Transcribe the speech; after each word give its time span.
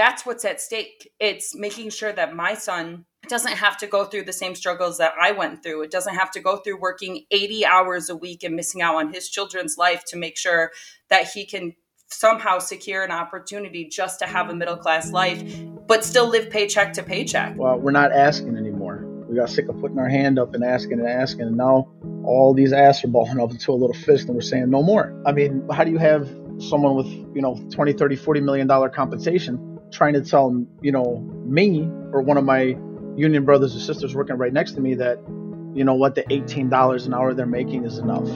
that's 0.00 0.24
what's 0.24 0.46
at 0.46 0.62
stake. 0.62 1.12
It's 1.20 1.54
making 1.54 1.90
sure 1.90 2.10
that 2.10 2.34
my 2.34 2.54
son 2.54 3.04
doesn't 3.28 3.52
have 3.52 3.76
to 3.76 3.86
go 3.86 4.06
through 4.06 4.24
the 4.24 4.32
same 4.32 4.54
struggles 4.54 4.96
that 4.96 5.12
I 5.20 5.32
went 5.32 5.62
through. 5.62 5.82
It 5.82 5.90
doesn't 5.90 6.14
have 6.14 6.30
to 6.30 6.40
go 6.40 6.56
through 6.56 6.80
working 6.80 7.26
80 7.30 7.66
hours 7.66 8.08
a 8.08 8.16
week 8.16 8.42
and 8.42 8.56
missing 8.56 8.80
out 8.80 8.94
on 8.94 9.12
his 9.12 9.28
children's 9.28 9.76
life 9.76 10.02
to 10.06 10.16
make 10.16 10.38
sure 10.38 10.70
that 11.10 11.28
he 11.28 11.44
can 11.44 11.74
somehow 12.06 12.60
secure 12.60 13.04
an 13.04 13.10
opportunity 13.10 13.84
just 13.88 14.20
to 14.20 14.26
have 14.26 14.48
a 14.48 14.54
middle 14.54 14.78
class 14.78 15.12
life, 15.12 15.44
but 15.86 16.02
still 16.02 16.30
live 16.30 16.48
paycheck 16.48 16.94
to 16.94 17.02
paycheck. 17.02 17.54
Well, 17.58 17.78
we're 17.78 17.90
not 17.90 18.10
asking 18.10 18.56
anymore. 18.56 19.04
We 19.28 19.36
got 19.36 19.50
sick 19.50 19.68
of 19.68 19.78
putting 19.82 19.98
our 19.98 20.08
hand 20.08 20.38
up 20.38 20.54
and 20.54 20.64
asking 20.64 21.00
and 21.00 21.08
asking, 21.08 21.42
and 21.42 21.58
now 21.58 21.92
all 22.24 22.54
these 22.54 22.72
asks 22.72 23.04
are 23.04 23.08
balling 23.08 23.38
up 23.38 23.50
into 23.50 23.70
a 23.70 23.74
little 23.74 23.92
fist, 23.92 24.28
and 24.28 24.34
we're 24.34 24.40
saying 24.40 24.70
no 24.70 24.82
more. 24.82 25.14
I 25.26 25.32
mean, 25.32 25.68
how 25.70 25.84
do 25.84 25.90
you 25.90 25.98
have 25.98 26.26
someone 26.58 26.94
with 26.94 27.06
you 27.06 27.42
know 27.42 27.62
20, 27.70 27.92
30, 27.92 28.16
40 28.16 28.40
million 28.40 28.66
dollar 28.66 28.88
compensation 28.88 29.69
trying 29.90 30.14
to 30.14 30.22
tell 30.22 30.66
you 30.80 30.92
know 30.92 31.18
me 31.44 31.82
or 32.12 32.22
one 32.22 32.36
of 32.36 32.44
my 32.44 32.76
union 33.16 33.44
brothers 33.44 33.74
or 33.76 33.80
sisters 33.80 34.14
working 34.14 34.36
right 34.36 34.52
next 34.52 34.72
to 34.72 34.80
me 34.80 34.94
that 34.94 35.18
you 35.74 35.84
know 35.84 35.94
what 35.94 36.14
the 36.14 36.22
$18 36.24 37.06
an 37.06 37.14
hour 37.14 37.34
they're 37.34 37.46
making 37.46 37.84
is 37.84 37.98
enough 37.98 38.28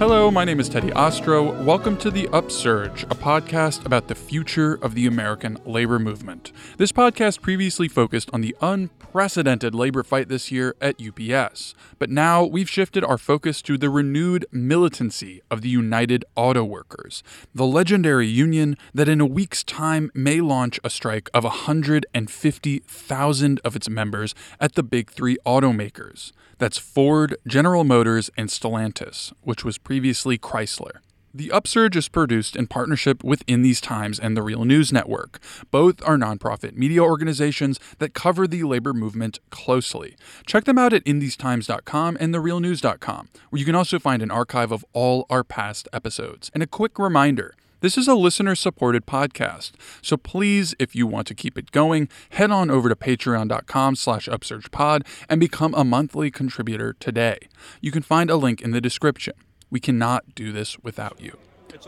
Hello, 0.00 0.30
my 0.30 0.46
name 0.46 0.60
is 0.60 0.70
Teddy 0.70 0.88
Ostrow. 0.92 1.62
Welcome 1.62 1.98
to 1.98 2.10
The 2.10 2.26
Upsurge, 2.28 3.02
a 3.02 3.14
podcast 3.14 3.84
about 3.84 4.08
the 4.08 4.14
future 4.14 4.78
of 4.80 4.94
the 4.94 5.06
American 5.06 5.58
labor 5.66 5.98
movement. 5.98 6.52
This 6.78 6.90
podcast 6.90 7.42
previously 7.42 7.86
focused 7.86 8.30
on 8.32 8.40
the 8.40 8.56
unprecedented 8.62 9.74
labor 9.74 10.02
fight 10.02 10.30
this 10.30 10.50
year 10.50 10.74
at 10.80 10.96
UPS, 10.98 11.74
but 11.98 12.08
now 12.08 12.42
we've 12.42 12.70
shifted 12.70 13.04
our 13.04 13.18
focus 13.18 13.60
to 13.60 13.76
the 13.76 13.90
renewed 13.90 14.46
militancy 14.50 15.42
of 15.50 15.60
the 15.60 15.68
United 15.68 16.24
Auto 16.34 16.64
Workers, 16.64 17.22
the 17.54 17.66
legendary 17.66 18.26
union 18.26 18.78
that 18.94 19.06
in 19.06 19.20
a 19.20 19.26
week's 19.26 19.62
time 19.62 20.10
may 20.14 20.40
launch 20.40 20.80
a 20.82 20.88
strike 20.88 21.28
of 21.34 21.44
150,000 21.44 23.60
of 23.62 23.76
its 23.76 23.90
members 23.90 24.34
at 24.58 24.76
the 24.76 24.82
big 24.82 25.10
three 25.10 25.36
automakers. 25.44 26.32
That's 26.60 26.76
Ford, 26.76 27.36
General 27.46 27.84
Motors, 27.84 28.30
and 28.36 28.50
Stellantis, 28.50 29.32
which 29.40 29.64
was 29.64 29.78
previously 29.90 30.38
Chrysler. 30.38 31.00
The 31.34 31.50
Upsurge 31.50 31.96
is 31.96 32.08
produced 32.08 32.54
in 32.54 32.68
partnership 32.68 33.24
with 33.24 33.42
In 33.48 33.62
These 33.62 33.80
Times 33.80 34.20
and 34.20 34.36
the 34.36 34.42
Real 34.42 34.64
News 34.64 34.92
Network. 34.92 35.40
Both 35.72 36.00
are 36.06 36.16
nonprofit 36.16 36.76
media 36.76 37.02
organizations 37.02 37.80
that 37.98 38.14
cover 38.14 38.46
the 38.46 38.62
labor 38.62 38.94
movement 38.94 39.40
closely. 39.50 40.14
Check 40.46 40.62
them 40.62 40.78
out 40.78 40.92
at 40.92 41.02
inthesetimes.com 41.02 42.18
and 42.20 42.32
therealnews.com, 42.32 43.28
where 43.48 43.58
you 43.58 43.64
can 43.64 43.74
also 43.74 43.98
find 43.98 44.22
an 44.22 44.30
archive 44.30 44.70
of 44.70 44.84
all 44.92 45.26
our 45.28 45.42
past 45.42 45.88
episodes. 45.92 46.52
And 46.54 46.62
a 46.62 46.68
quick 46.68 46.96
reminder 46.96 47.56
this 47.80 47.98
is 47.98 48.06
a 48.06 48.14
listener 48.14 48.54
supported 48.54 49.06
podcast, 49.06 49.72
so 50.02 50.16
please, 50.16 50.76
if 50.78 50.94
you 50.94 51.08
want 51.08 51.26
to 51.26 51.34
keep 51.34 51.58
it 51.58 51.72
going, 51.72 52.08
head 52.28 52.52
on 52.52 52.70
over 52.70 52.88
to 52.88 52.94
patreon.com 52.94 53.96
slash 53.96 54.28
upsurgepod 54.28 55.04
and 55.28 55.40
become 55.40 55.74
a 55.74 55.82
monthly 55.82 56.30
contributor 56.30 56.92
today. 57.00 57.38
You 57.80 57.90
can 57.90 58.02
find 58.02 58.30
a 58.30 58.36
link 58.36 58.60
in 58.60 58.70
the 58.70 58.80
description. 58.80 59.34
We 59.70 59.80
cannot 59.80 60.34
do 60.34 60.52
this 60.52 60.78
without 60.80 61.20
you. 61.20 61.36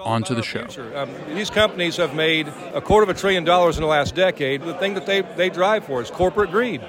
On 0.01 0.23
to 0.23 0.35
the 0.35 0.43
show. 0.43 0.67
Um, 0.95 1.11
these 1.35 1.51
companies 1.51 1.97
have 1.97 2.15
made 2.15 2.49
a 2.73 2.81
quarter 2.81 3.03
of 3.03 3.15
a 3.15 3.19
trillion 3.19 3.45
dollars 3.45 3.77
in 3.77 3.83
the 3.83 3.89
last 3.89 4.15
decade. 4.15 4.63
The 4.63 4.75
thing 4.75 4.95
that 4.95 5.05
they, 5.07 5.21
they 5.21 5.51
drive 5.51 5.85
for 5.85 6.01
is 6.01 6.11
corporate 6.11 6.51
greed. 6.51 6.81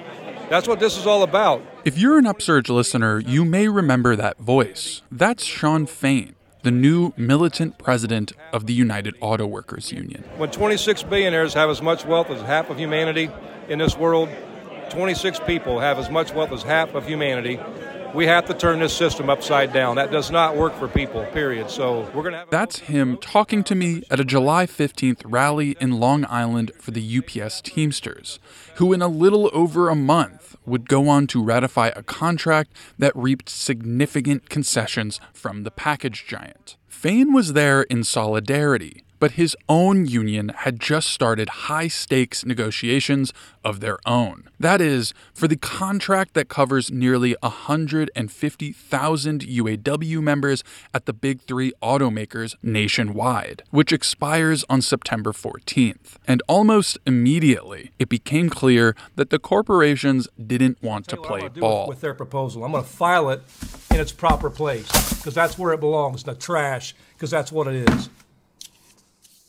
That's 0.49 0.67
what 0.67 0.79
this 0.79 0.97
is 0.97 1.05
all 1.05 1.23
about. 1.23 1.61
If 1.83 1.97
you're 1.97 2.17
an 2.17 2.25
Upsurge 2.25 2.69
listener, 2.69 3.19
you 3.19 3.43
may 3.43 3.67
remember 3.67 4.15
that 4.15 4.37
voice. 4.37 5.01
That's 5.11 5.43
Shawn 5.43 5.85
Fain 5.85 6.35
the 6.63 6.71
new 6.71 7.11
militant 7.17 7.77
president 7.77 8.31
of 8.53 8.67
the 8.67 8.73
United 8.73 9.13
Auto 9.19 9.45
Workers 9.45 9.91
Union. 9.91 10.23
When 10.37 10.49
26 10.49 11.03
billionaires 11.03 11.53
have 11.53 11.69
as 11.69 11.81
much 11.81 12.05
wealth 12.05 12.29
as 12.29 12.41
half 12.41 12.69
of 12.69 12.77
humanity 12.77 13.29
in 13.67 13.79
this 13.79 13.97
world, 13.97 14.29
26 14.89 15.41
people 15.41 15.79
have 15.81 15.99
as 15.99 16.09
much 16.09 16.33
wealth 16.33 16.53
as 16.53 16.63
half 16.63 16.95
of 16.95 17.05
humanity. 17.05 17.59
We 18.13 18.27
have 18.27 18.45
to 18.45 18.53
turn 18.53 18.79
this 18.79 18.95
system 18.95 19.27
upside 19.27 19.73
down. 19.73 19.95
That 19.95 20.11
does 20.11 20.29
not 20.29 20.55
work 20.55 20.77
for 20.77 20.87
people, 20.87 21.25
period. 21.33 21.71
So 21.71 22.01
we're 22.13 22.21
going 22.21 22.33
to 22.33 22.39
have. 22.39 22.49
That's 22.51 22.79
him 22.79 23.17
talking 23.17 23.63
to 23.63 23.73
me 23.73 24.03
at 24.11 24.19
a 24.19 24.23
July 24.23 24.67
15th 24.67 25.23
rally 25.25 25.75
in 25.81 25.99
Long 25.99 26.23
Island 26.29 26.71
for 26.77 26.91
the 26.91 27.17
UPS 27.17 27.61
Teamsters, 27.61 28.37
who 28.75 28.93
in 28.93 29.01
a 29.01 29.07
little 29.07 29.49
over 29.51 29.89
a 29.89 29.95
month 29.95 30.55
would 30.63 30.87
go 30.87 31.09
on 31.09 31.25
to 31.27 31.43
ratify 31.43 31.87
a 31.95 32.03
contract 32.03 32.71
that 32.99 33.15
reaped 33.15 33.49
significant 33.49 34.47
concessions 34.47 35.19
from 35.33 35.63
the 35.63 35.71
package 35.71 36.25
giant. 36.27 36.77
Fain 36.87 37.33
was 37.33 37.53
there 37.53 37.81
in 37.81 38.03
solidarity, 38.03 39.03
but 39.23 39.39
his 39.39 39.55
own 39.69 40.05
union 40.05 40.49
had 40.49 40.81
just 40.81 41.07
started 41.07 41.47
high 41.71 41.87
stakes 41.87 42.45
negotiations 42.45 43.31
of 43.63 43.79
their 43.79 43.97
own. 44.05 44.49
That 44.59 44.81
is, 44.81 45.13
for 45.33 45.47
the 45.47 45.55
contract 45.55 46.33
that 46.33 46.49
covers 46.49 46.91
nearly 46.91 47.33
150,000 47.41 49.41
UAW 49.41 50.21
members 50.21 50.61
at 50.93 51.05
the 51.05 51.13
big 51.13 51.39
three 51.39 51.71
automakers 51.81 52.57
nationwide, 52.61 53.63
which 53.69 53.93
expires 53.93 54.65
on 54.69 54.81
September 54.81 55.31
14th. 55.31 56.17
And 56.27 56.43
almost 56.49 56.97
immediately, 57.07 57.91
it 57.99 58.09
became 58.09 58.49
clear 58.49 58.93
that 59.15 59.29
the 59.29 59.39
corporations 59.39 60.27
didn't 60.45 60.83
want 60.83 61.07
to 61.07 61.15
play 61.15 61.47
ball. 61.47 61.87
With 61.87 62.01
their 62.01 62.13
proposal, 62.13 62.65
I'm 62.65 62.73
going 62.73 62.83
to 62.83 62.89
file 62.89 63.29
it 63.29 63.41
in 63.89 64.01
its 64.01 64.11
proper 64.11 64.49
place 64.49 64.89
because 65.13 65.33
that's 65.33 65.57
where 65.57 65.71
it 65.71 65.79
belongs, 65.79 66.23
the 66.23 66.35
trash, 66.35 66.93
because 67.13 67.31
that's 67.31 67.53
what 67.53 67.67
it 67.67 67.89
is. 67.89 68.09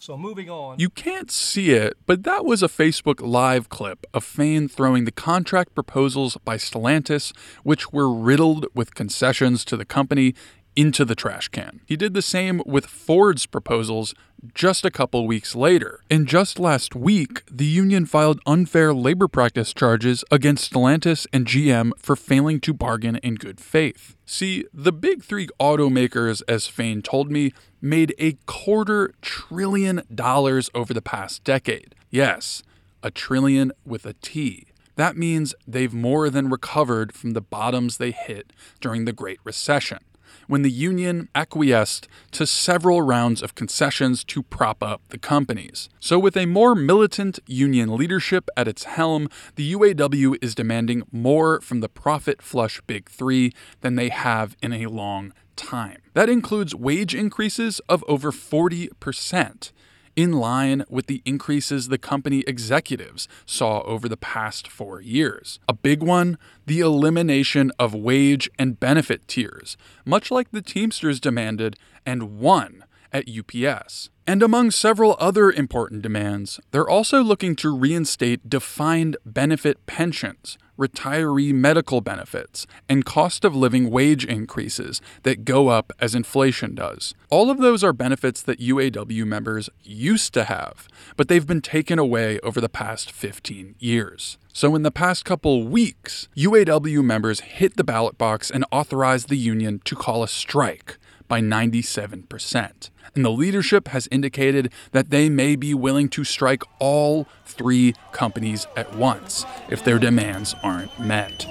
So 0.04 0.19
moving 0.19 0.50
on. 0.50 0.78
You 0.78 0.91
can't 0.91 1.31
see 1.31 1.70
it, 1.70 1.97
but 2.04 2.25
that 2.25 2.44
was 2.44 2.62
a 2.62 2.69
Facebook 2.69 3.22
Live 3.22 3.70
clip 3.70 4.04
of 4.12 4.22
Fain 4.22 4.69
throwing 4.69 5.06
the 5.06 5.10
contract 5.10 5.75
proposals 5.75 6.37
by 6.44 6.59
Stellantis, 6.59 7.34
which 7.62 7.91
were 7.91 8.12
riddled 8.12 8.66
with 8.75 8.94
concessions 8.94 9.64
to 9.64 9.78
the 9.78 9.87
company, 9.87 10.34
into 10.77 11.05
the 11.05 11.15
trash 11.15 11.49
can. 11.49 11.81
He 11.87 11.97
did 11.97 12.15
the 12.15 12.23
same 12.23 12.62
with 12.67 12.87
Ford's 12.87 13.47
proposals 13.47 14.15
just 14.53 14.85
a 14.85 14.91
couple 14.91 15.27
weeks 15.27 15.55
later. 15.55 16.01
And 16.11 16.27
just 16.27 16.59
last 16.59 16.95
week, 16.95 17.43
the 17.51 17.65
union 17.65 18.07
filed 18.07 18.41
unfair 18.47 18.93
labor 18.93 19.29
practice 19.29 19.73
charges 19.73 20.25
against 20.31 20.73
Stellantis 20.73 21.27
and 21.33 21.47
GM 21.47 21.93
for 21.99 22.17
failing 22.17 22.61
to 22.61 22.75
bargain 22.75 23.17
in 23.17 23.37
good 23.37 23.61
faith. 23.61 24.17
See, 24.27 24.65
the 24.73 24.93
big 24.93 25.23
three 25.23 25.49
automakers, 25.61 26.43
as 26.49 26.67
Fain 26.67 27.03
told 27.03 27.31
me, 27.31 27.53
made 27.81 28.15
a 28.19 28.33
quarter 28.47 29.12
trillion 29.23 30.03
dollars 30.15 30.71
over 30.75 30.93
the 30.93 31.03
past 31.03 31.45
decade. 31.45 31.95
Yes, 32.11 32.62
a 33.03 33.11
trillion 33.11 33.73
with 33.85 34.06
a 34.06 34.15
T. 34.15 34.67
That 34.97 35.17
means 35.17 35.55
they've 35.67 35.93
more 35.93 36.31
than 36.31 36.51
recovered 36.51 37.12
from 37.12 37.33
the 37.33 37.41
bottoms 37.41 37.97
they 37.97 38.12
hit 38.12 38.53
during 38.81 39.05
the 39.05 39.12
Great 39.12 39.41
Recession 39.43 39.99
when 40.47 40.62
the 40.62 40.71
union 40.71 41.29
acquiesced 41.35 42.09
to 42.33 42.47
several 42.47 43.03
rounds 43.03 43.43
of 43.43 43.55
concessions 43.55 44.25
to 44.25 44.43
prop 44.43 44.83
up 44.83 45.03
the 45.09 45.19
companies. 45.19 45.89
So, 46.01 46.19
with 46.19 46.37
a 46.37 46.47
more 46.47 46.75
militant 46.75 47.39
union 47.47 47.97
leadership 47.97 48.49
at 48.57 48.69
its 48.69 48.85
helm, 48.85 49.29
the 49.57 49.73
UAW 49.73 50.37
is 50.43 50.55
demanding 50.55 51.03
more 51.11 51.61
from 51.61 51.81
the 51.81 51.89
profit 51.89 52.43
flush 52.43 52.81
Big 52.87 53.09
Three 53.09 53.53
than 53.81 53.97
they 53.97 54.09
have 54.09 54.57
in 54.62 54.73
a 54.73 54.87
long 54.87 55.33
time. 55.57 56.03
That 56.15 56.29
includes 56.29 56.75
wage 56.75 57.15
increases 57.15 57.81
of 57.89 58.05
over 58.09 58.33
40% 58.33 59.73
in 60.16 60.32
line 60.32 60.84
with 60.88 61.06
the 61.06 61.22
increases 61.25 61.88
the 61.88 61.98
company 61.98 62.44
executives 62.47 63.28
saw 63.47 63.80
over 63.82 64.08
the 64.08 64.16
past 64.16 64.69
four 64.69 65.00
years. 65.00 65.58
A 65.69 65.72
big 65.72 66.02
one 66.02 66.38
the 66.66 66.80
elimination 66.80 67.70
of 67.78 67.94
wage 67.94 68.50
and 68.58 68.80
benefit 68.80 69.26
tiers, 69.28 69.76
much 70.04 70.30
like 70.30 70.50
the 70.50 70.62
Teamsters 70.62 71.20
demanded 71.20 71.76
and 72.06 72.38
won 72.38 72.84
at 73.12 73.28
UPS. 73.28 74.11
And 74.26 74.43
among 74.43 74.71
several 74.71 75.17
other 75.21 75.50
important 75.50 76.00
demands, 76.00 76.59
they're 76.71 76.88
also 76.88 77.23
looking 77.23 77.55
to 77.56 77.76
reinstate 77.76 78.49
defined 78.49 79.19
benefit 79.26 79.85
pensions, 79.85 80.56
retiree 80.79 81.53
medical 81.53 82.00
benefits, 82.00 82.67
and 82.88 83.05
cost 83.05 83.44
of 83.44 83.55
living 83.55 83.91
wage 83.91 84.25
increases 84.25 85.03
that 85.25 85.44
go 85.44 85.69
up 85.69 85.93
as 86.00 86.15
inflation 86.15 86.75
does. 86.75 87.12
All 87.29 87.50
of 87.50 87.59
those 87.59 87.85
are 87.85 87.93
benefits 87.93 88.41
that 88.41 88.61
UAW 88.61 89.26
members 89.26 89.69
used 89.82 90.32
to 90.32 90.44
have, 90.44 90.88
but 91.19 91.29
they've 91.29 91.47
been 91.47 91.61
taken 91.61 91.99
away 91.99 92.41
over 92.41 92.62
the 92.62 92.70
past 92.70 93.12
15 93.12 93.75
years. 93.79 94.38
So, 94.55 94.75
in 94.75 94.85
the 94.85 94.91
past 94.91 95.27
couple 95.27 95.67
weeks, 95.67 96.29
UAW 96.35 97.05
members 97.05 97.41
hit 97.41 97.77
the 97.77 97.85
ballot 97.85 98.17
box 98.17 98.50
and 98.50 98.65
authorized 98.73 99.29
the 99.29 99.37
union 99.37 99.82
to 99.85 99.94
call 99.94 100.23
a 100.23 100.29
strike 100.29 100.97
by 101.34 101.40
97%. 101.40 102.90
And 103.16 103.25
the 103.25 103.31
leadership 103.31 103.88
has 103.88 104.06
indicated 104.12 104.72
that 104.92 105.10
they 105.10 105.28
may 105.28 105.56
be 105.56 105.75
willing 105.75 106.08
to 106.10 106.22
strike 106.22 106.62
all 106.78 107.26
three 107.44 107.92
companies 108.12 108.69
at 108.76 108.94
once 108.94 109.44
if 109.69 109.82
their 109.82 109.98
demands 109.98 110.54
aren't 110.62 110.96
met. 111.00 111.44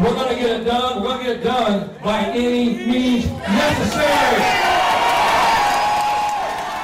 We're 0.00 0.14
going 0.14 0.34
to 0.34 0.36
get 0.36 0.62
it 0.62 0.64
done. 0.64 1.02
We're 1.02 1.08
going 1.08 1.18
to 1.18 1.24
get 1.24 1.36
it 1.40 1.44
done 1.44 1.90
by 2.02 2.30
any 2.30 2.86
means 2.86 3.26
necessary. 3.26 4.42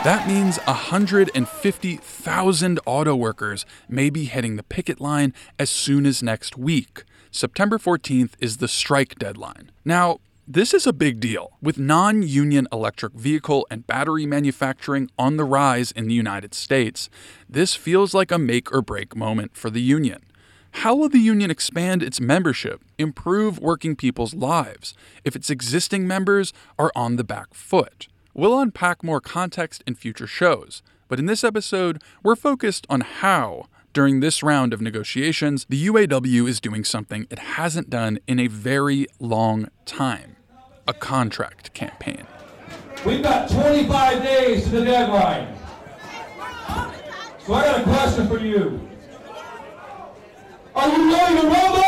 That 0.05 0.29
means 0.29 0.59
150,000 0.59 2.81
auto 2.85 3.17
workers 3.17 3.65
may 3.89 4.11
be 4.11 4.27
hitting 4.27 4.57
the 4.57 4.63
picket 4.63 5.01
line 5.01 5.33
as 5.59 5.71
soon 5.71 6.05
as 6.05 6.23
next 6.23 6.59
week. 6.59 7.05
September 7.31 7.79
14th 7.79 8.33
is 8.41 8.59
the 8.59 8.69
strike 8.69 9.19
deadline. 9.19 9.71
Now, 9.87 10.21
this 10.47 10.75
is 10.75 10.87
a 10.87 10.93
big 10.93 11.21
deal, 11.21 11.57
with 11.63 11.79
non 11.79 12.23
union 12.23 12.69
electric 12.71 13.15
vehicle 13.15 13.67
and 13.71 13.87
battery 13.87 14.27
manufacturing 14.27 15.11
on 15.19 15.39
the 15.39 15.45
rise 15.45 15.91
in 15.91 16.07
the 16.07 16.13
United 16.13 16.53
States. 16.53 17.09
This 17.49 17.75
feels 17.75 18.13
like 18.13 18.31
a 18.31 18.37
make 18.37 18.71
or 18.71 18.83
break 18.83 19.17
moment 19.17 19.57
for 19.57 19.71
the 19.71 19.81
union. 19.81 20.23
How 20.73 20.95
will 20.95 21.09
the 21.09 21.19
union 21.19 21.51
expand 21.51 22.03
its 22.03 22.21
membership, 22.21 22.85
improve 22.99 23.59
working 23.59 23.97
people's 23.97 24.35
lives, 24.35 24.93
if 25.25 25.35
its 25.35 25.49
existing 25.49 26.07
members 26.07 26.53
are 26.79 26.93
on 26.95 27.17
the 27.17 27.25
back 27.25 27.55
foot? 27.55 28.09
We'll 28.35 28.61
unpack 28.61 29.03
more 29.03 29.23
context 29.23 29.83
in 29.87 29.95
future 29.95 30.27
shows, 30.27 30.83
but 31.09 31.19
in 31.19 31.25
this 31.25 31.43
episode, 31.43 32.03
we're 32.23 32.37
focused 32.37 32.87
on 32.91 33.01
how, 33.01 33.65
during 33.95 34.19
this 34.19 34.43
round 34.43 34.75
of 34.75 34.81
negotiations, 34.81 35.65
the 35.69 35.87
UAW 35.87 36.49
is 36.49 36.61
doing 36.61 36.85
something 36.85 37.29
it 37.31 37.39
hasn't 37.39 37.89
done 37.89 38.19
in 38.27 38.41
a 38.41 38.49
very 38.49 39.07
long 39.21 39.69
time 39.87 40.37
a 40.87 40.93
contract 40.93 41.73
campaign. 41.73 42.27
We've 43.07 43.23
got 43.23 43.49
25 43.49 44.23
days 44.23 44.65
to 44.65 44.71
the 44.71 44.85
deadline. 44.85 45.57
So 47.47 47.55
I 47.55 47.63
got 47.63 47.81
a 47.81 47.85
question 47.85 48.29
for 48.29 48.39
you. 48.39 48.81
Are 50.75 50.89
you 50.89 51.15
ready 51.15 51.41
to 51.41 51.47
rumble? 51.47 51.83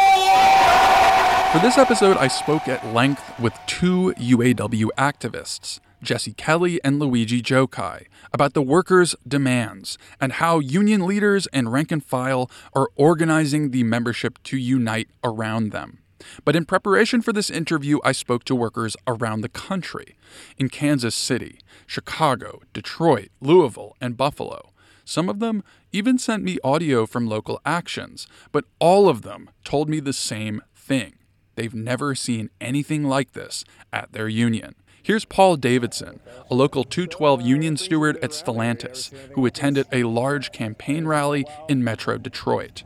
For 1.52 1.58
this 1.58 1.76
episode, 1.76 2.16
I 2.18 2.28
spoke 2.28 2.68
at 2.68 2.86
length 2.94 3.38
with 3.40 3.54
two 3.66 4.14
UAW 4.16 4.88
activists, 4.96 5.80
Jessie 6.02 6.32
Kelly 6.32 6.82
and 6.84 6.98
Luigi 6.98 7.42
Gjokaj, 7.42 8.06
about 8.32 8.54
the 8.54 8.62
workers' 8.62 9.14
demands 9.26 9.98
and 10.20 10.34
how 10.34 10.58
union 10.58 11.06
leaders 11.06 11.46
and 11.48 11.72
rank 11.72 11.90
and 11.90 12.04
file 12.04 12.50
are 12.74 12.90
organizing 12.96 13.70
the 13.70 13.82
membership 13.82 14.42
to 14.44 14.56
unite 14.56 15.08
around 15.24 15.72
them. 15.72 15.98
But 16.44 16.56
in 16.56 16.64
preparation 16.64 17.22
for 17.22 17.32
this 17.32 17.50
interview, 17.50 17.98
I 18.04 18.12
spoke 18.12 18.44
to 18.44 18.54
workers 18.54 18.96
around 19.06 19.40
the 19.40 19.48
country 19.48 20.16
in 20.56 20.68
Kansas 20.68 21.14
City, 21.14 21.60
Chicago, 21.86 22.62
Detroit, 22.72 23.28
Louisville, 23.40 23.96
and 24.00 24.16
Buffalo. 24.16 24.72
Some 25.04 25.28
of 25.28 25.38
them 25.38 25.62
even 25.92 26.18
sent 26.18 26.42
me 26.42 26.58
audio 26.64 27.06
from 27.06 27.28
local 27.28 27.60
actions, 27.64 28.26
but 28.50 28.64
all 28.80 29.08
of 29.08 29.22
them 29.22 29.50
told 29.64 29.88
me 29.88 30.00
the 30.00 30.12
same 30.12 30.62
thing. 30.74 31.14
They've 31.54 31.74
never 31.74 32.14
seen 32.14 32.50
anything 32.60 33.04
like 33.04 33.32
this 33.32 33.64
at 33.92 34.12
their 34.12 34.28
union. 34.28 34.74
Here's 35.06 35.24
Paul 35.24 35.54
Davidson, 35.54 36.18
a 36.50 36.54
local 36.56 36.82
212 36.82 37.40
union 37.40 37.76
steward 37.76 38.16
at 38.24 38.30
Stellantis, 38.30 39.16
who 39.34 39.46
attended 39.46 39.86
a 39.92 40.02
large 40.02 40.50
campaign 40.50 41.06
rally 41.06 41.44
in 41.68 41.84
Metro 41.84 42.18
Detroit. 42.18 42.82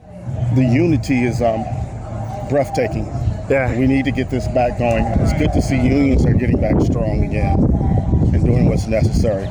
The 0.54 0.70
unity 0.70 1.22
is 1.22 1.40
um, 1.40 1.64
breathtaking. 2.50 3.06
Yeah. 3.48 3.74
We 3.74 3.86
need 3.86 4.04
to 4.04 4.10
get 4.10 4.28
this 4.28 4.46
back 4.48 4.78
going. 4.78 5.02
It's 5.06 5.32
good 5.38 5.54
to 5.54 5.62
see 5.62 5.76
unions 5.76 6.26
are 6.26 6.34
getting 6.34 6.60
back 6.60 6.78
strong 6.82 7.24
again 7.24 7.58
and 8.34 8.44
doing 8.44 8.68
what's 8.68 8.86
necessary 8.86 9.46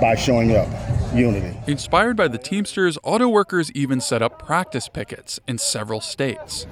by 0.00 0.14
showing 0.14 0.56
up. 0.56 0.68
Unity. 1.16 1.56
Inspired 1.66 2.16
by 2.16 2.28
the 2.28 2.38
Teamsters, 2.38 2.98
auto 3.02 3.28
workers 3.28 3.72
even 3.72 4.00
set 4.00 4.22
up 4.22 4.38
practice 4.38 4.88
pickets 4.88 5.40
in 5.48 5.58
several 5.58 6.00
states. 6.00 6.66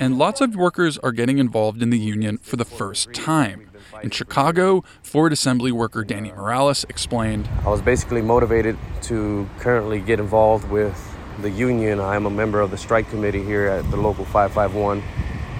And 0.00 0.16
lots 0.16 0.40
of 0.40 0.54
workers 0.54 0.96
are 0.98 1.12
getting 1.12 1.38
involved 1.38 1.82
in 1.82 1.90
the 1.90 1.98
union 1.98 2.38
for 2.38 2.56
the 2.56 2.64
first 2.64 3.12
time. 3.12 3.70
In 4.02 4.10
Chicago, 4.10 4.84
Ford 5.02 5.32
Assembly 5.32 5.72
worker 5.72 6.04
Danny 6.04 6.30
Morales 6.30 6.84
explained 6.88 7.48
I 7.64 7.70
was 7.70 7.82
basically 7.82 8.22
motivated 8.22 8.76
to 9.02 9.48
currently 9.58 10.00
get 10.00 10.20
involved 10.20 10.70
with 10.70 11.16
the 11.40 11.50
union. 11.50 12.00
I 12.00 12.16
am 12.16 12.26
a 12.26 12.30
member 12.30 12.60
of 12.60 12.70
the 12.70 12.78
strike 12.78 13.08
committee 13.10 13.42
here 13.42 13.66
at 13.66 13.90
the 13.90 13.96
local 13.96 14.24
551. 14.24 15.02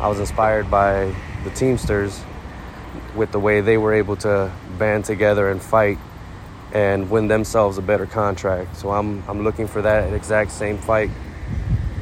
I 0.00 0.08
was 0.08 0.20
inspired 0.20 0.70
by 0.70 1.14
the 1.42 1.50
Teamsters 1.50 2.22
with 3.14 3.32
the 3.32 3.40
way 3.40 3.60
they 3.60 3.76
were 3.76 3.92
able 3.92 4.16
to 4.16 4.52
band 4.74 5.04
together 5.04 5.50
and 5.50 5.62
fight 5.62 5.98
and 6.72 7.08
win 7.08 7.28
themselves 7.28 7.78
a 7.78 7.82
better 7.82 8.06
contract. 8.06 8.76
So 8.76 8.90
I'm, 8.90 9.22
I'm 9.28 9.44
looking 9.44 9.66
for 9.66 9.80
that 9.82 10.12
exact 10.12 10.50
same 10.50 10.76
fight 10.76 11.10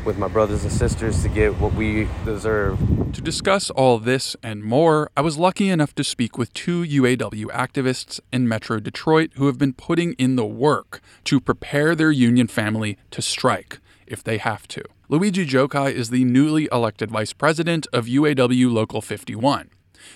with 0.04 0.18
my 0.18 0.26
brothers 0.26 0.64
and 0.64 0.72
sisters 0.72 1.22
to 1.22 1.28
get 1.28 1.58
what 1.60 1.74
we 1.74 2.08
deserve. 2.24 2.78
To 3.12 3.20
discuss 3.20 3.70
all 3.70 3.98
this 3.98 4.34
and 4.42 4.64
more, 4.64 5.10
I 5.16 5.20
was 5.20 5.38
lucky 5.38 5.68
enough 5.68 5.94
to 5.94 6.04
speak 6.04 6.36
with 6.36 6.52
two 6.54 6.82
UAW 6.82 7.46
activists 7.46 8.18
in 8.32 8.48
Metro 8.48 8.80
Detroit 8.80 9.30
who 9.34 9.46
have 9.46 9.58
been 9.58 9.74
putting 9.74 10.14
in 10.14 10.36
the 10.36 10.46
work 10.46 11.00
to 11.24 11.40
prepare 11.40 11.94
their 11.94 12.10
union 12.10 12.48
family 12.48 12.98
to 13.12 13.22
strike 13.22 13.78
if 14.06 14.24
they 14.24 14.38
have 14.38 14.66
to. 14.68 14.82
Luigi 15.08 15.46
Gjokaj 15.46 15.92
is 15.92 16.10
the 16.10 16.24
newly 16.24 16.68
elected 16.72 17.10
vice 17.10 17.32
president 17.32 17.86
of 17.92 18.06
UAW 18.06 18.72
Local 18.72 19.00
51. 19.00 19.70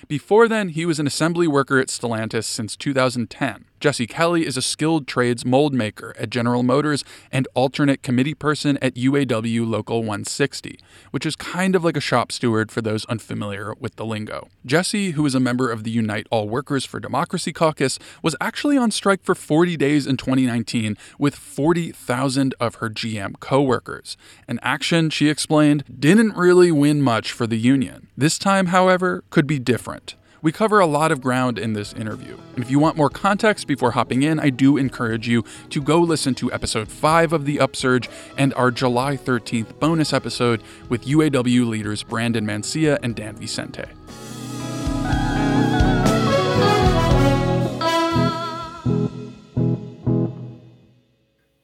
Before 0.08 0.48
then, 0.48 0.70
he 0.70 0.86
was 0.86 0.98
an 0.98 1.06
assembly 1.06 1.46
worker 1.46 1.78
at 1.78 1.88
Stellantis 1.88 2.44
since 2.44 2.76
2010. 2.76 3.64
Jessie 3.86 4.08
Kelly 4.08 4.44
is 4.44 4.56
a 4.56 4.62
skilled 4.62 5.06
trades 5.06 5.44
mold 5.44 5.72
maker 5.72 6.12
at 6.18 6.28
General 6.28 6.64
Motors 6.64 7.04
and 7.30 7.46
alternate 7.54 8.02
committee 8.02 8.34
person 8.34 8.78
at 8.82 8.96
UAW 8.96 9.64
Local 9.64 10.00
160, 10.00 10.80
which 11.12 11.24
is 11.24 11.36
kind 11.36 11.76
of 11.76 11.84
like 11.84 11.96
a 11.96 12.00
shop 12.00 12.32
steward 12.32 12.72
for 12.72 12.82
those 12.82 13.04
unfamiliar 13.04 13.74
with 13.78 13.94
the 13.94 14.04
lingo. 14.04 14.48
Jessie, 14.64 15.12
who 15.12 15.24
is 15.24 15.36
a 15.36 15.38
member 15.38 15.70
of 15.70 15.84
the 15.84 15.92
Unite 15.92 16.26
All 16.32 16.48
Workers 16.48 16.84
for 16.84 16.98
Democracy 16.98 17.52
caucus, 17.52 17.96
was 18.24 18.34
actually 18.40 18.76
on 18.76 18.90
strike 18.90 19.22
for 19.22 19.36
40 19.36 19.76
days 19.76 20.04
in 20.04 20.16
2019 20.16 20.96
with 21.16 21.36
40,000 21.36 22.56
of 22.58 22.74
her 22.76 22.90
GM 22.90 23.38
coworkers. 23.38 24.16
An 24.48 24.58
action, 24.64 25.10
she 25.10 25.28
explained, 25.28 25.84
didn't 25.96 26.36
really 26.36 26.72
win 26.72 27.02
much 27.02 27.30
for 27.30 27.46
the 27.46 27.56
union. 27.56 28.08
This 28.16 28.36
time, 28.36 28.66
however, 28.66 29.22
could 29.30 29.46
be 29.46 29.60
different. 29.60 30.16
We 30.42 30.52
cover 30.52 30.80
a 30.80 30.86
lot 30.86 31.12
of 31.12 31.20
ground 31.20 31.58
in 31.58 31.72
this 31.72 31.92
interview. 31.94 32.36
And 32.54 32.62
if 32.62 32.70
you 32.70 32.78
want 32.78 32.96
more 32.96 33.08
context 33.08 33.66
before 33.66 33.92
hopping 33.92 34.22
in, 34.22 34.38
I 34.38 34.50
do 34.50 34.76
encourage 34.76 35.26
you 35.26 35.44
to 35.70 35.80
go 35.80 35.98
listen 35.98 36.34
to 36.36 36.52
episode 36.52 36.88
5 36.88 37.32
of 37.32 37.44
The 37.46 37.58
Upsurge 37.58 38.08
and 38.36 38.52
our 38.54 38.70
July 38.70 39.16
13th 39.16 39.78
bonus 39.78 40.12
episode 40.12 40.62
with 40.88 41.06
UAW 41.06 41.66
leaders 41.66 42.02
Brandon 42.02 42.46
Mancilla 42.46 42.98
and 43.02 43.16
Dan 43.16 43.36
Vicente. 43.36 43.84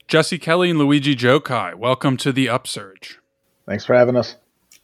Jessie 0.09 0.38
Kelly 0.38 0.71
and 0.71 0.79
Luigi 0.79 1.17
Gjokaj, 1.17 1.75
welcome 1.76 2.19
to 2.19 2.33
The 2.33 2.49
Upsurge. 2.49 3.19
Thanks 3.67 3.87
for 3.87 3.95
having 3.95 4.17
us. 4.17 4.37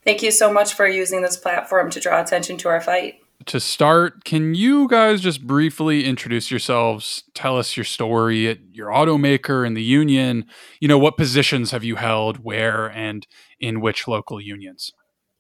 Thank 0.03 0.23
you 0.23 0.31
so 0.31 0.51
much 0.51 0.73
for 0.73 0.87
using 0.87 1.21
this 1.21 1.37
platform 1.37 1.91
to 1.91 2.01
draw 2.01 2.23
attention 2.23 2.57
to 2.59 2.69
our 2.69 2.81
fight 2.81 3.21
to 3.47 3.61
start, 3.61 4.25
can 4.25 4.55
you 4.55 4.89
guys 4.89 5.21
just 5.21 5.47
briefly 5.47 6.05
introduce 6.05 6.51
yourselves? 6.51 7.25
Tell 7.35 7.57
us 7.57 7.77
your 7.77 7.85
story 7.85 8.49
at 8.49 8.59
your 8.73 8.89
automaker 8.89 9.67
and 9.67 9.77
the 9.77 9.83
union. 9.83 10.45
You 10.81 10.89
know, 10.89 10.99
what 10.99 11.17
positions 11.17 11.71
have 11.71 11.85
you 11.85 11.97
held, 11.97 12.45
where, 12.45 12.91
and 12.91 13.27
in 13.61 13.81
which 13.81 14.09
local 14.09 14.41
unions? 14.41 14.93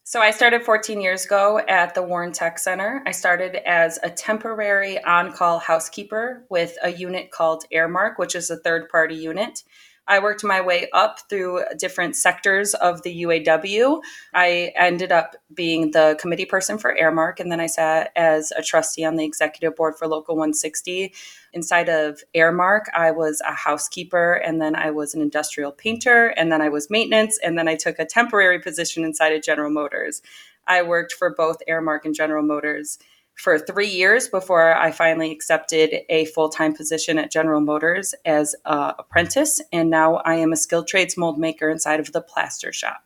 So 0.04 0.22
I 0.22 0.30
started 0.30 0.62
14 0.62 1.02
years 1.02 1.26
ago 1.26 1.60
at 1.68 1.94
the 1.94 2.02
Warren 2.02 2.32
Tech 2.32 2.58
Center. 2.58 3.02
I 3.04 3.10
started 3.10 3.56
as 3.68 3.98
a 4.02 4.08
temporary 4.08 5.02
on-call 5.04 5.58
housekeeper 5.58 6.46
with 6.48 6.78
a 6.82 6.90
unit 6.90 7.30
called 7.30 7.64
Aramark, 7.74 8.14
which 8.16 8.34
is 8.34 8.48
a 8.48 8.56
third-party 8.56 9.16
unit. 9.16 9.62
I 10.08 10.20
worked 10.20 10.42
my 10.42 10.62
way 10.62 10.88
up 10.94 11.20
through 11.28 11.64
different 11.78 12.16
sectors 12.16 12.72
of 12.72 13.02
the 13.02 13.22
UAW. 13.24 14.00
I 14.32 14.72
ended 14.74 15.12
up 15.12 15.36
being 15.52 15.90
the 15.90 16.16
committee 16.18 16.46
person 16.46 16.78
for 16.78 16.96
Aramark, 16.98 17.40
and 17.40 17.52
then 17.52 17.60
I 17.60 17.66
sat 17.66 18.10
as 18.16 18.50
a 18.56 18.62
trustee 18.62 19.04
on 19.04 19.16
the 19.16 19.24
executive 19.24 19.76
board 19.76 19.96
for 19.98 20.08
Local 20.08 20.34
160. 20.34 21.12
Inside 21.52 21.90
of 21.90 22.22
Aramark, 22.34 22.86
I 22.94 23.10
was 23.10 23.42
a 23.46 23.52
housekeeper, 23.52 24.32
and 24.32 24.62
then 24.62 24.74
I 24.74 24.90
was 24.90 25.14
an 25.14 25.20
industrial 25.20 25.72
painter, 25.72 26.28
and 26.28 26.50
then 26.50 26.62
I 26.62 26.70
was 26.70 26.88
maintenance, 26.88 27.38
and 27.44 27.58
then 27.58 27.68
I 27.68 27.76
took 27.76 27.98
a 27.98 28.06
temporary 28.06 28.60
position 28.60 29.04
inside 29.04 29.34
of 29.34 29.42
General 29.42 29.70
Motors. 29.70 30.22
I 30.66 30.82
worked 30.82 31.12
for 31.12 31.34
both 31.34 31.58
Aramark 31.68 32.00
and 32.04 32.14
General 32.14 32.42
Motors 32.42 32.98
for 33.38 33.58
three 33.58 33.88
years 33.88 34.28
before 34.28 34.76
I 34.76 34.90
finally 34.90 35.30
accepted 35.30 36.02
a 36.08 36.26
full 36.26 36.48
time 36.48 36.74
position 36.74 37.18
at 37.18 37.30
General 37.30 37.60
Motors 37.60 38.14
as 38.24 38.54
an 38.64 38.94
apprentice. 38.98 39.60
And 39.72 39.90
now 39.90 40.16
I 40.16 40.34
am 40.34 40.52
a 40.52 40.56
skilled 40.56 40.88
trades 40.88 41.16
mold 41.16 41.38
maker 41.38 41.70
inside 41.70 42.00
of 42.00 42.12
the 42.12 42.20
plaster 42.20 42.72
shop. 42.72 43.02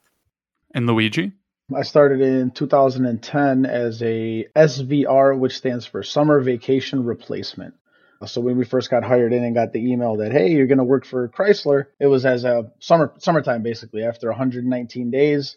And 0.74 0.86
Luigi? 0.86 1.32
I 1.74 1.82
started 1.82 2.20
in 2.20 2.50
2010 2.50 3.66
as 3.66 4.02
a 4.02 4.46
SVR, 4.56 5.38
which 5.38 5.56
stands 5.56 5.86
for 5.86 6.02
Summer 6.02 6.40
Vacation 6.40 7.04
Replacement. 7.04 7.74
So 8.26 8.40
when 8.40 8.56
we 8.56 8.64
first 8.64 8.90
got 8.90 9.04
hired 9.04 9.32
in 9.32 9.42
and 9.42 9.54
got 9.54 9.72
the 9.72 9.92
email 9.92 10.16
that 10.16 10.32
hey, 10.32 10.50
you're 10.50 10.66
going 10.66 10.78
to 10.78 10.84
work 10.84 11.04
for 11.04 11.28
Chrysler, 11.28 11.86
it 11.98 12.06
was 12.06 12.24
as 12.24 12.44
a 12.44 12.70
summer 12.78 13.12
summertime 13.18 13.62
basically. 13.62 14.04
After 14.04 14.28
119 14.28 15.10
days, 15.10 15.56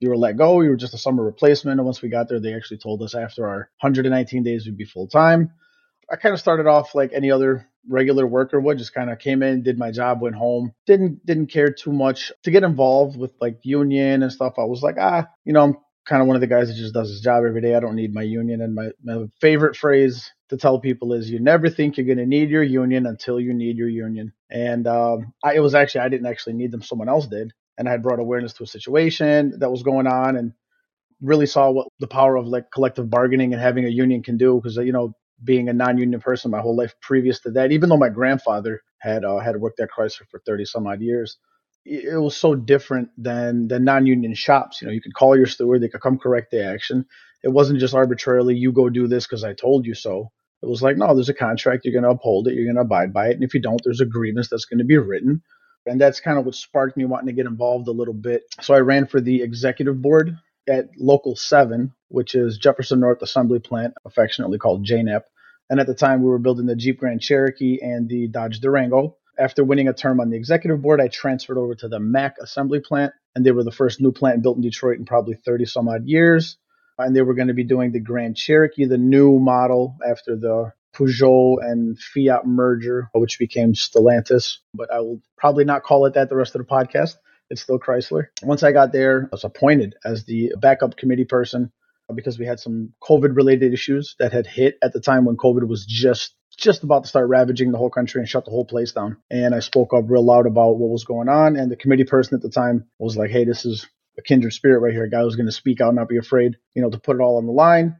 you 0.00 0.08
were 0.08 0.16
let 0.16 0.36
go. 0.36 0.60
You 0.60 0.70
were 0.70 0.76
just 0.76 0.94
a 0.94 0.98
summer 0.98 1.24
replacement. 1.24 1.78
And 1.78 1.86
once 1.86 2.02
we 2.02 2.08
got 2.08 2.28
there, 2.28 2.40
they 2.40 2.54
actually 2.54 2.78
told 2.78 3.02
us 3.02 3.14
after 3.14 3.46
our 3.46 3.70
119 3.80 4.42
days 4.42 4.66
we'd 4.66 4.76
be 4.76 4.84
full 4.84 5.08
time. 5.08 5.52
I 6.10 6.16
kind 6.16 6.34
of 6.34 6.40
started 6.40 6.66
off 6.66 6.94
like 6.94 7.12
any 7.14 7.30
other 7.30 7.66
regular 7.88 8.26
worker 8.26 8.60
would, 8.60 8.78
just 8.78 8.94
kind 8.94 9.10
of 9.10 9.18
came 9.18 9.42
in, 9.42 9.62
did 9.62 9.78
my 9.78 9.90
job, 9.90 10.20
went 10.20 10.36
home. 10.36 10.72
Didn't 10.86 11.24
didn't 11.24 11.46
care 11.46 11.72
too 11.72 11.92
much 11.92 12.32
to 12.42 12.50
get 12.50 12.62
involved 12.62 13.16
with 13.16 13.32
like 13.40 13.58
union 13.62 14.22
and 14.22 14.32
stuff. 14.32 14.54
I 14.58 14.64
was 14.64 14.82
like, 14.82 14.96
ah, 14.98 15.26
you 15.44 15.52
know, 15.52 15.62
I'm 15.62 15.76
kind 16.06 16.20
of 16.20 16.28
one 16.28 16.36
of 16.36 16.40
the 16.40 16.46
guys 16.46 16.68
that 16.68 16.74
just 16.74 16.94
does 16.94 17.08
his 17.08 17.20
job 17.20 17.44
every 17.46 17.60
day. 17.60 17.74
I 17.74 17.80
don't 17.80 17.96
need 17.96 18.14
my 18.14 18.22
union. 18.22 18.60
And 18.60 18.74
my, 18.74 18.90
my 19.02 19.26
favorite 19.40 19.76
phrase 19.76 20.30
to 20.50 20.56
tell 20.56 20.78
people 20.78 21.12
is 21.14 21.30
you 21.30 21.40
never 21.40 21.70
think 21.70 21.96
you're 21.96 22.06
going 22.06 22.18
to 22.18 22.26
need 22.26 22.50
your 22.50 22.62
union 22.62 23.06
until 23.06 23.40
you 23.40 23.54
need 23.54 23.76
your 23.76 23.88
union. 23.88 24.32
And 24.50 24.86
um, 24.86 25.32
I, 25.42 25.54
it 25.54 25.60
was 25.60 25.74
actually, 25.74 26.02
I 26.02 26.08
didn't 26.08 26.26
actually 26.26 26.54
need 26.54 26.72
them. 26.72 26.82
Someone 26.82 27.08
else 27.08 27.26
did. 27.26 27.52
And 27.78 27.88
I 27.88 27.92
had 27.92 28.02
brought 28.02 28.20
awareness 28.20 28.52
to 28.54 28.64
a 28.64 28.68
situation 28.68 29.58
that 29.58 29.70
was 29.70 29.82
going 29.82 30.06
on 30.06 30.36
and 30.36 30.52
really 31.22 31.46
saw 31.46 31.70
what 31.70 31.88
the 32.00 32.06
power 32.06 32.36
of 32.36 32.46
like 32.46 32.70
collective 32.72 33.10
bargaining 33.10 33.52
and 33.52 33.62
having 33.62 33.84
a 33.86 33.90
union 33.90 34.22
can 34.22 34.36
do. 34.36 34.60
Cause, 34.62 34.76
you 34.76 34.92
know, 34.92 35.14
being 35.42 35.68
a 35.68 35.72
non-union 35.72 36.20
person 36.20 36.50
my 36.50 36.60
whole 36.60 36.76
life 36.76 36.94
previous 37.02 37.40
to 37.40 37.50
that, 37.52 37.72
even 37.72 37.88
though 37.88 37.96
my 37.96 38.08
grandfather 38.08 38.82
had, 38.98 39.24
uh, 39.24 39.38
had 39.38 39.56
worked 39.56 39.80
at 39.80 39.90
Chrysler 39.96 40.28
for 40.30 40.40
30 40.46 40.64
some 40.66 40.86
odd 40.86 41.00
years, 41.00 41.38
it 41.84 42.20
was 42.20 42.36
so 42.36 42.54
different 42.54 43.10
than 43.18 43.68
the 43.68 43.78
non-union 43.78 44.34
shops. 44.34 44.80
You 44.80 44.88
know, 44.88 44.94
you 44.94 45.02
could 45.02 45.14
call 45.14 45.36
your 45.36 45.46
steward, 45.46 45.82
they 45.82 45.88
could 45.88 46.00
come 46.00 46.18
correct 46.18 46.50
the 46.50 46.64
action. 46.64 47.06
It 47.42 47.48
wasn't 47.50 47.80
just 47.80 47.94
arbitrarily 47.94 48.54
you 48.56 48.72
go 48.72 48.88
do 48.88 49.06
this 49.06 49.26
because 49.26 49.44
I 49.44 49.54
told 49.54 49.86
you 49.86 49.94
so. 49.94 50.30
It 50.62 50.68
was 50.68 50.80
like, 50.82 50.96
no, 50.96 51.14
there's 51.14 51.28
a 51.28 51.34
contract, 51.34 51.84
you're 51.84 51.92
going 51.92 52.04
to 52.04 52.10
uphold 52.10 52.48
it, 52.48 52.54
you're 52.54 52.64
going 52.64 52.76
to 52.76 52.82
abide 52.82 53.12
by 53.12 53.28
it, 53.28 53.34
and 53.34 53.44
if 53.44 53.52
you 53.52 53.60
don't, 53.60 53.80
there's 53.84 54.00
a 54.00 54.06
grievance 54.06 54.48
that's 54.48 54.64
going 54.64 54.78
to 54.78 54.84
be 54.84 54.96
written. 54.96 55.42
And 55.86 56.00
that's 56.00 56.20
kind 56.20 56.38
of 56.38 56.46
what 56.46 56.54
sparked 56.54 56.96
me 56.96 57.04
wanting 57.04 57.26
to 57.26 57.32
get 57.32 57.46
involved 57.46 57.88
a 57.88 57.92
little 57.92 58.14
bit. 58.14 58.44
So 58.62 58.74
I 58.74 58.78
ran 58.78 59.06
for 59.06 59.20
the 59.20 59.42
executive 59.42 60.00
board 60.00 60.36
at 60.68 60.88
Local 60.98 61.36
7, 61.36 61.92
which 62.08 62.34
is 62.34 62.58
Jefferson 62.58 63.00
North 63.00 63.22
Assembly 63.22 63.58
Plant, 63.58 63.94
affectionately 64.04 64.58
called 64.58 64.86
JNAP. 64.86 65.22
And 65.68 65.80
at 65.80 65.86
the 65.86 65.94
time, 65.94 66.22
we 66.22 66.28
were 66.28 66.38
building 66.38 66.66
the 66.66 66.76
Jeep 66.76 66.98
Grand 66.98 67.20
Cherokee 67.20 67.80
and 67.82 68.08
the 68.08 68.28
Dodge 68.28 68.60
Durango. 68.60 69.16
After 69.38 69.64
winning 69.64 69.88
a 69.88 69.92
term 69.92 70.20
on 70.20 70.30
the 70.30 70.36
executive 70.36 70.80
board, 70.80 71.00
I 71.00 71.08
transferred 71.08 71.58
over 71.58 71.74
to 71.76 71.88
the 71.88 71.98
Mack 71.98 72.36
assembly 72.40 72.80
plant, 72.80 73.12
and 73.34 73.44
they 73.44 73.50
were 73.50 73.64
the 73.64 73.72
first 73.72 74.00
new 74.00 74.12
plant 74.12 74.42
built 74.42 74.56
in 74.56 74.62
Detroit 74.62 74.98
in 74.98 75.04
probably 75.04 75.34
30 75.34 75.64
some 75.64 75.88
odd 75.88 76.06
years. 76.06 76.56
And 76.96 77.16
they 77.16 77.22
were 77.22 77.34
going 77.34 77.48
to 77.48 77.54
be 77.54 77.64
doing 77.64 77.90
the 77.90 77.98
Grand 77.98 78.36
Cherokee, 78.36 78.84
the 78.84 78.98
new 78.98 79.40
model 79.40 79.96
after 80.06 80.36
the 80.36 80.72
Peugeot 80.94 81.56
and 81.60 81.98
Fiat 81.98 82.46
merger, 82.46 83.10
which 83.12 83.38
became 83.38 83.74
Stellantis. 83.74 84.56
But 84.72 84.92
I 84.92 85.00
will 85.00 85.20
probably 85.36 85.64
not 85.64 85.82
call 85.82 86.06
it 86.06 86.14
that 86.14 86.28
the 86.28 86.36
rest 86.36 86.54
of 86.54 86.60
the 86.60 86.72
podcast. 86.72 87.16
It's 87.50 87.62
still 87.62 87.78
Chrysler. 87.78 88.28
Once 88.42 88.62
I 88.62 88.72
got 88.72 88.92
there, 88.92 89.24
I 89.24 89.28
was 89.34 89.44
appointed 89.44 89.94
as 90.04 90.24
the 90.24 90.54
backup 90.60 90.96
committee 90.96 91.26
person 91.26 91.72
because 92.14 92.38
we 92.38 92.46
had 92.46 92.60
some 92.60 92.92
COVID 93.02 93.36
related 93.36 93.72
issues 93.72 94.14
that 94.18 94.32
had 94.32 94.46
hit 94.46 94.76
at 94.82 94.92
the 94.92 95.00
time 95.00 95.24
when 95.24 95.36
COVID 95.36 95.66
was 95.66 95.86
just 95.86 96.34
just 96.56 96.84
about 96.84 97.02
to 97.02 97.08
start 97.08 97.28
ravaging 97.28 97.72
the 97.72 97.78
whole 97.78 97.90
country 97.90 98.20
and 98.20 98.28
shut 98.28 98.44
the 98.44 98.50
whole 98.50 98.64
place 98.64 98.92
down. 98.92 99.16
And 99.30 99.54
I 99.54 99.58
spoke 99.58 99.92
up 99.92 100.04
real 100.06 100.24
loud 100.24 100.46
about 100.46 100.78
what 100.78 100.90
was 100.90 101.04
going 101.04 101.28
on. 101.28 101.56
And 101.56 101.70
the 101.70 101.76
committee 101.76 102.04
person 102.04 102.36
at 102.36 102.42
the 102.42 102.50
time 102.50 102.86
was 102.98 103.16
like, 103.16 103.30
hey, 103.30 103.44
this 103.44 103.64
is 103.64 103.86
a 104.16 104.22
kindred 104.22 104.52
spirit 104.52 104.80
right 104.80 104.92
here. 104.92 105.04
A 105.04 105.10
guy 105.10 105.22
who's 105.22 105.36
going 105.36 105.46
to 105.46 105.52
speak 105.52 105.80
out, 105.80 105.94
not 105.94 106.08
be 106.08 106.18
afraid, 106.18 106.56
you 106.74 106.82
know, 106.82 106.90
to 106.90 106.98
put 106.98 107.16
it 107.16 107.20
all 107.20 107.38
on 107.38 107.46
the 107.46 107.52
line. 107.52 107.96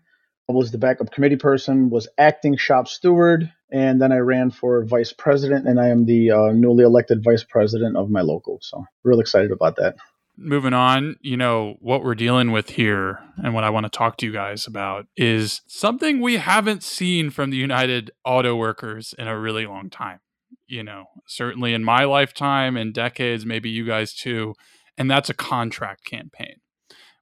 I 0.49 0.53
was 0.53 0.71
the 0.71 0.79
backup 0.79 1.11
committee 1.11 1.37
person, 1.37 1.89
was 1.89 2.07
acting 2.19 2.57
shop 2.57 2.87
steward, 2.87 3.51
and 3.73 4.01
then 4.01 4.13
I 4.13 4.19
ran 4.19 4.51
for 4.51 4.85
vice 4.85 5.13
president, 5.13 5.67
and 5.67 5.81
I 5.81 5.89
am 5.89 6.05
the 6.05 6.31
uh, 6.31 6.53
newly 6.53 6.85
elected 6.85 7.25
vice 7.25 7.45
president 7.45 7.97
of 7.97 8.11
my 8.11 8.21
local. 8.21 8.59
So, 8.61 8.85
real 9.05 9.21
excited 9.21 9.53
about 9.53 9.77
that 9.77 9.97
moving 10.37 10.75
on, 10.75 11.17
you 11.21 11.37
know, 11.37 11.77
what 11.81 12.03
we're 12.03 12.15
dealing 12.15 12.51
with 12.51 12.71
here 12.71 13.21
and 13.43 13.55
what 13.55 13.65
I 13.65 13.71
want 13.71 13.85
to 13.85 13.91
talk 13.91 14.17
to 14.19 14.27
you 14.27 14.33
guys 14.33 14.67
about 14.67 15.07
is 15.17 15.63
something 15.67 16.21
we 16.21 16.37
haven't 16.37 16.83
seen 16.83 17.31
from 17.31 17.51
the 17.51 17.57
United 17.57 18.11
Auto 18.25 18.57
Workers 18.57 19.15
in 19.19 19.29
a 19.29 19.39
really 19.39 19.67
long 19.67 19.91
time. 19.91 20.21
You 20.67 20.83
know, 20.83 21.07
certainly 21.27 21.75
in 21.75 21.85
my 21.85 22.05
lifetime 22.05 22.77
and 22.77 22.95
decades, 22.95 23.45
maybe 23.45 23.71
you 23.71 23.87
guys 23.87 24.15
too. 24.15 24.55
And 24.97 25.11
that's 25.11 25.31
a 25.31 25.35
contract 25.35 26.05
campaign. 26.05 26.57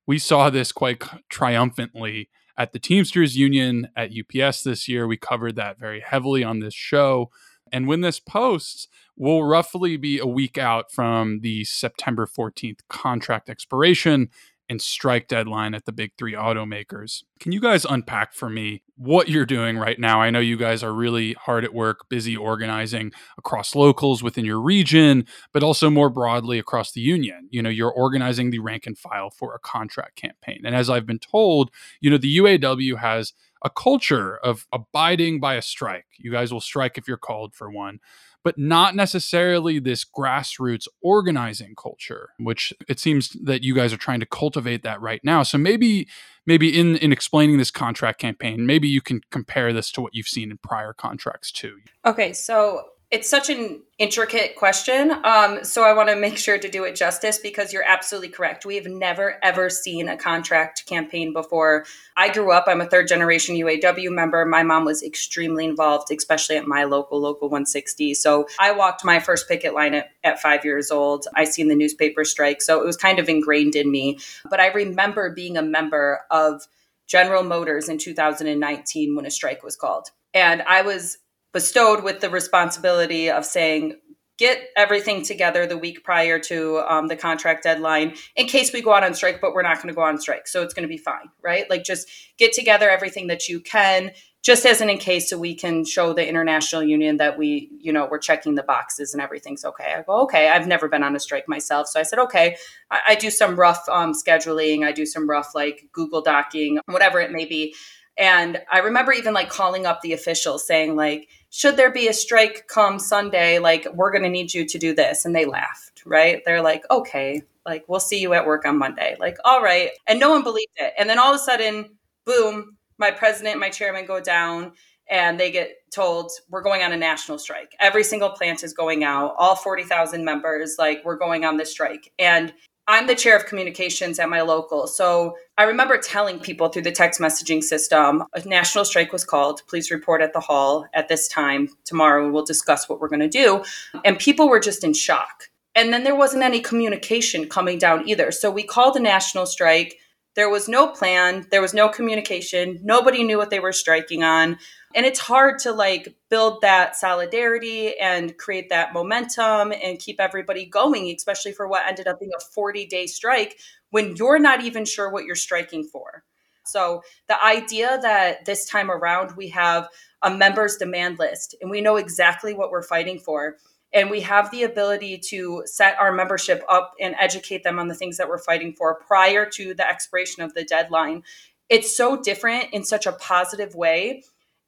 We 0.06 0.18
saw 0.18 0.50
this 0.50 0.72
quite 0.72 1.02
triumphantly 1.28 2.28
at 2.56 2.72
the 2.72 2.78
Teamsters 2.78 3.36
Union 3.36 3.88
at 3.96 4.10
UPS 4.10 4.62
this 4.62 4.88
year. 4.88 5.06
We 5.06 5.16
covered 5.16 5.56
that 5.56 5.78
very 5.78 6.00
heavily 6.00 6.44
on 6.44 6.60
this 6.60 6.74
show. 6.74 7.30
And 7.72 7.88
when 7.88 8.02
this 8.02 8.20
posts, 8.20 8.88
we'll 9.16 9.44
roughly 9.44 9.96
be 9.96 10.18
a 10.18 10.26
week 10.26 10.58
out 10.58 10.92
from 10.92 11.40
the 11.40 11.64
September 11.64 12.26
14th 12.26 12.80
contract 12.88 13.48
expiration 13.48 14.28
and 14.68 14.80
strike 14.80 15.28
deadline 15.28 15.74
at 15.74 15.86
the 15.86 15.92
big 15.92 16.12
three 16.16 16.34
automakers. 16.34 17.24
Can 17.40 17.52
you 17.52 17.60
guys 17.60 17.84
unpack 17.84 18.32
for 18.32 18.48
me 18.48 18.82
what 19.02 19.28
you're 19.28 19.46
doing 19.46 19.76
right 19.76 19.98
now? 19.98 20.20
I 20.20 20.30
know 20.30 20.38
you 20.38 20.56
guys 20.56 20.82
are 20.82 20.92
really 20.92 21.32
hard 21.34 21.64
at 21.64 21.74
work, 21.74 22.08
busy 22.08 22.36
organizing 22.36 23.12
across 23.36 23.74
locals 23.74 24.22
within 24.22 24.44
your 24.44 24.60
region, 24.60 25.26
but 25.52 25.62
also 25.62 25.90
more 25.90 26.08
broadly 26.08 26.58
across 26.58 26.92
the 26.92 27.00
union. 27.00 27.48
You 27.50 27.62
know, 27.62 27.68
you're 27.70 27.92
organizing 27.92 28.50
the 28.50 28.60
rank 28.60 28.86
and 28.86 28.96
file 28.96 29.30
for 29.30 29.54
a 29.54 29.58
contract 29.58 30.16
campaign. 30.16 30.62
And 30.64 30.76
as 30.76 30.88
I've 30.88 31.06
been 31.06 31.18
told, 31.18 31.70
you 32.00 32.10
know, 32.10 32.18
the 32.18 32.36
UAW 32.36 32.98
has 32.98 33.32
a 33.64 33.70
culture 33.70 34.36
of 34.38 34.66
abiding 34.72 35.40
by 35.40 35.54
a 35.54 35.62
strike. 35.62 36.06
You 36.18 36.30
guys 36.30 36.52
will 36.52 36.60
strike 36.60 36.96
if 36.96 37.08
you're 37.08 37.16
called 37.16 37.54
for 37.54 37.70
one, 37.70 38.00
but 38.44 38.58
not 38.58 38.94
necessarily 38.94 39.78
this 39.78 40.04
grassroots 40.04 40.88
organizing 41.00 41.74
culture, 41.74 42.30
which 42.38 42.72
it 42.88 42.98
seems 42.98 43.30
that 43.30 43.62
you 43.62 43.74
guys 43.74 43.92
are 43.92 43.98
trying 43.98 44.20
to 44.20 44.26
cultivate 44.26 44.82
that 44.82 45.00
right 45.00 45.20
now. 45.22 45.42
So 45.42 45.58
maybe 45.58 46.08
maybe 46.46 46.78
in 46.78 46.96
in 46.96 47.12
explaining 47.12 47.58
this 47.58 47.70
contract 47.70 48.18
campaign, 48.18 48.66
maybe 48.66 48.88
you 48.88 49.00
can 49.00 49.20
compare 49.30 49.72
this 49.72 49.90
to 49.92 50.00
what 50.00 50.14
you've 50.14 50.26
seen 50.26 50.50
in 50.50 50.58
prior 50.58 50.92
contracts 50.92 51.52
too. 51.52 51.78
Okay, 52.04 52.32
so 52.32 52.84
it's 53.12 53.28
such 53.28 53.50
an 53.50 53.82
intricate 53.98 54.56
question. 54.56 55.12
Um, 55.22 55.64
so 55.64 55.84
I 55.84 55.92
want 55.92 56.08
to 56.08 56.16
make 56.16 56.38
sure 56.38 56.56
to 56.56 56.68
do 56.68 56.84
it 56.84 56.96
justice 56.96 57.38
because 57.38 57.70
you're 57.70 57.84
absolutely 57.86 58.30
correct. 58.30 58.64
We 58.64 58.76
have 58.76 58.86
never, 58.86 59.38
ever 59.42 59.68
seen 59.68 60.08
a 60.08 60.16
contract 60.16 60.86
campaign 60.86 61.34
before. 61.34 61.84
I 62.16 62.32
grew 62.32 62.52
up, 62.52 62.64
I'm 62.66 62.80
a 62.80 62.86
third 62.86 63.08
generation 63.08 63.54
UAW 63.54 64.10
member. 64.10 64.46
My 64.46 64.62
mom 64.62 64.86
was 64.86 65.02
extremely 65.02 65.66
involved, 65.66 66.10
especially 66.10 66.56
at 66.56 66.66
my 66.66 66.84
local, 66.84 67.20
local 67.20 67.50
160. 67.50 68.14
So 68.14 68.46
I 68.58 68.72
walked 68.72 69.04
my 69.04 69.20
first 69.20 69.46
picket 69.46 69.74
line 69.74 69.92
at, 69.92 70.08
at 70.24 70.40
five 70.40 70.64
years 70.64 70.90
old. 70.90 71.26
I 71.34 71.44
seen 71.44 71.68
the 71.68 71.76
newspaper 71.76 72.24
strike. 72.24 72.62
So 72.62 72.80
it 72.80 72.86
was 72.86 72.96
kind 72.96 73.18
of 73.18 73.28
ingrained 73.28 73.76
in 73.76 73.90
me. 73.90 74.20
But 74.48 74.58
I 74.58 74.68
remember 74.68 75.34
being 75.34 75.58
a 75.58 75.62
member 75.62 76.22
of 76.30 76.66
General 77.06 77.42
Motors 77.42 77.90
in 77.90 77.98
2019 77.98 79.14
when 79.14 79.26
a 79.26 79.30
strike 79.30 79.62
was 79.62 79.76
called. 79.76 80.08
And 80.32 80.62
I 80.62 80.80
was 80.80 81.18
bestowed 81.52 82.02
with 82.02 82.20
the 82.20 82.30
responsibility 82.30 83.30
of 83.30 83.44
saying, 83.44 83.96
get 84.38 84.70
everything 84.76 85.22
together 85.22 85.66
the 85.66 85.76
week 85.78 86.02
prior 86.02 86.38
to 86.38 86.78
um, 86.88 87.06
the 87.06 87.14
contract 87.14 87.62
deadline 87.62 88.14
in 88.34 88.46
case 88.46 88.72
we 88.72 88.80
go 88.80 88.92
out 88.92 89.04
on 89.04 89.14
strike, 89.14 89.40
but 89.40 89.54
we're 89.54 89.62
not 89.62 89.76
going 89.76 89.88
to 89.88 89.94
go 89.94 90.00
on 90.00 90.18
strike. 90.18 90.48
So 90.48 90.62
it's 90.62 90.74
going 90.74 90.82
to 90.82 90.88
be 90.88 90.96
fine, 90.96 91.28
right? 91.42 91.68
Like 91.70 91.84
just 91.84 92.08
get 92.38 92.52
together 92.52 92.90
everything 92.90 93.26
that 93.28 93.48
you 93.48 93.60
can, 93.60 94.10
just 94.42 94.66
as 94.66 94.80
an 94.80 94.90
in 94.90 94.98
case 94.98 95.30
so 95.30 95.38
we 95.38 95.54
can 95.54 95.84
show 95.84 96.12
the 96.12 96.26
international 96.26 96.82
union 96.82 97.18
that 97.18 97.38
we, 97.38 97.70
you 97.78 97.92
know, 97.92 98.08
we're 98.10 98.18
checking 98.18 98.56
the 98.56 98.64
boxes 98.64 99.12
and 99.12 99.22
everything's 99.22 99.64
okay. 99.64 99.94
I 99.96 100.02
go, 100.02 100.22
okay, 100.22 100.48
I've 100.48 100.66
never 100.66 100.88
been 100.88 101.04
on 101.04 101.14
a 101.14 101.20
strike 101.20 101.46
myself. 101.46 101.86
So 101.86 102.00
I 102.00 102.02
said, 102.02 102.18
okay, 102.18 102.56
I, 102.90 103.00
I 103.10 103.14
do 103.14 103.30
some 103.30 103.54
rough 103.54 103.88
um, 103.88 104.12
scheduling. 104.12 104.84
I 104.84 104.90
do 104.90 105.06
some 105.06 105.30
rough 105.30 105.54
like 105.54 105.88
Google 105.92 106.22
docking, 106.22 106.80
whatever 106.86 107.20
it 107.20 107.30
may 107.30 107.44
be. 107.44 107.76
And 108.18 108.60
I 108.70 108.78
remember 108.78 109.12
even 109.12 109.34
like 109.34 109.50
calling 109.50 109.86
up 109.86 110.00
the 110.00 110.14
officials 110.14 110.66
saying, 110.66 110.96
like, 110.96 111.28
should 111.54 111.76
there 111.76 111.92
be 111.92 112.08
a 112.08 112.14
strike 112.14 112.66
come 112.66 112.98
Sunday, 112.98 113.58
like, 113.58 113.86
we're 113.92 114.10
going 114.10 114.22
to 114.22 114.30
need 114.30 114.54
you 114.54 114.64
to 114.66 114.78
do 114.78 114.94
this. 114.94 115.26
And 115.26 115.36
they 115.36 115.44
laughed, 115.44 116.02
right? 116.06 116.42
They're 116.46 116.62
like, 116.62 116.82
okay, 116.90 117.42
like, 117.66 117.84
we'll 117.88 118.00
see 118.00 118.20
you 118.20 118.32
at 118.32 118.46
work 118.46 118.64
on 118.64 118.78
Monday. 118.78 119.16
Like, 119.20 119.36
all 119.44 119.62
right. 119.62 119.90
And 120.06 120.18
no 120.18 120.30
one 120.30 120.42
believed 120.42 120.72
it. 120.76 120.94
And 120.98 121.10
then 121.10 121.18
all 121.18 121.34
of 121.34 121.36
a 121.36 121.44
sudden, 121.44 121.90
boom, 122.24 122.78
my 122.96 123.10
president, 123.10 123.60
my 123.60 123.68
chairman 123.68 124.06
go 124.06 124.18
down 124.18 124.72
and 125.10 125.38
they 125.38 125.50
get 125.50 125.72
told 125.92 126.32
we're 126.48 126.62
going 126.62 126.82
on 126.82 126.92
a 126.92 126.96
national 126.96 127.38
strike. 127.38 127.76
Every 127.80 128.02
single 128.02 128.30
plant 128.30 128.64
is 128.64 128.72
going 128.72 129.04
out, 129.04 129.34
all 129.36 129.54
40,000 129.54 130.24
members, 130.24 130.76
like, 130.78 131.04
we're 131.04 131.18
going 131.18 131.44
on 131.44 131.58
this 131.58 131.70
strike. 131.70 132.10
And 132.18 132.54
I'm 132.88 133.06
the 133.06 133.14
chair 133.14 133.36
of 133.36 133.46
communications 133.46 134.18
at 134.18 134.28
my 134.28 134.40
local. 134.40 134.86
So 134.86 135.36
I 135.56 135.64
remember 135.64 135.98
telling 135.98 136.40
people 136.40 136.68
through 136.68 136.82
the 136.82 136.92
text 136.92 137.20
messaging 137.20 137.62
system 137.62 138.24
a 138.34 138.46
national 138.46 138.84
strike 138.84 139.12
was 139.12 139.24
called. 139.24 139.62
Please 139.68 139.90
report 139.90 140.20
at 140.20 140.32
the 140.32 140.40
hall 140.40 140.86
at 140.92 141.08
this 141.08 141.28
time. 141.28 141.68
Tomorrow 141.84 142.30
we'll 142.30 142.44
discuss 142.44 142.88
what 142.88 143.00
we're 143.00 143.08
going 143.08 143.20
to 143.20 143.28
do. 143.28 143.62
And 144.04 144.18
people 144.18 144.48
were 144.48 144.60
just 144.60 144.82
in 144.82 144.94
shock. 144.94 145.44
And 145.74 145.92
then 145.92 146.04
there 146.04 146.16
wasn't 146.16 146.42
any 146.42 146.60
communication 146.60 147.48
coming 147.48 147.78
down 147.78 148.08
either. 148.08 148.32
So 148.32 148.50
we 148.50 148.62
called 148.62 148.96
a 148.96 149.00
national 149.00 149.46
strike. 149.46 149.98
There 150.34 150.50
was 150.50 150.68
no 150.68 150.88
plan, 150.88 151.46
there 151.50 151.60
was 151.60 151.74
no 151.74 151.90
communication, 151.90 152.80
nobody 152.82 153.22
knew 153.22 153.36
what 153.36 153.50
they 153.50 153.60
were 153.60 153.72
striking 153.72 154.24
on. 154.24 154.56
And 154.94 155.06
it's 155.06 155.20
hard 155.20 155.58
to 155.60 155.72
like 155.72 156.14
build 156.28 156.60
that 156.62 156.96
solidarity 156.96 157.98
and 157.98 158.36
create 158.36 158.68
that 158.68 158.92
momentum 158.92 159.72
and 159.72 159.98
keep 159.98 160.20
everybody 160.20 160.66
going, 160.66 161.12
especially 161.14 161.52
for 161.52 161.66
what 161.66 161.86
ended 161.86 162.06
up 162.06 162.20
being 162.20 162.32
a 162.36 162.40
40 162.40 162.86
day 162.86 163.06
strike 163.06 163.58
when 163.90 164.16
you're 164.16 164.38
not 164.38 164.62
even 164.62 164.84
sure 164.84 165.10
what 165.10 165.24
you're 165.24 165.34
striking 165.36 165.84
for. 165.84 166.24
So 166.64 167.02
the 167.28 167.42
idea 167.42 167.98
that 168.02 168.44
this 168.44 168.66
time 168.66 168.90
around 168.90 169.36
we 169.36 169.48
have 169.48 169.88
a 170.22 170.30
members 170.30 170.76
demand 170.76 171.18
list 171.18 171.56
and 171.60 171.70
we 171.70 171.80
know 171.80 171.96
exactly 171.96 172.54
what 172.54 172.70
we're 172.70 172.82
fighting 172.82 173.18
for 173.18 173.56
and 173.92 174.10
we 174.10 174.20
have 174.20 174.50
the 174.50 174.62
ability 174.62 175.18
to 175.18 175.62
set 175.66 175.98
our 175.98 176.12
membership 176.12 176.64
up 176.68 176.94
and 177.00 177.14
educate 177.18 177.62
them 177.62 177.78
on 177.78 177.88
the 177.88 177.94
things 177.94 178.16
that 178.16 178.28
we're 178.28 178.38
fighting 178.38 178.72
for 178.72 178.94
prior 178.94 179.44
to 179.46 179.74
the 179.74 179.86
expiration 179.86 180.42
of 180.42 180.54
the 180.54 180.64
deadline. 180.64 181.22
It's 181.68 181.94
so 181.94 182.20
different 182.20 182.72
in 182.72 182.84
such 182.84 183.06
a 183.06 183.12
positive 183.12 183.74
way 183.74 184.22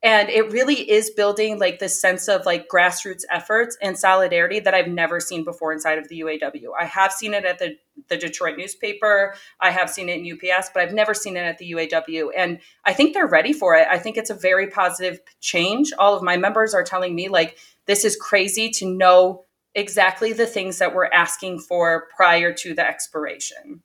and 0.04 0.28
it 0.28 0.52
really 0.52 0.88
is 0.88 1.10
building 1.10 1.58
like 1.58 1.78
this 1.78 1.98
sense 1.98 2.28
of 2.28 2.44
like 2.44 2.68
grassroots 2.68 3.22
efforts 3.30 3.76
and 3.80 3.98
solidarity 3.98 4.60
that 4.60 4.74
I've 4.74 4.86
never 4.86 5.18
seen 5.18 5.44
before 5.44 5.72
inside 5.72 5.98
of 5.98 6.08
the 6.08 6.20
UAW. 6.20 6.68
I 6.78 6.84
have 6.84 7.10
seen 7.10 7.32
it 7.32 7.44
at 7.46 7.58
the 7.58 7.76
the 8.08 8.16
Detroit 8.16 8.58
newspaper, 8.58 9.34
I 9.60 9.70
have 9.70 9.88
seen 9.88 10.08
it 10.08 10.18
in 10.18 10.30
UPS, 10.30 10.70
but 10.74 10.82
I've 10.82 10.92
never 10.92 11.14
seen 11.14 11.36
it 11.36 11.40
at 11.40 11.58
the 11.58 11.72
UAW 11.72 12.30
and 12.36 12.58
I 12.84 12.92
think 12.92 13.14
they're 13.14 13.26
ready 13.26 13.52
for 13.52 13.74
it. 13.76 13.88
I 13.90 13.98
think 13.98 14.16
it's 14.16 14.30
a 14.30 14.34
very 14.34 14.68
positive 14.68 15.20
change. 15.40 15.90
All 15.98 16.14
of 16.14 16.22
my 16.22 16.36
members 16.36 16.74
are 16.74 16.84
telling 16.84 17.14
me 17.14 17.28
like 17.28 17.56
this 17.86 18.04
is 18.04 18.16
crazy 18.16 18.68
to 18.70 18.86
know 18.86 19.44
exactly 19.74 20.32
the 20.32 20.46
things 20.46 20.78
that 20.78 20.94
we're 20.94 21.06
asking 21.06 21.60
for 21.60 22.08
prior 22.14 22.52
to 22.52 22.74
the 22.74 22.86
expiration. 22.86 23.82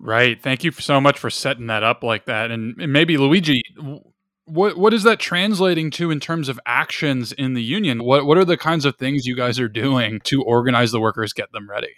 Right. 0.00 0.42
Thank 0.42 0.64
you 0.64 0.70
so 0.72 1.00
much 1.00 1.18
for 1.18 1.28
setting 1.28 1.66
that 1.66 1.82
up 1.82 2.02
like 2.02 2.24
that. 2.24 2.50
And, 2.50 2.74
maybe 2.76 3.18
Luigi, 3.18 3.62
what 4.50 4.76
what 4.76 4.92
is 4.92 5.04
that 5.04 5.18
translating 5.18 5.90
to 5.92 6.10
in 6.10 6.20
terms 6.20 6.48
of 6.48 6.60
actions 6.66 7.32
in 7.32 7.54
the 7.54 7.62
union? 7.62 8.04
What 8.04 8.26
what 8.26 8.38
are 8.38 8.44
the 8.44 8.56
kinds 8.56 8.84
of 8.84 8.96
things 8.96 9.26
you 9.26 9.36
guys 9.36 9.58
are 9.60 9.68
doing 9.68 10.20
to 10.24 10.42
organize 10.42 10.90
the 10.90 11.00
workers, 11.00 11.32
get 11.32 11.52
them 11.52 11.68
ready? 11.68 11.94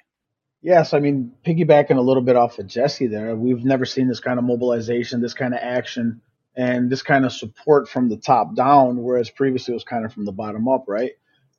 Yes, 0.60 0.94
I 0.94 1.00
mean 1.00 1.32
piggybacking 1.44 1.96
a 1.96 2.00
little 2.00 2.22
bit 2.22 2.36
off 2.36 2.58
of 2.58 2.66
Jessie 2.66 3.08
there, 3.08 3.34
we've 3.34 3.64
never 3.64 3.84
seen 3.84 4.08
this 4.08 4.20
kind 4.20 4.38
of 4.38 4.44
mobilization, 4.44 5.20
this 5.20 5.34
kind 5.34 5.54
of 5.54 5.60
action, 5.60 6.20
and 6.54 6.90
this 6.90 7.02
kind 7.02 7.24
of 7.24 7.32
support 7.32 7.88
from 7.88 8.08
the 8.08 8.16
top 8.16 8.54
down, 8.54 9.02
whereas 9.02 9.30
previously 9.30 9.72
it 9.72 9.76
was 9.76 9.84
kind 9.84 10.04
of 10.04 10.12
from 10.12 10.24
the 10.24 10.32
bottom 10.32 10.68
up, 10.68 10.84
right? 10.86 11.12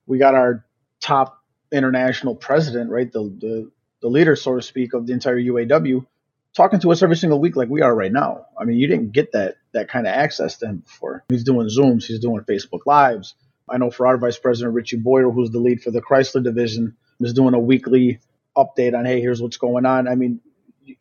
We 0.06 0.20
got 0.20 0.36
our 0.36 0.66
top 1.02 1.44
international 1.72 2.36
president, 2.36 2.92
right, 2.92 3.12
the 3.12 3.24
the, 3.24 3.72
the 4.02 4.08
leader, 4.08 4.36
so 4.36 4.56
to 4.56 4.62
speak, 4.62 4.94
of 4.94 5.08
the 5.08 5.14
entire 5.14 5.40
UAW, 5.40 6.06
talking 6.56 6.80
to 6.82 6.92
us 6.92 7.04
every 7.04 7.16
single 7.16 7.40
week 7.40 7.56
like 7.56 7.70
we 7.70 7.82
are 7.82 7.96
right 7.96 8.12
now. 8.12 8.46
I 8.60 8.66
mean, 8.66 8.78
you 8.80 8.88
didn't 8.88 9.12
get 9.14 9.34
that 9.34 9.56
that 9.74 9.90
kind 9.90 10.08
of 10.08 10.14
access 10.14 10.58
to 10.60 10.68
him 10.68 10.78
before. 10.80 11.24
He's 11.30 11.44
doing 11.44 11.68
Zooms, 11.68 12.06
he's 12.06 12.20
doing 12.20 12.42
Facebook 12.44 12.86
Lives. 12.86 13.36
I 13.70 13.78
know 13.78 13.92
for 13.92 14.08
our 14.08 14.18
vice 14.18 14.38
president 14.38 14.76
Richie 14.76 14.98
Boyer, 14.98 15.32
who's 15.32 15.52
the 15.52 15.60
lead 15.60 15.82
for 15.82 15.92
the 15.92 16.02
Chrysler 16.02 16.44
division, 16.44 16.98
is 17.22 17.34
doing 17.34 17.54
a 17.54 17.60
weekly 17.60 18.20
update 18.58 18.98
on 18.98 19.06
hey, 19.06 19.22
here's 19.22 19.42
what's 19.42 19.58
going 19.58 19.86
on. 19.86 20.08
I 20.08 20.16
mean, 20.16 20.42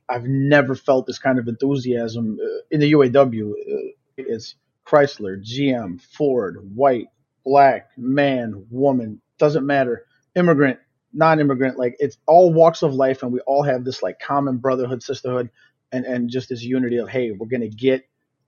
I've 0.08 0.24
never 0.24 0.74
felt 0.74 1.06
this 1.06 1.18
kind 1.18 1.38
of 1.38 1.48
enthusiasm 1.48 2.38
uh, 2.42 2.62
in 2.70 2.80
the 2.80 2.92
UAW. 2.92 3.52
Uh, 3.52 3.92
it's 4.16 4.54
Chrysler, 4.86 5.42
GM, 5.42 6.00
Ford, 6.00 6.58
white, 6.74 7.08
black, 7.44 7.90
man, 7.96 8.66
woman, 8.70 9.20
doesn't 9.38 9.66
matter, 9.66 10.06
immigrant, 10.36 10.78
non-immigrant 11.12 11.78
like 11.78 11.96
it's 11.98 12.18
all 12.26 12.52
walks 12.52 12.82
of 12.82 12.94
life 12.94 13.22
and 13.22 13.32
we 13.32 13.40
all 13.40 13.62
have 13.62 13.84
this 13.84 14.02
like 14.02 14.18
common 14.18 14.56
brotherhood 14.56 15.02
sisterhood 15.02 15.50
and 15.92 16.04
and 16.06 16.30
just 16.30 16.48
this 16.48 16.62
unity 16.62 16.96
of 16.98 17.08
hey 17.08 17.30
we're 17.32 17.46
gonna 17.46 17.68
get 17.68 18.06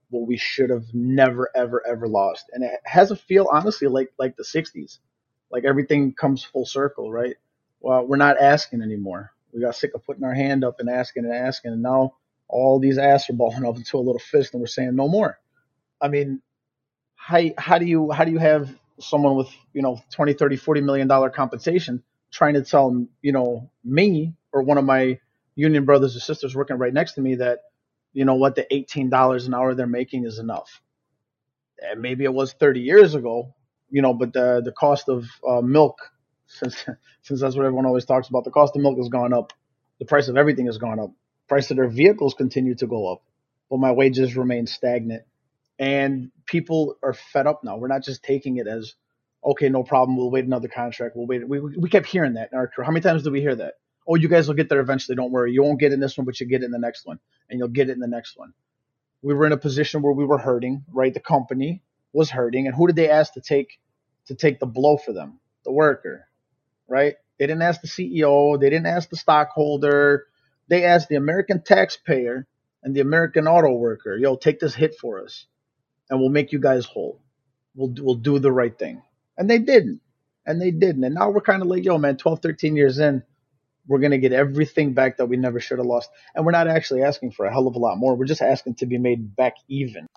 what 0.09 0.27
we 0.27 0.37
should 0.37 0.69
have 0.69 0.85
never 0.93 1.49
ever 1.55 1.85
ever 1.87 2.07
lost. 2.07 2.45
And 2.53 2.63
it 2.63 2.71
has 2.85 3.11
a 3.11 3.15
feel 3.15 3.47
honestly 3.51 3.87
like 3.87 4.11
like 4.17 4.35
the 4.37 4.43
60s 4.43 4.99
like 5.51 5.63
everything 5.65 6.13
comes 6.13 6.43
full 6.43 6.65
circle 6.65 7.11
right? 7.11 7.35
Well 7.79 8.05
we're 8.05 8.17
not 8.17 8.39
asking 8.41 8.81
anymore. 8.81 9.31
We 9.53 9.61
got 9.61 9.75
sick 9.75 9.91
of 9.95 10.05
putting 10.05 10.23
our 10.23 10.33
hand 10.33 10.63
up 10.63 10.79
and 10.79 10.89
asking 10.89 11.25
and 11.25 11.33
asking 11.33 11.73
and 11.73 11.83
now 11.83 12.15
all 12.47 12.79
these 12.79 12.97
asses 12.97 13.31
are 13.31 13.33
balling 13.33 13.65
up 13.67 13.77
into 13.77 13.97
a 13.97 13.99
little 13.99 14.19
fist 14.19 14.53
and 14.53 14.61
we're 14.61 14.67
saying 14.67 14.95
no 14.95 15.07
more. 15.07 15.39
I 16.01 16.07
mean 16.07 16.41
how, 17.15 17.41
how 17.57 17.77
do 17.79 17.85
you 17.85 18.11
how 18.11 18.23
do 18.23 18.31
you 18.31 18.39
have 18.39 18.69
someone 18.99 19.35
with 19.35 19.49
you 19.73 19.81
know 19.81 20.01
20 20.11 20.33
30 20.33 20.55
40 20.57 20.81
million 20.81 21.07
dollar 21.07 21.29
compensation 21.29 22.03
trying 22.35 22.55
to 22.55 22.63
tell 22.63 23.07
you 23.23 23.33
know 23.33 23.71
me 23.85 24.33
or 24.53 24.63
one 24.63 24.79
of 24.79 24.85
my 24.85 25.19
union 25.55 25.85
brothers 25.85 26.17
or 26.17 26.21
sisters 26.21 26.55
working 26.55 26.77
right 26.77 26.93
next 26.93 27.13
to 27.13 27.21
me 27.21 27.35
that 27.37 27.61
you 28.13 28.25
know 28.25 28.35
what 28.35 28.55
the 28.55 28.67
$18 28.71 29.47
an 29.47 29.55
hour 29.55 29.75
they're 29.75 29.87
making 29.87 30.25
is 30.25 30.39
enough. 30.39 30.81
And 31.81 32.01
maybe 32.01 32.25
it 32.25 32.33
was 32.33 32.53
30 32.53 32.81
years 32.81 33.15
ago 33.15 33.55
you 33.91 34.03
know 34.03 34.13
but 34.13 34.33
the 34.33 34.61
the 34.65 34.73
cost 34.73 35.09
of 35.09 35.25
uh, 35.47 35.61
milk 35.61 35.99
since 36.47 36.85
since 37.23 37.41
that's 37.41 37.55
what 37.55 37.65
everyone 37.65 37.87
always 37.87 38.05
talks 38.05 38.29
about 38.29 38.45
the 38.45 38.51
cost 38.51 38.75
of 38.77 38.83
milk 38.83 38.97
has 38.97 39.09
gone 39.09 39.33
up. 39.33 39.53
The 39.99 40.05
price 40.05 40.29
of 40.29 40.37
everything 40.37 40.67
has 40.67 40.79
gone 40.79 40.99
up. 40.99 41.11
Price 41.47 41.71
of 41.71 41.77
their 41.77 41.89
vehicles 41.89 42.35
continue 42.35 42.75
to 42.75 42.87
go 42.87 43.13
up 43.13 43.21
but 43.69 43.79
my 43.79 43.91
wages 43.91 44.37
remain 44.37 44.67
stagnant. 44.67 45.23
And 45.79 46.31
people 46.45 46.97
are 47.03 47.13
fed 47.13 47.47
up 47.47 47.63
now. 47.63 47.77
We're 47.77 47.89
not 47.89 48.03
just 48.03 48.23
taking 48.23 48.57
it 48.57 48.67
as 48.67 48.95
okay, 49.45 49.69
no 49.69 49.83
problem. 49.83 50.17
We'll 50.17 50.31
wait 50.31 50.45
another 50.45 50.69
contract. 50.69 51.15
We'll 51.15 51.27
wait. 51.27 51.47
We, 51.47 51.59
we 51.61 51.89
kept 51.89 52.07
hearing 52.07 52.35
that 52.35 52.49
in 52.51 52.57
our 52.57 52.67
crew. 52.67 52.85
How 52.85 52.91
many 52.91 53.03
times 53.03 53.23
did 53.23 53.33
we 53.33 53.41
hear 53.41 53.55
that? 53.55 53.75
Oh, 54.07 54.15
you 54.15 54.29
guys 54.29 54.47
will 54.47 54.55
get 54.55 54.69
there 54.69 54.81
eventually. 54.81 55.15
Don't 55.15 55.31
worry. 55.31 55.53
You 55.53 55.63
won't 55.63 55.79
get 55.79 55.93
in 55.93 56.01
this 56.01 56.17
one, 56.17 56.25
but 56.25 56.39
you 56.39 56.47
get 56.47 56.63
in 56.63 56.71
the 56.71 56.79
next 56.79 57.05
one, 57.05 57.19
and 57.49 57.59
you'll 57.59 57.69
get 57.69 57.89
it 57.89 57.93
in 57.93 57.99
the 57.99 58.07
next 58.07 58.37
one. 58.37 58.53
We 59.21 59.33
were 59.33 59.45
in 59.47 59.53
a 59.53 59.57
position 59.57 60.01
where 60.03 60.13
we 60.13 60.25
were 60.25 60.37
hurting, 60.37 60.85
right? 60.93 61.13
The 61.13 61.19
company 61.21 61.83
was 62.13 62.29
hurting, 62.31 62.67
and 62.67 62.75
who 62.75 62.87
did 62.87 62.95
they 62.97 63.09
ask 63.09 63.33
to 63.33 63.41
take 63.41 63.79
to 64.27 64.35
take 64.35 64.59
the 64.59 64.67
blow 64.67 64.97
for 64.97 65.13
them? 65.13 65.39
The 65.65 65.71
worker, 65.73 66.27
right? 66.87 67.15
They 67.39 67.47
didn't 67.47 67.63
ask 67.63 67.81
the 67.81 67.87
CEO. 67.87 68.59
They 68.59 68.69
didn't 68.69 68.87
ask 68.87 69.09
the 69.09 69.17
stockholder. 69.17 70.27
They 70.69 70.85
asked 70.85 71.09
the 71.09 71.15
American 71.15 71.63
taxpayer 71.63 72.47
and 72.83 72.95
the 72.95 73.01
American 73.01 73.47
auto 73.47 73.73
worker, 73.73 74.17
yo, 74.17 74.35
take 74.37 74.59
this 74.59 74.75
hit 74.75 74.95
for 74.99 75.23
us, 75.23 75.47
and 76.09 76.19
we'll 76.19 76.29
make 76.29 76.51
you 76.51 76.59
guys 76.59 76.85
whole. 76.85 77.21
We'll 77.75 77.93
we'll 77.99 78.15
do 78.15 78.39
the 78.39 78.51
right 78.51 78.77
thing. 78.77 79.01
And 79.37 79.49
they 79.49 79.59
didn't. 79.59 80.01
And 80.45 80.61
they 80.61 80.71
didn't. 80.71 81.03
And 81.03 81.15
now 81.15 81.29
we're 81.29 81.41
kind 81.41 81.61
of 81.61 81.67
like, 81.67 81.83
yo, 81.83 81.97
man, 81.97 82.17
12, 82.17 82.41
13 82.41 82.75
years 82.75 82.99
in, 82.99 83.23
we're 83.87 83.99
going 83.99 84.11
to 84.11 84.17
get 84.17 84.31
everything 84.31 84.93
back 84.93 85.17
that 85.17 85.25
we 85.27 85.37
never 85.37 85.59
should 85.59 85.77
have 85.77 85.87
lost. 85.87 86.09
And 86.35 86.45
we're 86.45 86.51
not 86.51 86.67
actually 86.67 87.03
asking 87.03 87.31
for 87.31 87.45
a 87.45 87.51
hell 87.51 87.67
of 87.67 87.75
a 87.75 87.79
lot 87.79 87.97
more. 87.97 88.15
We're 88.15 88.25
just 88.25 88.41
asking 88.41 88.75
to 88.75 88.85
be 88.85 88.97
made 88.97 89.35
back 89.35 89.55
even. 89.67 90.07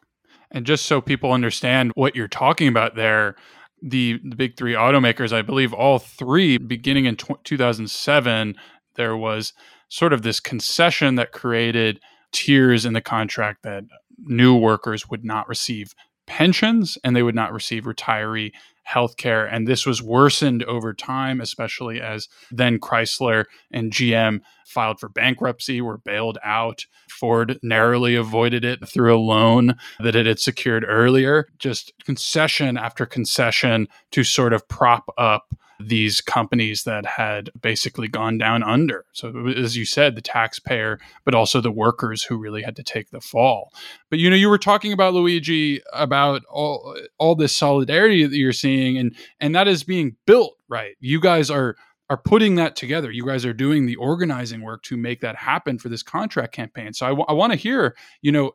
And 0.50 0.64
just 0.64 0.87
so 0.87 1.00
people 1.00 1.33
understand 1.33 1.92
what 1.94 2.16
you're 2.16 2.28
talking 2.28 2.68
about 2.68 2.94
there, 2.94 3.37
the, 3.83 4.20
the 4.24 4.37
big 4.37 4.57
three 4.57 4.72
automakers, 4.72 5.33
I 5.33 5.42
believe 5.42 5.72
all 5.72 5.98
three, 5.98 6.57
beginning 6.57 7.04
in 7.04 7.16
t- 7.16 7.35
2007, 7.44 8.57
there 8.94 9.16
was 9.16 9.52
sort 9.88 10.12
of 10.12 10.22
this 10.22 10.40
concession 10.40 11.14
that 11.16 11.33
created 11.33 12.00
tiers 12.33 12.85
in 12.85 12.92
the 12.92 13.00
contract 13.00 13.62
that 13.62 13.85
new 14.18 14.57
workers 14.57 15.09
would 15.09 15.24
not 15.24 15.48
receive 15.48 15.94
pensions 16.26 16.98
and 17.04 17.14
they 17.14 17.22
would 17.22 17.35
not 17.35 17.52
receive 17.52 17.85
retiree 17.85 18.52
healthcare. 18.88 19.48
And 19.51 19.66
this 19.66 19.85
was 19.85 20.03
worsened 20.03 20.62
over 20.64 20.94
time, 20.94 21.40
especially 21.40 22.01
as 22.01 22.29
then 22.51 22.79
Chrysler 22.79 23.44
and 23.70 23.92
GM 23.92 24.40
filed 24.68 25.00
for 25.00 25.09
bankruptcy, 25.09 25.81
were 25.81 25.98
bailed 25.98 26.38
out. 26.44 26.87
Ford 27.09 27.59
narrowly 27.62 28.14
avoided 28.14 28.64
it 28.64 28.87
through 28.88 29.16
a 29.16 29.18
loan 29.18 29.76
that 30.00 30.16
it 30.16 30.26
had 30.26 30.38
secured 30.38 30.85
earlier. 30.87 31.48
Just 31.59 31.92
concession 32.04 32.76
after 32.76 33.07
concession 33.07 33.88
to 34.12 34.24
sort 34.24 34.52
of 34.52 34.68
prop 34.68 35.09
up 35.16 35.54
these 35.81 36.20
companies 36.20 36.85
that 36.85 37.07
had 37.07 37.50
basically 37.61 38.09
gone 38.09 38.37
down 38.38 38.62
under. 38.62 39.04
So, 39.12 39.48
as 39.48 39.76
you 39.76 39.85
said, 39.85 40.16
the 40.16 40.20
taxpayer, 40.20 40.98
but 41.24 41.35
also 41.35 41.61
the 41.61 41.70
workers 41.70 42.24
who 42.24 42.37
really 42.37 42.62
had 42.62 42.76
to 42.76 42.83
take 42.83 43.11
the 43.11 43.20
fall. 43.20 43.72
But 44.11 44.18
you 44.18 44.28
know, 44.28 44.37
you 44.37 44.48
were 44.48 44.59
talking 44.59 44.92
about 44.92 45.14
Luigi 45.14 45.81
about 45.92 46.42
all 46.46 46.96
all 47.18 47.35
this 47.35 47.54
solidarity 47.54 48.26
that 48.26 48.37
you're 48.37 48.52
seeing, 48.52 48.98
and 48.98 49.14
and 49.40 49.54
that 49.54 49.68
is 49.68 49.85
being 49.85 50.16
built 50.26 50.57
right. 50.68 50.96
You 51.00 51.20
guys 51.20 51.50
are 51.50 51.76
are 52.11 52.16
putting 52.16 52.55
that 52.55 52.77
together. 52.77 53.11
You 53.11 53.27
guys 53.27 53.44
are 53.44 53.53
doing 53.53 53.87
the 53.87 53.97
organizing 53.97 54.62
work 54.62 54.83
to 54.85 54.97
make 54.97 55.21
that 55.21 55.37
happen 55.37 55.79
for 55.79 55.88
this 55.88 56.03
contract 56.03 56.55
campaign. 56.55 56.92
So 56.92 57.07
I, 57.07 57.11
w- 57.11 57.27
I 57.29 57.33
want 57.33 57.53
to 57.53 57.59
hear, 57.59 57.97
you 58.23 58.33
know, 58.33 58.53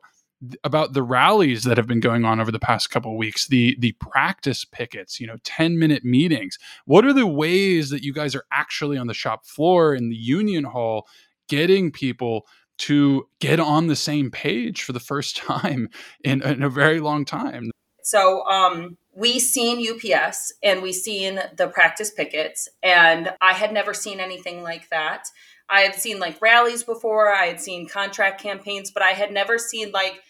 about 0.62 0.92
the 0.92 1.02
rallies 1.02 1.64
that 1.64 1.76
have 1.76 1.86
been 1.86 2.00
going 2.00 2.24
on 2.24 2.40
over 2.40 2.52
the 2.52 2.58
past 2.58 2.90
couple 2.90 3.16
weeks 3.16 3.46
the 3.46 3.76
the 3.78 3.92
practice 3.92 4.64
pickets 4.64 5.18
you 5.18 5.26
know 5.26 5.36
10 5.44 5.78
minute 5.78 6.04
meetings 6.04 6.58
what 6.84 7.06
are 7.06 7.12
the 7.12 7.26
ways 7.26 7.88
that 7.90 8.02
you 8.02 8.12
guys 8.12 8.34
are 8.34 8.44
actually 8.52 8.98
on 8.98 9.06
the 9.06 9.14
shop 9.14 9.46
floor 9.46 9.94
in 9.94 10.10
the 10.10 10.16
union 10.16 10.64
hall 10.64 11.06
getting 11.48 11.90
people 11.90 12.46
to 12.76 13.26
get 13.38 13.60
on 13.60 13.86
the 13.86 13.96
same 13.96 14.30
page 14.30 14.82
for 14.82 14.92
the 14.92 15.00
first 15.00 15.36
time 15.38 15.88
in, 16.24 16.42
in 16.42 16.62
a 16.62 16.68
very 16.68 17.00
long 17.00 17.24
time 17.24 17.70
so 18.02 18.44
um 18.46 18.98
we 19.16 19.38
seen 19.38 19.80
ups 20.14 20.52
and 20.62 20.82
we 20.82 20.92
seen 20.92 21.40
the 21.56 21.68
practice 21.68 22.10
pickets 22.10 22.68
and 22.82 23.32
i 23.40 23.52
had 23.52 23.72
never 23.72 23.94
seen 23.94 24.20
anything 24.20 24.62
like 24.62 24.88
that 24.90 25.24
I 25.68 25.80
had 25.80 25.94
seen 25.94 26.18
like 26.18 26.40
rallies 26.40 26.82
before, 26.82 27.32
I 27.32 27.46
had 27.46 27.60
seen 27.60 27.88
contract 27.88 28.40
campaigns, 28.40 28.90
but 28.90 29.02
I 29.02 29.10
had 29.10 29.32
never 29.32 29.58
seen 29.58 29.92
like 29.92 30.20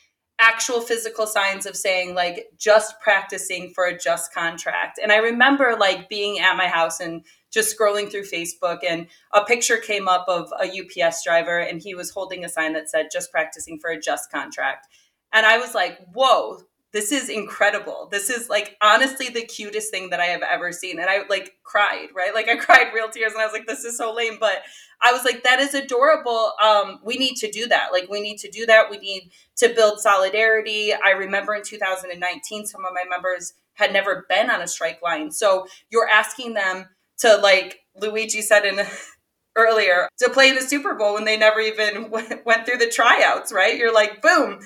actual 0.40 0.81
physical 0.81 1.27
signs 1.27 1.64
of 1.64 1.77
saying 1.77 2.14
like 2.14 2.47
just 2.59 3.01
practicing 3.01 3.73
for 3.75 3.85
a 3.85 3.97
just 3.97 4.33
contract. 4.33 4.99
And 5.03 5.12
I 5.12 5.16
remember 5.16 5.77
like 5.79 6.09
being 6.09 6.40
at 6.40 6.57
my 6.57 6.66
house 6.66 7.01
and 7.01 7.25
just 7.53 7.77
scrolling 7.77 8.11
through 8.11 8.25
Facebook 8.25 8.79
and 8.88 9.07
a 9.33 9.44
picture 9.44 9.77
came 9.77 10.09
up 10.09 10.25
of 10.29 10.53
a 10.61 10.66
UPS 10.66 11.23
driver 11.25 11.59
and 11.59 11.81
he 11.81 11.94
was 11.94 12.11
holding 12.11 12.44
a 12.44 12.49
sign 12.49 12.73
that 12.73 12.90
said 12.90 13.09
just 13.12 13.31
practicing 13.31 13.79
for 13.79 13.90
a 13.90 14.01
just 14.01 14.31
contract. 14.31 14.88
And 15.33 15.47
I 15.47 15.59
was 15.59 15.75
like, 15.75 15.99
"Whoa, 16.12 16.61
this 16.95 17.11
is 17.11 17.29
incredible. 17.29 18.09
This 18.13 18.31
is 18.31 18.49
like 18.49 18.77
honestly 18.81 19.29
the 19.29 19.45
cutest 19.45 19.91
thing 19.91 20.11
that 20.11 20.21
I 20.21 20.27
have 20.27 20.43
ever 20.43 20.71
seen. 20.71 21.01
And 21.01 21.11
I 21.11 21.27
like 21.29 21.55
cried, 21.65 22.07
right? 22.15 22.33
Like 22.33 22.49
I 22.49 22.55
cried 22.65 22.95
real 22.95 23.09
tears 23.09 23.33
and 23.33 23.43
I 23.43 23.45
was 23.45 23.53
like, 23.53 23.67
this 23.67 23.85
is 23.85 23.99
so 23.99 24.15
lame. 24.15 24.37
But 24.39 24.63
I 25.03 25.13
was 25.13 25.25
like, 25.25 25.43
that 25.43 25.59
is 25.59 25.75
adorable. 25.75 26.53
Um, 26.63 27.01
we 27.05 27.17
need 27.17 27.35
to 27.39 27.51
do 27.51 27.67
that. 27.67 27.89
Like 27.93 28.09
we 28.09 28.21
need 28.21 28.39
to 28.39 28.51
do 28.51 28.65
that. 28.67 28.93
We 28.93 28.99
need 28.99 29.33
to 29.57 29.75
build 29.75 29.99
solidarity. 29.99 30.93
I 30.95 31.11
remember 31.11 31.57
in 31.57 31.65
2019, 31.65 32.65
some 32.65 32.85
of 32.85 32.93
my 32.95 33.03
members 33.11 33.55
had 33.73 33.93
never 33.93 34.25
been 34.29 34.49
on 34.49 34.63
a 34.63 34.69
strike 34.69 35.03
line. 35.03 35.33
So 35.33 35.67
you're 35.91 36.09
asking 36.09 36.55
them 36.55 36.89
to 37.19 37.37
like 37.39 37.81
Luigi 38.01 38.41
said 38.41 38.65
in 38.65 38.81
earlier 39.57 40.09
to 40.19 40.31
play 40.31 40.51
in 40.51 40.55
the 40.55 40.63
Super 40.63 40.95
Bowl 40.95 41.15
when 41.15 41.25
they 41.25 41.37
never 41.37 41.59
even 41.59 42.09
went 42.11 42.67
through 42.67 42.79
the 42.79 42.89
tryouts, 42.89 43.53
right? 43.53 43.77
You're 43.77 43.93
like, 43.93 44.23
boom, 44.23 44.61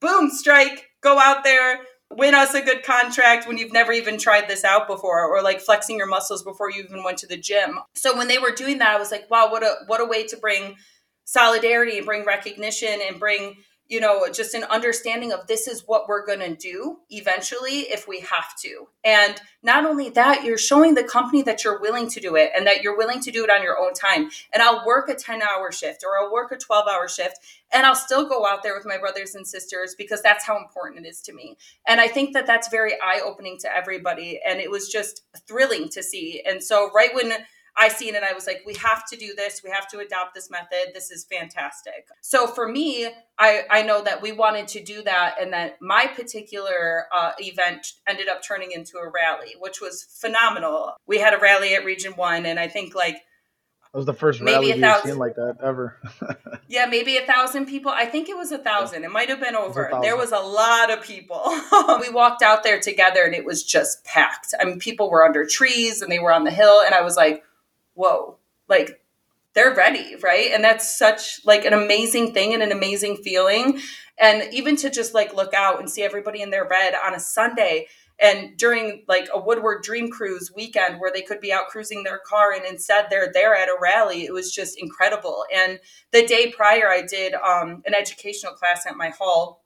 boom, 0.00 0.30
strike 0.30 0.86
go 1.06 1.20
out 1.20 1.44
there, 1.44 1.78
win 2.10 2.34
us 2.34 2.54
a 2.54 2.60
good 2.60 2.82
contract 2.82 3.46
when 3.46 3.58
you've 3.58 3.72
never 3.72 3.92
even 3.92 4.18
tried 4.18 4.48
this 4.48 4.64
out 4.64 4.88
before 4.88 5.24
or 5.24 5.40
like 5.40 5.60
flexing 5.60 5.96
your 5.96 6.08
muscles 6.08 6.42
before 6.42 6.70
you 6.70 6.82
even 6.82 7.04
went 7.04 7.18
to 7.18 7.28
the 7.28 7.36
gym. 7.36 7.78
So 7.94 8.16
when 8.16 8.26
they 8.26 8.38
were 8.38 8.50
doing 8.50 8.78
that, 8.78 8.96
I 8.96 8.98
was 8.98 9.12
like, 9.12 9.30
wow, 9.30 9.50
what 9.50 9.62
a 9.62 9.74
what 9.86 10.00
a 10.00 10.04
way 10.04 10.26
to 10.26 10.36
bring 10.36 10.74
solidarity 11.24 11.98
and 11.98 12.06
bring 12.06 12.24
recognition 12.24 13.00
and 13.06 13.20
bring 13.20 13.54
you 13.88 14.00
know, 14.00 14.26
just 14.32 14.54
an 14.54 14.64
understanding 14.64 15.32
of 15.32 15.46
this 15.46 15.68
is 15.68 15.84
what 15.86 16.08
we're 16.08 16.26
going 16.26 16.40
to 16.40 16.54
do 16.54 16.98
eventually 17.10 17.80
if 17.82 18.08
we 18.08 18.20
have 18.20 18.56
to. 18.62 18.88
And 19.04 19.40
not 19.62 19.84
only 19.84 20.10
that, 20.10 20.44
you're 20.44 20.58
showing 20.58 20.94
the 20.94 21.04
company 21.04 21.42
that 21.42 21.62
you're 21.62 21.80
willing 21.80 22.08
to 22.10 22.20
do 22.20 22.34
it 22.34 22.50
and 22.56 22.66
that 22.66 22.82
you're 22.82 22.96
willing 22.96 23.20
to 23.20 23.30
do 23.30 23.44
it 23.44 23.50
on 23.50 23.62
your 23.62 23.78
own 23.78 23.94
time. 23.94 24.30
And 24.52 24.62
I'll 24.62 24.84
work 24.84 25.08
a 25.08 25.14
10 25.14 25.40
hour 25.40 25.70
shift 25.70 26.02
or 26.04 26.18
I'll 26.18 26.32
work 26.32 26.50
a 26.50 26.56
12 26.56 26.86
hour 26.88 27.08
shift 27.08 27.38
and 27.72 27.86
I'll 27.86 27.94
still 27.94 28.28
go 28.28 28.46
out 28.46 28.62
there 28.62 28.74
with 28.74 28.86
my 28.86 28.98
brothers 28.98 29.34
and 29.34 29.46
sisters 29.46 29.94
because 29.96 30.22
that's 30.22 30.44
how 30.44 30.58
important 30.58 31.06
it 31.06 31.08
is 31.08 31.20
to 31.22 31.32
me. 31.32 31.56
And 31.86 32.00
I 32.00 32.08
think 32.08 32.34
that 32.34 32.46
that's 32.46 32.68
very 32.68 32.94
eye 32.94 33.20
opening 33.24 33.58
to 33.60 33.72
everybody. 33.72 34.40
And 34.46 34.60
it 34.60 34.70
was 34.70 34.88
just 34.88 35.22
thrilling 35.46 35.88
to 35.90 36.02
see. 36.02 36.42
And 36.46 36.62
so, 36.62 36.90
right 36.94 37.14
when 37.14 37.32
I 37.78 37.88
seen 37.88 38.14
it. 38.14 38.22
I 38.22 38.32
was 38.32 38.46
like, 38.46 38.62
we 38.66 38.74
have 38.74 39.06
to 39.08 39.16
do 39.16 39.34
this. 39.34 39.62
We 39.62 39.70
have 39.70 39.86
to 39.88 39.98
adopt 39.98 40.34
this 40.34 40.50
method. 40.50 40.92
This 40.94 41.10
is 41.10 41.24
fantastic. 41.24 42.08
So 42.22 42.46
for 42.46 42.68
me, 42.68 43.08
I, 43.38 43.64
I 43.70 43.82
know 43.82 44.02
that 44.02 44.22
we 44.22 44.32
wanted 44.32 44.68
to 44.68 44.82
do 44.82 45.02
that 45.02 45.36
and 45.40 45.52
that 45.52 45.80
my 45.82 46.06
particular 46.06 47.04
uh, 47.14 47.32
event 47.38 47.92
ended 48.06 48.28
up 48.28 48.42
turning 48.42 48.72
into 48.72 48.96
a 48.98 49.10
rally, 49.10 49.54
which 49.58 49.80
was 49.80 50.02
phenomenal. 50.02 50.94
We 51.06 51.18
had 51.18 51.34
a 51.34 51.38
rally 51.38 51.74
at 51.74 51.84
Region 51.84 52.12
1 52.12 52.46
and 52.46 52.58
I 52.58 52.68
think 52.68 52.94
like 52.94 53.18
that 53.96 54.00
was 54.00 54.06
the 54.06 54.12
first 54.12 54.42
rally 54.42 54.74
we've 54.74 55.02
seen 55.04 55.16
like 55.16 55.36
that 55.36 55.56
ever. 55.62 55.96
yeah, 56.68 56.84
maybe 56.84 57.16
a 57.16 57.24
thousand 57.24 57.64
people. 57.64 57.90
I 57.90 58.04
think 58.04 58.28
it 58.28 58.36
was 58.36 58.52
a 58.52 58.58
thousand. 58.58 59.04
It 59.04 59.10
might 59.10 59.30
have 59.30 59.40
been 59.40 59.56
over. 59.56 59.88
Was 59.90 60.02
there 60.02 60.16
was 60.18 60.32
a 60.32 60.38
lot 60.38 60.90
of 60.90 61.02
people. 61.02 61.42
we 62.00 62.10
walked 62.10 62.42
out 62.42 62.62
there 62.62 62.78
together 62.78 63.22
and 63.22 63.34
it 63.34 63.46
was 63.46 63.62
just 63.64 64.04
packed. 64.04 64.52
I 64.60 64.66
mean, 64.66 64.78
people 64.78 65.08
were 65.08 65.24
under 65.24 65.46
trees 65.46 66.02
and 66.02 66.12
they 66.12 66.18
were 66.18 66.30
on 66.30 66.44
the 66.44 66.50
hill. 66.50 66.82
And 66.84 66.94
I 66.94 67.00
was 67.00 67.16
like, 67.16 67.42
whoa, 67.96 68.38
like 68.68 69.00
they're 69.54 69.74
ready, 69.74 70.16
right? 70.22 70.50
And 70.52 70.62
that's 70.62 70.96
such 70.96 71.44
like 71.44 71.64
an 71.64 71.72
amazing 71.72 72.32
thing 72.32 72.54
and 72.54 72.62
an 72.62 72.72
amazing 72.72 73.16
feeling. 73.16 73.80
And 74.18 74.52
even 74.52 74.76
to 74.76 74.90
just 74.90 75.14
like 75.14 75.34
look 75.34 75.54
out 75.54 75.80
and 75.80 75.90
see 75.90 76.02
everybody 76.02 76.42
in 76.42 76.50
their 76.50 76.68
red 76.68 76.94
on 76.94 77.14
a 77.14 77.20
Sunday 77.20 77.88
and 78.18 78.56
during 78.56 79.04
like 79.08 79.28
a 79.32 79.40
Woodward 79.40 79.82
Dream 79.82 80.10
Cruise 80.10 80.50
weekend 80.54 81.00
where 81.00 81.12
they 81.12 81.22
could 81.22 81.40
be 81.40 81.52
out 81.52 81.68
cruising 81.68 82.02
their 82.02 82.18
car 82.18 82.52
and 82.52 82.64
instead 82.64 83.06
they're 83.08 83.30
there 83.32 83.54
at 83.54 83.68
a 83.68 83.76
rally, 83.80 84.24
it 84.24 84.32
was 84.32 84.52
just 84.52 84.78
incredible. 84.80 85.44
And 85.54 85.80
the 86.12 86.26
day 86.26 86.50
prior, 86.50 86.88
I 86.88 87.02
did 87.02 87.34
um, 87.34 87.82
an 87.86 87.94
educational 87.94 88.52
class 88.52 88.86
at 88.86 88.96
my 88.96 89.10
hall 89.10 89.64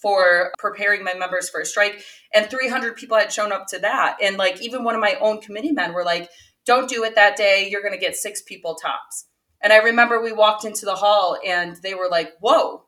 for 0.00 0.52
preparing 0.58 1.04
my 1.04 1.14
members 1.14 1.48
for 1.48 1.60
a 1.60 1.64
strike, 1.64 2.02
and 2.34 2.50
300 2.50 2.96
people 2.96 3.16
had 3.16 3.32
shown 3.32 3.52
up 3.52 3.68
to 3.68 3.78
that. 3.78 4.16
And 4.20 4.36
like 4.36 4.60
even 4.60 4.82
one 4.82 4.96
of 4.96 5.00
my 5.00 5.16
own 5.20 5.40
committee 5.40 5.70
men 5.70 5.92
were 5.92 6.04
like, 6.04 6.28
don't 6.66 6.88
do 6.88 7.04
it 7.04 7.14
that 7.14 7.36
day. 7.36 7.68
You're 7.70 7.82
going 7.82 7.94
to 7.94 7.98
get 7.98 8.16
six 8.16 8.42
people 8.42 8.74
tops. 8.74 9.26
And 9.62 9.72
I 9.72 9.78
remember 9.78 10.20
we 10.20 10.32
walked 10.32 10.64
into 10.64 10.84
the 10.84 10.96
hall 10.96 11.38
and 11.46 11.76
they 11.82 11.94
were 11.94 12.08
like, 12.10 12.32
whoa, 12.40 12.84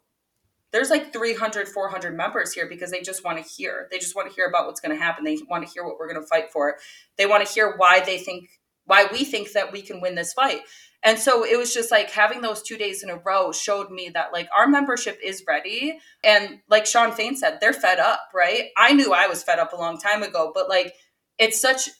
there's 0.73 0.91
like 0.91 1.13
300, 1.13 1.69
400 1.69 2.17
members 2.17 2.53
here 2.53 2.69
because 2.69 2.91
they 2.91 3.01
just 3.01 3.25
want 3.25 3.39
to 3.39 3.49
hear. 3.49 3.87
They 3.93 3.99
just 3.99 4.17
want 4.17 4.29
to 4.29 4.35
hear 4.35 4.47
about 4.47 4.67
what's 4.67 4.81
going 4.81 4.97
to 4.97 5.03
happen. 5.03 5.23
They 5.23 5.39
want 5.49 5.65
to 5.65 5.73
hear 5.73 5.85
what 5.85 5.99
we're 5.99 6.13
going 6.13 6.21
to 6.21 6.27
fight 6.27 6.51
for. 6.53 6.77
They 7.17 7.27
want 7.27 7.47
to 7.47 7.53
hear 7.53 7.75
why 7.77 8.01
they 8.01 8.19
think, 8.19 8.49
why 8.87 9.07
we 9.13 9.25
think 9.25 9.53
that 9.53 9.73
we 9.73 9.83
can 9.83 10.01
win 10.01 10.17
this 10.17 10.33
fight. 10.33 10.63
And 11.05 11.19
so 11.19 11.45
it 11.45 11.57
was 11.57 11.73
just 11.73 11.93
like 11.93 12.11
having 12.11 12.41
those 12.41 12.63
two 12.63 12.77
days 12.77 13.05
in 13.05 13.11
a 13.11 13.19
row 13.19 13.53
showed 13.53 13.91
me 13.91 14.09
that 14.15 14.33
like 14.33 14.49
our 14.57 14.67
membership 14.67 15.19
is 15.23 15.45
ready. 15.47 15.99
And 16.25 16.61
like 16.69 16.87
Shawn 16.87 17.13
Fain 17.13 17.37
said, 17.37 17.59
they're 17.61 17.73
fed 17.73 18.01
up, 18.01 18.21
right? 18.35 18.71
I 18.77 18.95
knew 18.95 19.13
I 19.13 19.29
was 19.29 19.45
fed 19.45 19.59
up 19.59 19.75
a 19.75 19.77
long 19.77 19.99
time 19.99 20.23
ago, 20.23 20.51
but 20.53 20.69
like 20.69 20.95
it's 21.39 21.61
such 21.61 21.91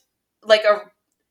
like 0.43 0.63
a 0.63 0.81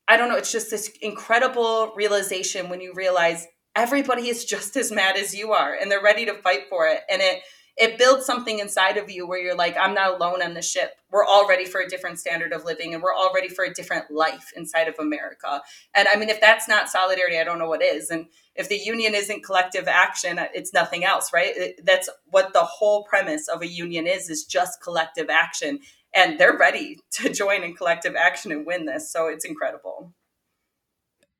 I 0.07 0.17
don't 0.17 0.29
know, 0.29 0.37
it's 0.37 0.51
just 0.51 0.69
this 0.69 0.91
incredible 1.01 1.93
realization 1.95 2.69
when 2.69 2.81
you 2.81 2.93
realize 2.93 3.47
everybody 3.75 4.29
is 4.29 4.45
just 4.45 4.75
as 4.77 4.91
mad 4.91 5.17
as 5.17 5.33
you 5.33 5.51
are 5.51 5.73
and 5.73 5.91
they're 5.91 6.01
ready 6.01 6.25
to 6.25 6.33
fight 6.35 6.69
for 6.69 6.87
it. 6.87 7.01
And 7.09 7.21
it 7.21 7.41
it 7.77 7.97
builds 7.97 8.25
something 8.25 8.59
inside 8.59 8.95
of 8.95 9.09
you 9.09 9.27
where 9.27 9.39
you're 9.39 9.55
like, 9.55 9.75
I'm 9.75 9.93
not 9.93 10.13
alone 10.13 10.41
on 10.41 10.53
the 10.53 10.61
ship. 10.61 10.91
We're 11.11 11.25
all 11.25 11.47
ready 11.47 11.65
for 11.65 11.81
a 11.81 11.87
different 11.87 12.19
standard 12.19 12.53
of 12.53 12.63
living 12.63 12.93
and 12.93 13.03
we're 13.03 13.13
all 13.13 13.33
ready 13.35 13.49
for 13.49 13.65
a 13.65 13.73
different 13.73 14.09
life 14.09 14.51
inside 14.55 14.87
of 14.87 14.95
America. 14.97 15.61
And 15.93 16.07
I 16.07 16.17
mean, 16.17 16.29
if 16.29 16.39
that's 16.39 16.69
not 16.69 16.89
solidarity, 16.89 17.37
I 17.37 17.43
don't 17.43 17.59
know 17.59 17.67
what 17.67 17.83
is. 17.83 18.09
And 18.09 18.27
if 18.55 18.69
the 18.69 18.77
union 18.77 19.13
isn't 19.13 19.43
collective 19.43 19.89
action, 19.89 20.39
uh, 20.39 20.47
it's 20.53 20.73
nothing 20.73 21.03
else, 21.03 21.33
right? 21.33 21.73
That's 21.83 22.09
what 22.27 22.53
the 22.53 22.63
whole 22.63 23.03
premise 23.03 23.49
of 23.49 23.61
a 23.61 23.67
union 23.67 24.07
is, 24.07 24.29
is 24.29 24.45
just 24.45 24.81
collective 24.81 25.29
action 25.29 25.79
and 26.15 26.39
they're 26.39 26.57
ready 26.57 26.97
to 27.11 27.29
join 27.33 27.63
in 27.63 27.75
collective 27.75 28.15
action 28.15 28.51
and 28.51 28.65
win 28.65 28.85
this. 28.85 29.11
So 29.11 29.27
it's 29.27 29.45
incredible. 29.45 30.13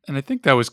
And 0.07 0.17
I 0.17 0.21
think 0.21 0.43
that 0.43 0.53
was 0.53 0.69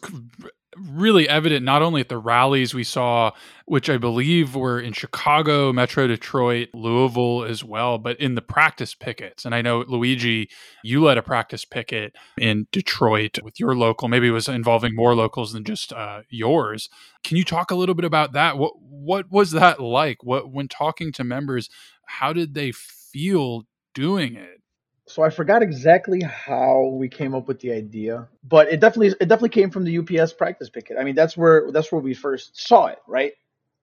really 0.77 1.29
evident 1.29 1.65
not 1.65 1.83
only 1.83 2.01
at 2.01 2.09
the 2.09 2.19
rallies 2.19 2.75
we 2.75 2.85
saw, 2.85 3.31
which 3.67 3.91
I 3.91 3.99
believe 3.99 4.55
were 4.55 4.81
in 4.81 4.93
Chicago, 4.93 5.73
Metro 5.73 6.07
Detroit, 6.07 6.69
Louisville 6.73 7.45
as 7.45 7.63
well, 7.63 7.99
but 7.99 8.19
in 8.21 8.35
the 8.35 8.43
practice 8.43 8.95
pickets. 8.95 9.45
And 9.45 9.55
I 9.55 9.63
know, 9.63 9.85
Luigi, 9.87 10.49
you 10.83 11.05
led 11.05 11.19
a 11.19 11.23
practice 11.23 11.65
picket 11.65 12.17
in 12.39 12.67
Detroit 12.73 13.39
with 13.43 13.61
your 13.61 13.75
local, 13.75 14.09
maybe 14.09 14.29
it 14.29 14.33
was 14.33 14.49
involving 14.49 14.95
more 14.95 15.15
locals 15.15 15.53
than 15.53 15.65
just 15.65 15.93
uh, 15.93 16.23
yours. 16.29 16.89
Can 17.23 17.37
you 17.37 17.45
talk 17.45 17.71
a 17.71 17.77
little 17.77 17.95
bit 17.95 18.05
about 18.05 18.33
that? 18.33 18.57
What, 18.57 18.73
what 18.81 19.31
was 19.31 19.51
that 19.53 19.81
like? 19.81 20.25
What, 20.25 20.51
when 20.51 20.69
talking 20.69 21.13
to 21.13 21.25
members, 21.25 21.69
how 22.07 22.33
did 22.33 22.55
they 22.55 22.73
feel 22.73 23.65
doing 23.95 24.37
it. 24.37 24.63
So 25.07 25.23
I 25.23 25.31
forgot 25.31 25.63
exactly 25.63 26.23
how 26.23 26.87
we 26.95 27.09
came 27.09 27.35
up 27.35 27.49
with 27.49 27.61
the 27.61 27.73
idea, 27.73 28.29
but 28.45 28.73
it 28.73 28.81
definitely 28.81 29.09
it 29.09 29.29
definitely 29.29 29.49
came 29.51 29.71
from 29.71 29.85
the 29.85 29.99
UPS 29.99 30.33
practice 30.33 30.71
picket. 30.71 30.97
I 30.99 31.05
mean, 31.05 31.15
that's 31.15 31.37
where 31.37 31.71
that's 31.73 31.91
where 31.91 32.01
we 32.01 32.15
first 32.15 32.59
saw 32.59 32.87
it, 32.87 32.99
right? 33.07 33.33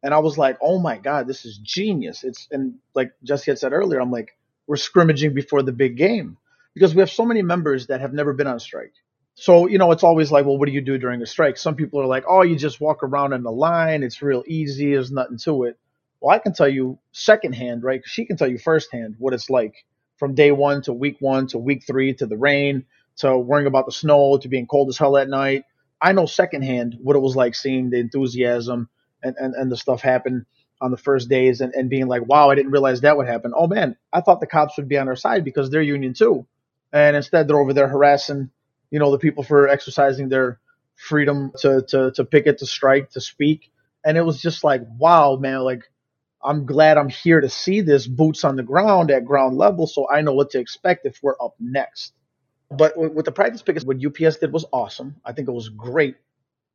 And 0.01 0.13
I 0.13 0.19
was 0.19 0.37
like, 0.37 0.57
"Oh 0.61 0.79
my 0.79 0.97
god, 0.97 1.27
this 1.27 1.45
is 1.45 1.57
genius!" 1.57 2.23
It's 2.23 2.47
and 2.51 2.75
like 2.95 3.11
Jessie 3.23 3.51
had 3.51 3.59
said 3.59 3.73
earlier, 3.73 3.99
I'm 3.99 4.11
like, 4.11 4.37
we're 4.65 4.77
scrimmaging 4.77 5.33
before 5.33 5.61
the 5.61 5.73
big 5.73 5.97
game 5.97 6.37
because 6.73 6.95
we 6.95 7.01
have 7.01 7.11
so 7.11 7.25
many 7.25 7.41
members 7.41 7.87
that 7.87 7.99
have 7.99 8.13
never 8.13 8.33
been 8.33 8.47
on 8.47 8.59
strike. 8.59 8.93
So 9.35 9.67
you 9.67 9.77
know, 9.77 9.91
it's 9.91 10.03
always 10.03 10.31
like, 10.31 10.45
well, 10.45 10.57
what 10.57 10.67
do 10.67 10.71
you 10.71 10.81
do 10.81 10.97
during 10.97 11.21
a 11.21 11.25
strike? 11.25 11.57
Some 11.57 11.75
people 11.75 12.01
are 12.01 12.07
like, 12.07 12.23
oh, 12.27 12.43
you 12.43 12.55
just 12.55 12.79
walk 12.79 13.03
around 13.03 13.33
in 13.33 13.43
the 13.43 13.51
line. 13.51 14.03
It's 14.03 14.21
real 14.21 14.43
easy. 14.47 14.93
There's 14.93 15.11
nothing 15.11 15.37
to 15.39 15.65
it. 15.65 15.77
Well, 16.21 16.33
I 16.33 16.39
can 16.39 16.53
tell 16.53 16.67
you 16.67 16.97
secondhand, 17.11 17.83
right? 17.83 18.01
She 18.05 18.25
can 18.25 18.37
tell 18.37 18.49
you 18.49 18.57
firsthand 18.57 19.15
what 19.19 19.33
it's 19.33 19.49
like 19.49 19.85
from 20.19 20.35
day 20.35 20.51
one 20.51 20.81
to 20.83 20.93
week 20.93 21.17
one 21.19 21.47
to 21.47 21.57
week 21.57 21.83
three 21.87 22.13
to 22.13 22.25
the 22.27 22.37
rain 22.37 22.85
to 23.17 23.37
worrying 23.37 23.67
about 23.67 23.85
the 23.85 23.91
snow 23.91 24.37
to 24.37 24.47
being 24.49 24.67
cold 24.67 24.89
as 24.89 24.97
hell 24.97 25.17
at 25.17 25.29
night. 25.29 25.63
I 26.01 26.11
know 26.13 26.25
secondhand 26.25 26.97
what 27.01 27.15
it 27.15 27.19
was 27.19 27.35
like 27.35 27.55
seeing 27.55 27.89
the 27.89 27.97
enthusiasm 27.97 28.89
and, 29.23 29.35
and, 29.37 29.55
and 29.55 29.71
the 29.71 29.77
stuff 29.77 30.01
happen 30.01 30.45
on 30.81 30.91
the 30.91 30.97
first 30.97 31.27
days 31.29 31.59
and, 31.61 31.73
and 31.73 31.89
being 31.89 32.07
like, 32.07 32.25
wow, 32.25 32.49
I 32.49 32.55
didn't 32.55 32.71
realize 32.71 33.01
that 33.01 33.17
would 33.17 33.27
happen. 33.27 33.53
Oh 33.55 33.67
man, 33.67 33.97
I 34.13 34.21
thought 34.21 34.39
the 34.39 34.47
cops 34.47 34.77
would 34.77 34.87
be 34.87 34.97
on 34.97 35.07
our 35.07 35.15
side 35.15 35.43
because 35.43 35.69
they're 35.69 35.81
union 35.81 36.13
too. 36.13 36.45
And 36.93 37.15
instead 37.15 37.47
they're 37.47 37.59
over 37.59 37.73
there 37.73 37.87
harassing, 37.87 38.49
you 38.91 38.99
know, 38.99 39.11
the 39.11 39.19
people 39.19 39.43
for 39.43 39.67
exercising 39.67 40.29
their 40.29 40.59
freedom 40.95 41.51
to, 41.59 41.83
to, 41.89 42.11
to 42.11 42.25
picket, 42.25 42.59
to 42.59 42.65
strike, 42.65 43.11
to 43.11 43.21
speak. 43.21 43.71
And 44.05 44.17
it 44.17 44.21
was 44.21 44.41
just 44.41 44.63
like, 44.63 44.81
wow, 44.97 45.35
man, 45.35 45.59
like 45.61 45.83
I'm 46.43 46.65
glad 46.65 46.97
I'm 46.97 47.09
here 47.09 47.41
to 47.41 47.49
see 47.49 47.81
this 47.81 48.07
boots 48.07 48.43
on 48.45 48.55
the 48.57 48.63
ground 48.63 49.11
at 49.11 49.25
ground 49.25 49.57
level 49.57 49.87
so 49.87 50.09
I 50.09 50.21
know 50.21 50.33
what 50.33 50.51
to 50.51 50.59
expect 50.59 51.05
if 51.05 51.19
we're 51.23 51.35
up 51.41 51.55
next. 51.59 52.13
But 52.71 52.93
with 52.97 53.25
the 53.25 53.31
practice 53.31 53.61
pickets, 53.63 53.85
what 53.85 53.97
UPS 54.05 54.37
did 54.37 54.53
was 54.53 54.65
awesome. 54.73 55.17
I 55.25 55.33
think 55.33 55.47
it 55.49 55.53
was 55.53 55.69
great. 55.69 56.15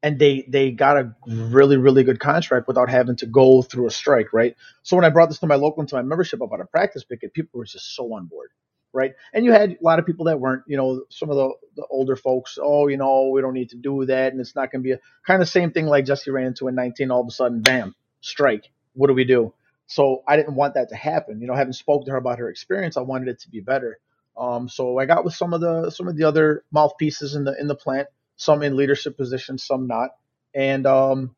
and 0.02 0.18
they 0.18 0.44
they 0.48 0.70
got 0.72 0.96
a 0.98 1.14
really 1.26 1.76
really 1.78 2.04
good 2.04 2.20
contract 2.20 2.68
without 2.68 2.90
having 2.90 3.16
to 3.16 3.26
go 3.26 3.62
through 3.62 3.86
a 3.86 3.90
strike, 3.90 4.32
right? 4.32 4.56
So 4.82 4.96
when 4.96 5.04
I 5.04 5.10
brought 5.10 5.28
this 5.30 5.40
to 5.40 5.46
my 5.46 5.56
local 5.56 5.80
and 5.80 5.88
to 5.90 5.96
my 5.96 6.02
membership 6.02 6.40
about 6.42 6.60
a 6.60 6.66
practice 6.66 7.04
picket, 7.04 7.32
people 7.34 7.58
were 7.58 7.64
just 7.64 7.94
so 7.96 8.12
on 8.14 8.26
board, 8.26 8.50
right? 8.92 9.12
And 9.32 9.44
you 9.44 9.52
had 9.52 9.72
a 9.72 9.76
lot 9.82 9.98
of 9.98 10.06
people 10.06 10.26
that 10.26 10.40
weren't, 10.40 10.64
you 10.68 10.76
know, 10.76 11.04
some 11.10 11.30
of 11.30 11.36
the, 11.36 11.54
the 11.76 11.86
older 11.90 12.16
folks, 12.16 12.58
oh, 12.62 12.88
you 12.88 12.96
know, 12.98 13.30
we 13.30 13.40
don't 13.40 13.54
need 13.54 13.70
to 13.70 13.76
do 13.76 14.06
that, 14.06 14.32
and 14.32 14.40
it's 14.40 14.54
not 14.54 14.70
going 14.72 14.82
to 14.82 14.86
be 14.86 14.92
a 14.92 15.00
kind 15.26 15.42
of 15.42 15.48
same 15.48 15.72
thing 15.72 15.86
like 15.86 16.06
Jessie 16.06 16.30
ran 16.30 16.48
into 16.48 16.68
in 16.68 16.74
19. 16.74 17.10
All 17.10 17.22
of 17.22 17.28
a 17.28 17.32
sudden, 17.32 17.62
bam, 17.62 17.94
strike. 18.20 18.70
What 18.94 19.08
do 19.08 19.14
we 19.14 19.24
do? 19.24 19.52
So 19.86 20.22
I 20.26 20.36
didn't 20.36 20.54
want 20.54 20.74
that 20.74 20.88
to 20.90 20.96
happen. 20.96 21.40
You 21.40 21.46
know, 21.46 21.54
having 21.54 21.72
spoke 21.72 22.06
to 22.06 22.12
her 22.12 22.16
about 22.16 22.38
her 22.38 22.48
experience, 22.48 22.96
I 22.96 23.02
wanted 23.02 23.28
it 23.28 23.40
to 23.40 23.50
be 23.50 23.60
better. 23.60 23.98
Um, 24.36 24.68
so 24.68 24.98
I 24.98 25.06
got 25.06 25.24
with 25.24 25.34
some 25.34 25.52
of 25.52 25.60
the 25.60 25.90
some 25.90 26.08
of 26.08 26.16
the 26.16 26.24
other 26.24 26.64
mouthpieces 26.72 27.34
in 27.34 27.44
the 27.44 27.54
in 27.60 27.68
the 27.68 27.74
plant 27.74 28.08
some 28.36 28.62
in 28.62 28.76
leadership 28.76 29.16
positions, 29.16 29.64
some 29.64 29.86
not. 29.86 30.10
And 30.54 30.86
um, 30.86 31.34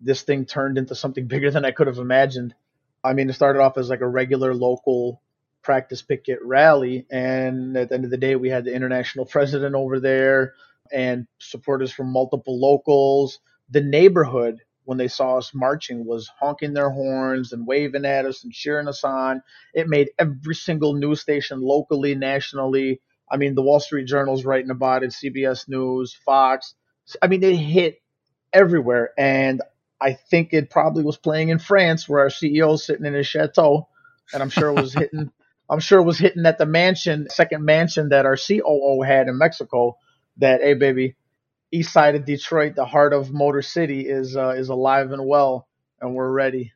this 0.00 0.22
thing 0.22 0.46
turned 0.46 0.78
into 0.78 0.94
something 0.94 1.26
bigger 1.28 1.50
than 1.50 1.64
I 1.64 1.70
could 1.70 1.86
have 1.86 1.98
imagined. 1.98 2.54
I 3.04 3.14
mean, 3.14 3.28
it 3.28 3.34
started 3.34 3.60
off 3.60 3.78
as 3.78 3.88
like 3.88 4.00
a 4.00 4.08
regular 4.08 4.54
local 4.54 5.20
practice 5.62 6.02
picket 6.02 6.38
rally, 6.42 7.06
and 7.10 7.76
at 7.76 7.88
the 7.88 7.94
end 7.94 8.04
of 8.04 8.10
the 8.10 8.16
day, 8.16 8.36
we 8.36 8.48
had 8.48 8.64
the 8.64 8.74
international 8.74 9.26
president 9.30 9.74
over 9.74 10.00
there 10.00 10.54
and 10.92 11.26
supporters 11.38 11.92
from 11.92 12.08
multiple 12.08 12.60
locals. 12.60 13.40
The 13.70 13.80
neighborhood, 13.80 14.60
when 14.84 14.98
they 14.98 15.08
saw 15.08 15.38
us 15.38 15.52
marching, 15.54 16.04
was 16.04 16.28
honking 16.40 16.74
their 16.74 16.90
horns 16.90 17.52
and 17.52 17.66
waving 17.66 18.04
at 18.04 18.26
us 18.26 18.44
and 18.44 18.52
cheering 18.52 18.88
us 18.88 19.04
on. 19.04 19.42
It 19.74 19.88
made 19.88 20.10
every 20.18 20.54
single 20.54 20.94
news 20.94 21.20
station 21.20 21.60
locally, 21.60 22.14
nationally, 22.14 23.00
I 23.32 23.38
mean, 23.38 23.54
the 23.54 23.62
Wall 23.62 23.80
Street 23.80 24.06
Journal's 24.06 24.44
writing 24.44 24.70
about 24.70 25.02
it, 25.02 25.10
CBS 25.10 25.66
News, 25.66 26.14
Fox. 26.26 26.74
I 27.22 27.28
mean, 27.28 27.42
it 27.42 27.56
hit 27.56 28.02
everywhere. 28.52 29.10
And 29.16 29.62
I 29.98 30.12
think 30.12 30.52
it 30.52 30.68
probably 30.68 31.02
was 31.02 31.16
playing 31.16 31.48
in 31.48 31.58
France 31.58 32.06
where 32.06 32.20
our 32.20 32.28
CEO 32.28 32.74
is 32.74 32.84
sitting 32.84 33.06
in 33.06 33.14
his 33.14 33.26
chateau. 33.26 33.88
And 34.34 34.42
I'm 34.42 34.50
sure 34.50 34.68
it 34.68 34.80
was 34.80 34.92
hitting. 34.98 35.30
I'm 35.70 35.80
sure 35.80 36.00
it 36.00 36.04
was 36.04 36.18
hitting 36.18 36.44
at 36.44 36.58
the 36.58 36.66
mansion, 36.66 37.28
second 37.30 37.64
mansion 37.64 38.10
that 38.10 38.26
our 38.26 38.36
COO 38.36 39.00
had 39.00 39.28
in 39.28 39.38
Mexico. 39.38 39.96
That 40.36 40.60
hey, 40.60 40.74
baby, 40.74 41.16
east 41.72 41.92
side 41.92 42.14
of 42.14 42.24
Detroit, 42.24 42.74
the 42.76 42.84
heart 42.84 43.12
of 43.12 43.32
Motor 43.32 43.62
City, 43.62 44.08
is 44.08 44.36
uh, 44.36 44.50
is 44.50 44.68
alive 44.68 45.12
and 45.12 45.26
well, 45.26 45.68
and 46.00 46.14
we're 46.14 46.30
ready. 46.30 46.72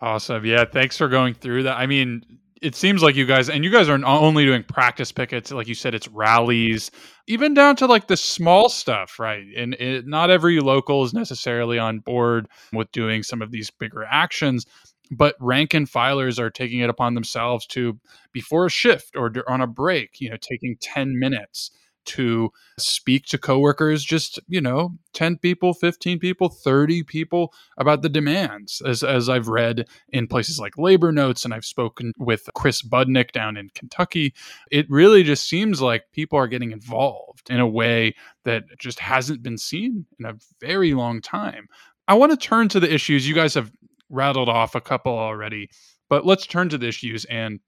Awesome. 0.00 0.44
Yeah. 0.44 0.64
Thanks 0.64 0.98
for 0.98 1.08
going 1.08 1.34
through 1.34 1.64
that. 1.64 1.78
I 1.78 1.86
mean, 1.86 2.24
it 2.64 2.74
seems 2.74 3.02
like 3.02 3.14
you 3.14 3.26
guys 3.26 3.50
and 3.50 3.62
you 3.62 3.70
guys 3.70 3.88
are 3.90 3.98
not 3.98 4.22
only 4.22 4.44
doing 4.46 4.62
practice 4.62 5.12
pickets 5.12 5.50
like 5.50 5.68
you 5.68 5.74
said 5.74 5.94
it's 5.94 6.08
rallies 6.08 6.90
even 7.26 7.52
down 7.52 7.76
to 7.76 7.86
like 7.86 8.06
the 8.06 8.16
small 8.16 8.68
stuff 8.70 9.18
right 9.18 9.44
and 9.56 9.74
it, 9.74 10.06
not 10.06 10.30
every 10.30 10.58
local 10.60 11.04
is 11.04 11.12
necessarily 11.12 11.78
on 11.78 11.98
board 11.98 12.48
with 12.72 12.90
doing 12.90 13.22
some 13.22 13.42
of 13.42 13.50
these 13.50 13.70
bigger 13.70 14.04
actions 14.04 14.64
but 15.10 15.36
rank 15.40 15.74
and 15.74 15.90
filers 15.90 16.38
are 16.38 16.50
taking 16.50 16.80
it 16.80 16.88
upon 16.88 17.14
themselves 17.14 17.66
to 17.66 17.98
before 18.32 18.66
a 18.66 18.70
shift 18.70 19.14
or 19.14 19.30
on 19.46 19.60
a 19.60 19.66
break 19.66 20.20
you 20.20 20.30
know 20.30 20.36
taking 20.40 20.76
10 20.80 21.18
minutes 21.18 21.70
to 22.04 22.50
speak 22.78 23.26
to 23.26 23.38
coworkers, 23.38 24.04
just, 24.04 24.38
you 24.48 24.60
know, 24.60 24.96
10 25.12 25.38
people, 25.38 25.74
15 25.74 26.18
people, 26.18 26.48
30 26.48 27.02
people 27.02 27.52
about 27.78 28.02
the 28.02 28.08
demands, 28.08 28.82
as, 28.84 29.02
as 29.02 29.28
I've 29.28 29.48
read 29.48 29.86
in 30.08 30.26
places 30.26 30.58
like 30.58 30.78
Labor 30.78 31.12
Notes 31.12 31.44
and 31.44 31.54
I've 31.54 31.64
spoken 31.64 32.12
with 32.18 32.48
Chris 32.54 32.82
Budnick 32.82 33.32
down 33.32 33.56
in 33.56 33.70
Kentucky. 33.74 34.34
It 34.70 34.86
really 34.88 35.22
just 35.22 35.48
seems 35.48 35.80
like 35.80 36.12
people 36.12 36.38
are 36.38 36.48
getting 36.48 36.72
involved 36.72 37.50
in 37.50 37.60
a 37.60 37.68
way 37.68 38.14
that 38.44 38.64
just 38.78 38.98
hasn't 38.98 39.42
been 39.42 39.58
seen 39.58 40.06
in 40.18 40.26
a 40.26 40.36
very 40.60 40.94
long 40.94 41.20
time. 41.20 41.68
I 42.06 42.14
want 42.14 42.32
to 42.32 42.36
turn 42.36 42.68
to 42.68 42.80
the 42.80 42.92
issues. 42.92 43.26
You 43.26 43.34
guys 43.34 43.54
have 43.54 43.72
rattled 44.10 44.48
off 44.48 44.74
a 44.74 44.80
couple 44.80 45.16
already, 45.16 45.70
but 46.08 46.26
let's 46.26 46.46
turn 46.46 46.68
to 46.68 46.78
the 46.78 46.88
issues 46.88 47.24
and 47.26 47.60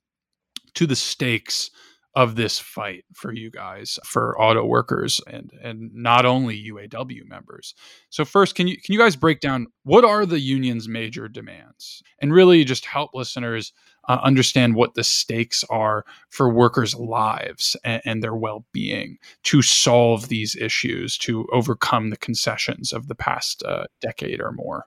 to 0.74 0.86
the 0.86 0.96
stakes 0.96 1.70
of 2.16 2.34
this 2.34 2.58
fight 2.58 3.04
for 3.12 3.30
you 3.30 3.50
guys 3.50 3.98
for 4.02 4.40
auto 4.40 4.64
workers 4.64 5.20
and 5.26 5.52
and 5.62 5.94
not 5.94 6.24
only 6.24 6.70
UAW 6.70 7.28
members. 7.28 7.74
So 8.08 8.24
first 8.24 8.54
can 8.54 8.66
you 8.66 8.78
can 8.80 8.94
you 8.94 8.98
guys 8.98 9.14
break 9.14 9.40
down 9.40 9.66
what 9.84 10.02
are 10.02 10.24
the 10.24 10.40
union's 10.40 10.88
major 10.88 11.28
demands 11.28 12.02
and 12.20 12.32
really 12.32 12.64
just 12.64 12.86
help 12.86 13.10
listeners 13.12 13.74
uh, 14.08 14.18
understand 14.22 14.74
what 14.76 14.94
the 14.94 15.04
stakes 15.04 15.62
are 15.68 16.06
for 16.30 16.48
workers' 16.48 16.94
lives 16.94 17.76
and, 17.84 18.00
and 18.06 18.22
their 18.22 18.34
well-being 18.34 19.18
to 19.42 19.60
solve 19.60 20.28
these 20.28 20.56
issues 20.56 21.18
to 21.18 21.46
overcome 21.52 22.08
the 22.08 22.16
concessions 22.16 22.92
of 22.92 23.08
the 23.08 23.14
past 23.14 23.62
uh, 23.64 23.84
decade 24.00 24.40
or 24.40 24.52
more. 24.52 24.86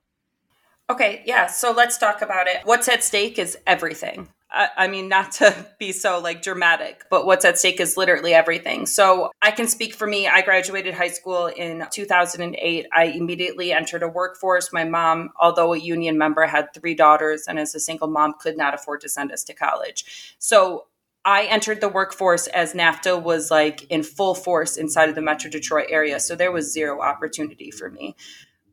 Okay, 0.90 1.22
yeah. 1.26 1.46
So 1.46 1.72
let's 1.72 1.98
talk 1.98 2.24
about 2.24 2.48
it. 2.48 2.62
What's 2.64 2.88
at 2.88 3.04
stake 3.04 3.38
is 3.38 3.58
everything. 3.68 4.30
I, 4.52 4.88
mean, 4.88 5.10
not 5.10 5.34
to 5.34 5.68
be 5.80 5.92
so 5.92 6.20
like 6.20 6.42
dramatic, 6.42 7.06
but 7.10 7.26
what's 7.26 7.46
at 7.46 7.60
stake 7.60 7.80
is 7.80 7.98
literally 7.98 8.34
everything. 8.34 8.86
So 8.86 9.32
I 9.42 9.52
can 9.52 9.68
speak 9.68 9.94
for 9.94 10.08
me. 10.08 10.28
I 10.28 10.42
graduated 10.42 10.94
high 10.94 11.10
school 11.10 11.48
in 11.48 11.86
2008. 11.92 12.88
I 12.92 13.04
immediately 13.06 13.72
entered 13.72 14.04
a 14.04 14.08
workforce. 14.08 14.74
My 14.74 14.86
mom, 14.86 15.30
although 15.40 15.74
a 15.74 15.78
union 15.78 16.18
member, 16.18 16.46
had 16.46 16.74
three 16.74 16.96
daughters, 16.96 17.46
and 17.48 17.60
as 17.60 17.76
a 17.76 17.80
single 17.80 18.08
mom, 18.08 18.34
could 18.40 18.58
not 18.58 18.74
afford 18.74 19.02
to 19.02 19.10
send 19.10 19.32
us 19.32 19.44
to 19.46 19.54
college. 19.54 20.36
So 20.40 20.88
I 21.26 21.44
entered 21.44 21.82
the 21.82 21.90
workforce 21.90 22.48
as 22.48 22.74
NAFTA 22.74 23.22
was 23.22 23.52
like 23.52 23.84
in 23.92 24.04
full 24.04 24.34
force 24.34 24.78
inside 24.78 25.10
of 25.10 25.16
the 25.16 25.22
Metro 25.22 25.52
Detroit 25.52 25.88
area. 25.90 26.20
So 26.20 26.36
there 26.36 26.52
was 26.52 26.74
zero 26.74 27.02
opportunity 27.02 27.72
for 27.72 27.90
me. 27.90 28.16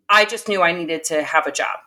I 0.08 0.24
just 0.24 0.48
knew 0.48 0.62
I 0.62 0.72
needed 0.72 1.04
to 1.04 1.22
have 1.22 1.46
a 1.46 1.52
job. 1.52 1.78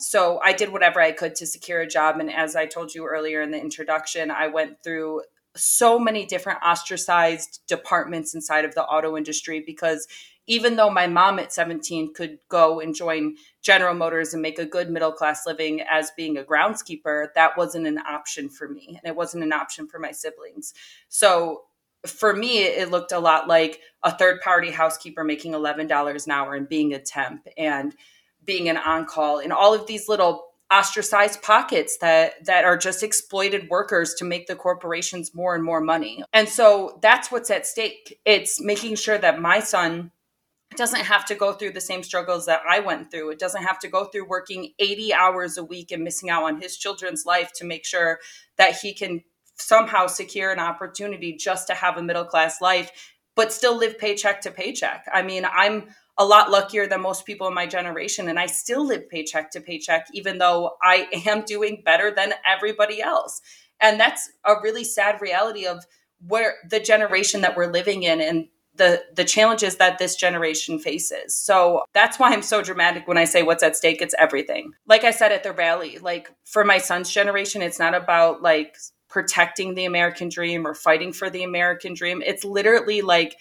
So 0.00 0.40
I 0.44 0.52
did 0.52 0.72
whatever 0.72 1.00
I 1.00 1.12
could 1.12 1.34
to 1.36 1.46
secure 1.46 1.80
a 1.80 1.86
job. 1.86 2.18
And 2.18 2.32
as 2.32 2.54
I 2.54 2.66
told 2.66 2.94
you 2.94 3.06
earlier 3.06 3.42
in 3.42 3.50
the 3.50 3.60
introduction, 3.60 4.30
I 4.30 4.46
went 4.46 4.82
through 4.82 5.22
so 5.56 5.98
many 5.98 6.24
different 6.24 6.60
ostracized 6.62 7.60
departments 7.66 8.34
inside 8.34 8.64
of 8.64 8.74
the 8.74 8.84
auto 8.84 9.16
industry 9.16 9.62
because 9.64 10.06
even 10.46 10.76
though 10.76 10.88
my 10.88 11.06
mom 11.06 11.38
at 11.38 11.52
17 11.52 12.14
could 12.14 12.38
go 12.48 12.80
and 12.80 12.94
join 12.94 13.36
General 13.60 13.94
Motors 13.94 14.32
and 14.32 14.40
make 14.40 14.58
a 14.58 14.64
good 14.64 14.88
middle 14.88 15.12
class 15.12 15.46
living 15.46 15.82
as 15.82 16.10
being 16.16 16.38
a 16.38 16.42
groundskeeper, 16.42 17.28
that 17.34 17.56
wasn't 17.56 17.86
an 17.86 17.98
option 17.98 18.48
for 18.48 18.68
me. 18.68 18.98
And 19.02 19.10
it 19.10 19.16
wasn't 19.16 19.44
an 19.44 19.52
option 19.52 19.86
for 19.86 19.98
my 19.98 20.12
siblings. 20.12 20.72
So 21.08 21.64
for 22.06 22.34
me, 22.34 22.62
it 22.62 22.90
looked 22.90 23.12
a 23.12 23.18
lot 23.18 23.46
like 23.48 23.80
a 24.02 24.16
third 24.16 24.40
party 24.40 24.70
housekeeper 24.70 25.22
making 25.22 25.52
$11 25.52 26.24
an 26.24 26.32
hour 26.32 26.54
and 26.54 26.68
being 26.68 26.94
a 26.94 26.98
temp. 26.98 27.46
And 27.58 27.94
being 28.48 28.68
an 28.68 28.78
on 28.78 29.04
call 29.04 29.38
in 29.38 29.52
all 29.52 29.74
of 29.74 29.86
these 29.86 30.08
little 30.08 30.46
ostracized 30.72 31.42
pockets 31.42 31.98
that 31.98 32.44
that 32.46 32.64
are 32.64 32.76
just 32.76 33.02
exploited 33.02 33.68
workers 33.68 34.14
to 34.14 34.24
make 34.24 34.46
the 34.46 34.56
corporations 34.56 35.34
more 35.34 35.54
and 35.54 35.62
more 35.62 35.80
money. 35.80 36.24
And 36.32 36.48
so 36.48 36.98
that's 37.00 37.30
what's 37.30 37.50
at 37.50 37.66
stake. 37.66 38.18
It's 38.24 38.60
making 38.60 38.96
sure 38.96 39.18
that 39.18 39.40
my 39.40 39.60
son 39.60 40.10
doesn't 40.76 41.04
have 41.04 41.24
to 41.26 41.34
go 41.34 41.52
through 41.52 41.72
the 41.72 41.80
same 41.80 42.02
struggles 42.02 42.46
that 42.46 42.60
I 42.68 42.80
went 42.80 43.10
through. 43.10 43.30
It 43.30 43.38
doesn't 43.38 43.62
have 43.62 43.78
to 43.80 43.88
go 43.88 44.06
through 44.06 44.28
working 44.28 44.72
80 44.78 45.14
hours 45.14 45.56
a 45.56 45.64
week 45.64 45.90
and 45.92 46.02
missing 46.02 46.30
out 46.30 46.44
on 46.44 46.60
his 46.60 46.76
children's 46.76 47.24
life 47.24 47.52
to 47.54 47.64
make 47.64 47.84
sure 47.84 48.18
that 48.56 48.76
he 48.76 48.92
can 48.92 49.22
somehow 49.56 50.06
secure 50.06 50.52
an 50.52 50.58
opportunity 50.58 51.36
just 51.36 51.66
to 51.66 51.74
have 51.74 51.96
a 51.96 52.02
middle 52.02 52.24
class 52.24 52.60
life 52.60 52.90
but 53.38 53.52
still 53.52 53.76
live 53.76 53.96
paycheck 53.98 54.40
to 54.40 54.50
paycheck. 54.50 55.06
I 55.14 55.22
mean, 55.22 55.44
I'm 55.44 55.94
a 56.18 56.24
lot 56.24 56.50
luckier 56.50 56.86
than 56.86 57.00
most 57.00 57.24
people 57.24 57.46
in 57.46 57.54
my 57.54 57.66
generation. 57.66 58.28
And 58.28 58.38
I 58.38 58.46
still 58.46 58.84
live 58.84 59.08
paycheck 59.08 59.50
to 59.52 59.60
paycheck, 59.60 60.08
even 60.12 60.38
though 60.38 60.72
I 60.82 61.08
am 61.26 61.42
doing 61.42 61.82
better 61.84 62.12
than 62.14 62.34
everybody 62.46 63.00
else. 63.00 63.40
And 63.80 63.98
that's 63.98 64.28
a 64.44 64.54
really 64.62 64.84
sad 64.84 65.20
reality 65.20 65.66
of 65.66 65.84
where 66.26 66.56
the 66.68 66.80
generation 66.80 67.42
that 67.42 67.56
we're 67.56 67.70
living 67.70 68.02
in 68.02 68.20
and 68.20 68.48
the 68.74 69.02
the 69.14 69.24
challenges 69.24 69.76
that 69.76 69.98
this 69.98 70.16
generation 70.16 70.78
faces. 70.78 71.36
So 71.36 71.82
that's 71.94 72.18
why 72.18 72.32
I'm 72.32 72.42
so 72.42 72.62
dramatic 72.62 73.06
when 73.06 73.18
I 73.18 73.24
say 73.24 73.42
what's 73.42 73.62
at 73.62 73.76
stake. 73.76 74.00
It's 74.00 74.14
everything. 74.18 74.72
Like 74.86 75.04
I 75.04 75.10
said 75.10 75.32
at 75.32 75.42
the 75.42 75.52
rally, 75.52 75.98
like 75.98 76.30
for 76.44 76.64
my 76.64 76.78
son's 76.78 77.10
generation, 77.10 77.60
it's 77.60 77.78
not 77.78 77.94
about 77.94 78.40
like 78.40 78.76
protecting 79.08 79.74
the 79.74 79.84
American 79.84 80.28
dream 80.28 80.66
or 80.66 80.74
fighting 80.74 81.12
for 81.12 81.28
the 81.28 81.42
American 81.42 81.94
dream. 81.94 82.22
It's 82.24 82.44
literally 82.44 83.02
like 83.02 83.36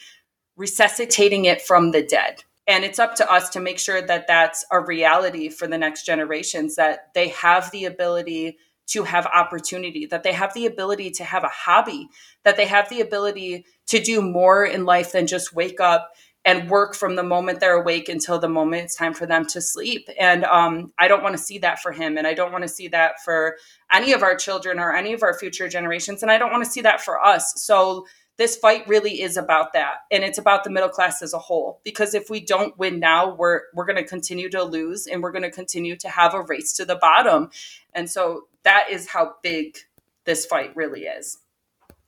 resuscitating 0.56 1.46
it 1.46 1.62
from 1.62 1.92
the 1.92 2.04
dead 2.04 2.44
and 2.68 2.84
it's 2.84 3.00
up 3.00 3.16
to 3.16 3.32
us 3.32 3.50
to 3.50 3.60
make 3.60 3.80
sure 3.80 4.02
that 4.02 4.28
that's 4.28 4.66
a 4.72 4.80
reality 4.80 5.50
for 5.50 5.68
the 5.68 5.78
next 5.78 6.06
generations 6.06 6.76
that 6.76 7.14
they 7.16 7.30
have 7.30 7.72
the 7.72 7.86
ability 7.86 8.58
to 8.88 9.04
have 9.04 9.26
opportunity 9.26 10.06
that 10.06 10.24
they 10.24 10.34
have 10.34 10.54
the 10.54 10.66
ability 10.66 11.12
to 11.12 11.24
have 11.24 11.44
a 11.44 11.50
hobby 11.50 12.08
that 12.44 12.58
they 12.58 12.66
have 12.66 12.90
the 12.90 13.02
ability 13.02 13.66
to 13.86 14.00
do 14.00 14.22
more 14.22 14.66
in 14.66 14.86
life 14.86 15.12
than 15.12 15.28
just 15.28 15.54
wake 15.54 15.80
up 15.80 16.12
and 16.46 16.70
work 16.70 16.96
from 16.96 17.18
the 17.18 17.24
moment 17.24 17.60
they're 17.60 17.82
awake 17.82 18.08
until 18.08 18.40
the 18.40 18.48
moment 18.48 18.84
it's 18.84 18.96
time 18.96 19.14
for 19.14 19.26
them 19.26 19.46
to 19.46 19.60
sleep. 19.60 20.08
And 20.18 20.46
um, 20.46 20.94
i 20.98 21.08
don't 21.08 21.24
want 21.24 21.36
to 21.36 21.44
see 21.44 21.58
that 21.60 21.82
for 21.82 21.92
him 21.92 22.18
and 22.18 22.26
i 22.26 22.34
don't 22.34 22.54
want 22.54 22.64
to 22.64 22.70
see 22.70 22.88
that 22.90 23.22
for 23.24 23.58
any 23.92 24.14
of 24.14 24.24
our 24.24 24.36
children 24.36 24.80
or 24.80 24.96
any 24.96 25.14
of 25.14 25.24
our 25.24 25.38
future 25.38 25.68
generations 25.68 26.22
and 26.22 26.32
i 26.32 26.38
don't 26.38 26.52
want 26.52 26.64
to 26.64 26.72
see 26.72 26.82
that 26.82 27.02
for 27.02 27.24
us. 27.24 27.54
So 27.58 28.06
this 28.38 28.56
fight 28.56 28.88
really 28.88 29.22
is 29.22 29.36
about 29.36 29.74
that 29.74 29.96
and 30.12 30.24
it's 30.24 30.38
about 30.38 30.64
the 30.64 30.70
middle 30.70 30.90
class 30.90 31.22
as 31.22 31.34
a 31.34 31.40
whole 31.40 31.82
because 31.84 32.14
if 32.14 32.30
we 32.30 32.40
don't 32.40 32.78
win 32.78 33.00
now 33.00 33.34
we're 33.36 33.62
we're 33.74 33.86
going 33.86 33.98
to 33.98 34.04
continue 34.04 34.50
to 34.50 34.64
lose 34.64 35.08
and 35.08 35.22
we're 35.22 35.32
going 35.32 35.44
to 35.44 35.52
continue 35.52 35.96
to 35.98 36.08
have 36.08 36.34
a 36.34 36.42
race 36.44 36.74
to 36.74 36.86
the 36.86 36.96
bottom. 36.96 37.50
And 37.94 38.10
so 38.10 38.48
that 38.64 38.88
is 38.92 39.10
how 39.10 39.36
big 39.42 39.78
this 40.26 40.46
fight 40.46 40.76
really 40.76 41.02
is. 41.02 41.40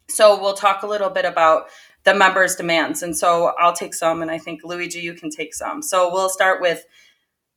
So 0.07 0.39
we'll 0.39 0.53
talk 0.53 0.83
a 0.83 0.87
little 0.87 1.09
bit 1.09 1.25
about 1.25 1.69
the 2.03 2.13
members 2.13 2.55
demands 2.55 3.03
and 3.03 3.15
so 3.15 3.51
i'll 3.59 3.73
take 3.73 3.93
some 3.93 4.21
and 4.21 4.31
i 4.31 4.37
think 4.37 4.61
luigi 4.63 4.99
you 4.99 5.13
can 5.13 5.29
take 5.29 5.53
some. 5.53 5.81
So 5.81 6.11
we'll 6.11 6.29
start 6.29 6.61
with 6.61 6.85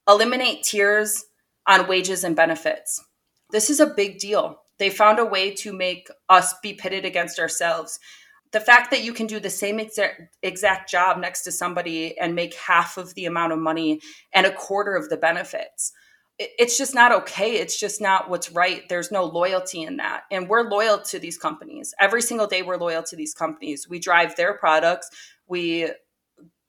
eliminate 0.08 0.64
tiers 0.64 1.26
on 1.66 1.87
wages 1.87 2.24
and 2.24 2.35
benefits. 2.35 3.04
This 3.50 3.70
is 3.70 3.80
a 3.80 3.87
big 3.87 4.18
deal. 4.18 4.62
They 4.78 4.90
found 4.90 5.18
a 5.20 5.24
way 5.24 5.52
to 5.56 5.72
make 5.72 6.08
us 6.28 6.54
be 6.61 6.74
pitted 6.74 7.04
against 7.04 7.38
ourselves 7.38 8.00
the 8.53 8.61
fact 8.61 8.91
that 8.91 9.03
you 9.03 9.12
can 9.12 9.27
do 9.27 9.41
the 9.41 9.51
same 9.51 9.81
exact, 9.81 10.37
exact 10.43 10.91
job 10.91 11.19
next 11.19 11.43
to 11.43 11.53
somebody 11.53 12.19
and 12.19 12.35
make 12.35 12.55
half 12.55 12.99
of 12.99 13.15
the 13.15 13.25
amount 13.25 13.53
of 13.53 13.59
money 13.59 14.01
and 14.33 14.47
a 14.47 14.53
quarter 14.53 14.95
of 14.95 15.09
the 15.09 15.17
benefits 15.17 15.93
it's 16.38 16.79
just 16.79 16.95
not 16.95 17.12
okay. 17.12 17.53
It's 17.53 17.79
just 17.79 18.01
not 18.01 18.31
what's 18.31 18.51
right. 18.51 18.88
There's 18.88 19.12
no 19.12 19.25
loyalty 19.25 19.83
in 19.83 19.99
that. 19.99 20.23
And 20.31 20.49
we're 20.49 20.69
loyal 20.69 20.99
to 21.03 21.19
these 21.19 21.38
companies. 21.38 21.95
Every 22.01 22.23
single 22.23 22.47
day 22.47 22.62
we're 22.62 22.79
loyal 22.79 23.03
to 23.05 23.17
these 23.17 23.35
companies. 23.35 23.88
We 23.88 23.99
drive 23.99 24.37
their 24.37 24.55
products. 24.55 25.11
We 25.47 25.91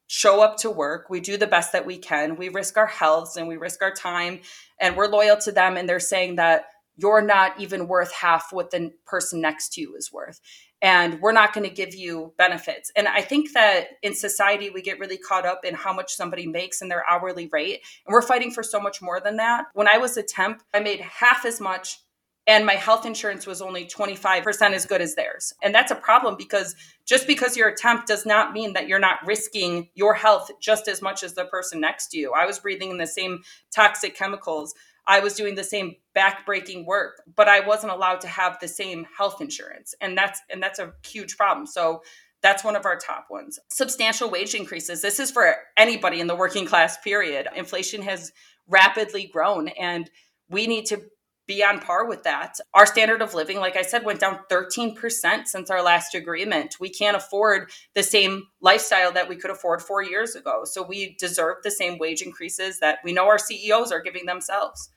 show 0.08 0.42
up 0.42 0.58
to 0.58 0.70
work. 0.70 1.10
We 1.10 1.22
do 1.22 1.38
the 1.38 1.48
best 1.48 1.72
that 1.72 1.86
we 1.86 1.98
can. 1.98 2.36
We 2.36 2.50
risk 2.50 2.78
our 2.78 2.88
healths 2.88 3.38
and 3.38 3.48
we 3.48 3.58
risk 3.58 3.82
our 3.82 3.94
time 3.94 4.42
and 4.80 4.96
we're 4.96 5.08
loyal 5.08 5.38
to 5.38 5.52
them 5.52 5.78
and 5.78 5.88
they're 5.88 6.00
saying 6.00 6.36
that 6.36 6.66
you're 6.96 7.22
not 7.22 7.60
even 7.60 7.88
worth 7.88 8.14
half 8.14 8.52
what 8.52 8.70
the 8.70 8.92
person 9.08 9.42
next 9.42 9.74
to 9.74 9.82
you 9.82 9.96
is 9.96 10.12
worth 10.14 10.40
and 10.84 11.22
we're 11.22 11.32
not 11.32 11.54
going 11.54 11.68
to 11.68 11.74
give 11.74 11.96
you 11.96 12.34
benefits. 12.38 12.92
And 12.96 13.08
I 13.08 13.22
think 13.22 13.54
that 13.54 13.88
in 14.04 14.14
society, 14.14 14.70
we 14.70 14.82
get 14.82 15.00
really 15.00 15.18
caught 15.18 15.46
up 15.46 15.64
in 15.64 15.74
how 15.74 15.94
much 15.94 16.14
somebody 16.14 16.46
makes 16.46 16.82
and 16.82 16.92
their 16.92 17.10
hourly 17.10 17.50
rate. 17.52 17.80
And 18.06 18.14
we're 18.14 18.22
fighting 18.22 18.52
for 18.52 18.62
so 18.62 18.82
much 18.82 19.02
more 19.02 19.22
than 19.22 19.38
that. 19.38 19.66
When 19.74 19.88
I 19.88 19.98
was 19.98 20.18
a 20.18 20.24
temp, 20.24 20.62
I 20.74 20.82
made 20.82 21.00
half 21.00 21.46
as 21.46 21.62
much 21.62 22.00
and 22.46 22.66
my 22.66 22.74
health 22.74 23.06
insurance 23.06 23.48
was 23.48 23.62
only 23.62 23.86
25% 23.86 24.74
as 24.74 24.86
good 24.86 25.00
as 25.00 25.16
theirs. 25.16 25.54
And 25.64 25.74
that's 25.74 25.92
a 25.92 25.96
problem 25.96 26.36
because 26.38 26.76
just 27.06 27.26
because 27.26 27.56
you're 27.56 27.70
a 27.70 27.76
temp 27.76 28.06
does 28.06 28.26
not 28.26 28.52
mean 28.52 28.74
that 28.74 28.90
you're 28.90 29.00
not 29.00 29.26
risking 29.26 29.88
your 29.96 30.14
health 30.14 30.52
just 30.60 30.90
as 30.90 31.02
much 31.02 31.24
as 31.24 31.36
the 31.36 31.46
person 31.46 31.80
next 31.80 32.08
to 32.08 32.18
you. 32.18 32.34
I 32.34 32.46
was 32.46 32.60
breathing 32.60 32.92
in 32.92 32.98
the 32.98 33.08
same 33.08 33.44
toxic 33.74 34.18
chemicals. 34.18 34.74
I 35.06 35.20
was 35.20 35.34
doing 35.34 35.56
the 35.56 35.64
same 35.64 35.96
backbreaking 36.16 36.86
work, 36.86 37.22
but 37.36 37.48
I 37.48 37.66
wasn't 37.66 37.92
allowed 37.92 38.22
to 38.22 38.28
have 38.28 38.58
the 38.60 38.68
same 38.68 39.06
health 39.18 39.42
insurance. 39.42 39.94
And 40.02 40.18
that's 40.18 40.40
and 40.50 40.62
that's 40.62 40.80
a 40.80 40.94
huge 41.06 41.38
problem. 41.38 41.68
So 41.68 42.04
that's 42.42 42.64
one 42.64 42.76
of 42.76 42.86
our 42.86 42.98
top 42.98 43.28
ones. 43.30 43.60
Substantial 43.70 44.30
wage 44.30 44.54
increases. 44.54 45.02
This 45.02 45.20
is 45.20 45.32
for 45.32 45.56
anybody 45.78 46.20
in 46.20 46.28
the 46.28 46.36
working 46.36 46.66
class 46.66 46.98
period. 46.98 47.48
Inflation 47.56 48.02
has 48.02 48.32
rapidly 48.68 49.28
grown 49.32 49.70
and 49.70 50.10
we 50.50 50.68
need 50.68 50.86
to 50.88 51.02
be 51.48 51.64
on 51.64 51.80
par 51.80 52.08
with 52.08 52.24
that. 52.24 52.56
Our 52.74 52.86
standard 52.86 53.22
of 53.22 53.34
living, 53.34 53.60
like 53.60 53.76
I 53.76 53.82
said, 53.82 54.06
went 54.06 54.20
down 54.20 54.40
13% 54.50 55.48
since 55.48 55.70
our 55.70 55.84
last 55.84 56.16
agreement. 56.16 56.76
We 56.80 56.90
can't 56.90 57.18
afford 57.18 57.70
the 57.96 58.04
same 58.04 58.44
lifestyle 58.62 59.12
that 59.12 59.28
we 59.28 59.36
could 59.36 59.52
afford 59.52 59.82
four 59.82 60.02
years 60.02 60.36
ago. 60.36 60.62
So 60.64 60.84
we 60.84 61.16
deserve 61.20 61.58
the 61.64 61.72
same 61.72 61.98
wage 61.98 62.22
increases 62.22 62.80
that 62.80 63.00
we 63.04 63.14
know 63.14 63.28
our 63.28 63.38
CEOs 63.38 63.92
are 63.92 64.02
giving 64.02 64.26
themselves. 64.26 64.90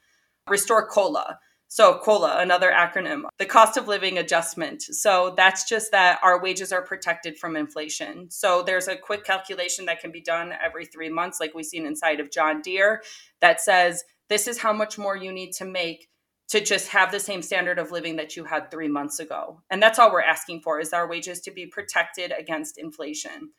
Restore 0.48 0.86
COLA. 0.86 1.38
So, 1.68 1.98
COLA, 1.98 2.38
another 2.38 2.70
acronym, 2.70 3.22
the 3.38 3.44
cost 3.44 3.76
of 3.76 3.88
living 3.88 4.18
adjustment. 4.18 4.82
So, 4.82 5.34
that's 5.36 5.68
just 5.68 5.90
that 5.90 6.20
our 6.22 6.40
wages 6.40 6.70
are 6.70 6.82
protected 6.82 7.36
from 7.36 7.56
inflation. 7.56 8.30
So, 8.30 8.62
there's 8.62 8.86
a 8.86 8.96
quick 8.96 9.24
calculation 9.24 9.86
that 9.86 10.00
can 10.00 10.12
be 10.12 10.20
done 10.20 10.54
every 10.64 10.86
three 10.86 11.10
months, 11.10 11.40
like 11.40 11.54
we've 11.54 11.66
seen 11.66 11.84
inside 11.84 12.20
of 12.20 12.30
John 12.30 12.62
Deere, 12.62 13.02
that 13.40 13.60
says 13.60 14.04
this 14.28 14.46
is 14.46 14.58
how 14.58 14.72
much 14.72 14.96
more 14.96 15.16
you 15.16 15.32
need 15.32 15.52
to 15.54 15.64
make 15.64 16.08
to 16.48 16.60
just 16.60 16.88
have 16.88 17.10
the 17.10 17.20
same 17.20 17.42
standard 17.42 17.78
of 17.78 17.90
living 17.90 18.16
that 18.16 18.36
you 18.36 18.44
had 18.44 18.70
three 18.70 18.88
months 18.88 19.18
ago. 19.18 19.60
And 19.70 19.82
that's 19.82 19.98
all 19.98 20.12
we're 20.12 20.22
asking 20.22 20.60
for 20.60 20.78
is 20.80 20.92
our 20.92 21.08
wages 21.08 21.40
to 21.40 21.50
be 21.50 21.66
protected 21.66 22.32
against 22.38 22.78
inflation. 22.78 23.50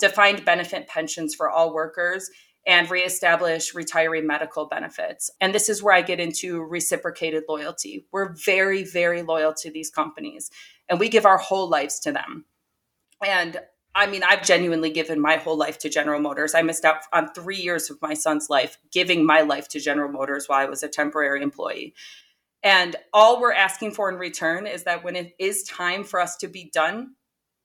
Defined 0.00 0.44
benefit 0.44 0.86
pensions 0.86 1.34
for 1.34 1.50
all 1.50 1.74
workers 1.74 2.30
and 2.66 2.90
reestablish 2.90 3.72
retiree 3.72 4.22
medical 4.22 4.66
benefits. 4.66 5.30
And 5.40 5.54
this 5.54 5.68
is 5.68 5.82
where 5.82 5.94
I 5.94 6.02
get 6.02 6.20
into 6.20 6.62
reciprocated 6.62 7.44
loyalty. 7.48 8.06
We're 8.12 8.34
very, 8.34 8.84
very 8.84 9.22
loyal 9.22 9.54
to 9.54 9.70
these 9.70 9.90
companies 9.90 10.50
and 10.88 11.00
we 11.00 11.08
give 11.08 11.26
our 11.26 11.38
whole 11.38 11.68
lives 11.68 11.98
to 12.00 12.12
them. 12.12 12.44
And 13.24 13.58
I 13.94 14.06
mean, 14.06 14.22
I've 14.22 14.44
genuinely 14.44 14.90
given 14.90 15.20
my 15.20 15.36
whole 15.36 15.56
life 15.56 15.78
to 15.80 15.88
General 15.88 16.20
Motors. 16.20 16.54
I 16.54 16.62
missed 16.62 16.84
out 16.84 16.98
on 17.12 17.32
three 17.32 17.56
years 17.56 17.90
of 17.90 18.00
my 18.00 18.14
son's 18.14 18.48
life 18.48 18.78
giving 18.92 19.26
my 19.26 19.40
life 19.40 19.66
to 19.70 19.80
General 19.80 20.12
Motors 20.12 20.46
while 20.46 20.60
I 20.60 20.66
was 20.66 20.82
a 20.82 20.88
temporary 20.88 21.42
employee. 21.42 21.94
And 22.62 22.96
all 23.12 23.40
we're 23.40 23.52
asking 23.52 23.92
for 23.92 24.10
in 24.10 24.16
return 24.16 24.66
is 24.66 24.84
that 24.84 25.04
when 25.04 25.16
it 25.16 25.32
is 25.38 25.62
time 25.64 26.04
for 26.04 26.20
us 26.20 26.36
to 26.38 26.48
be 26.48 26.70
done 26.72 27.14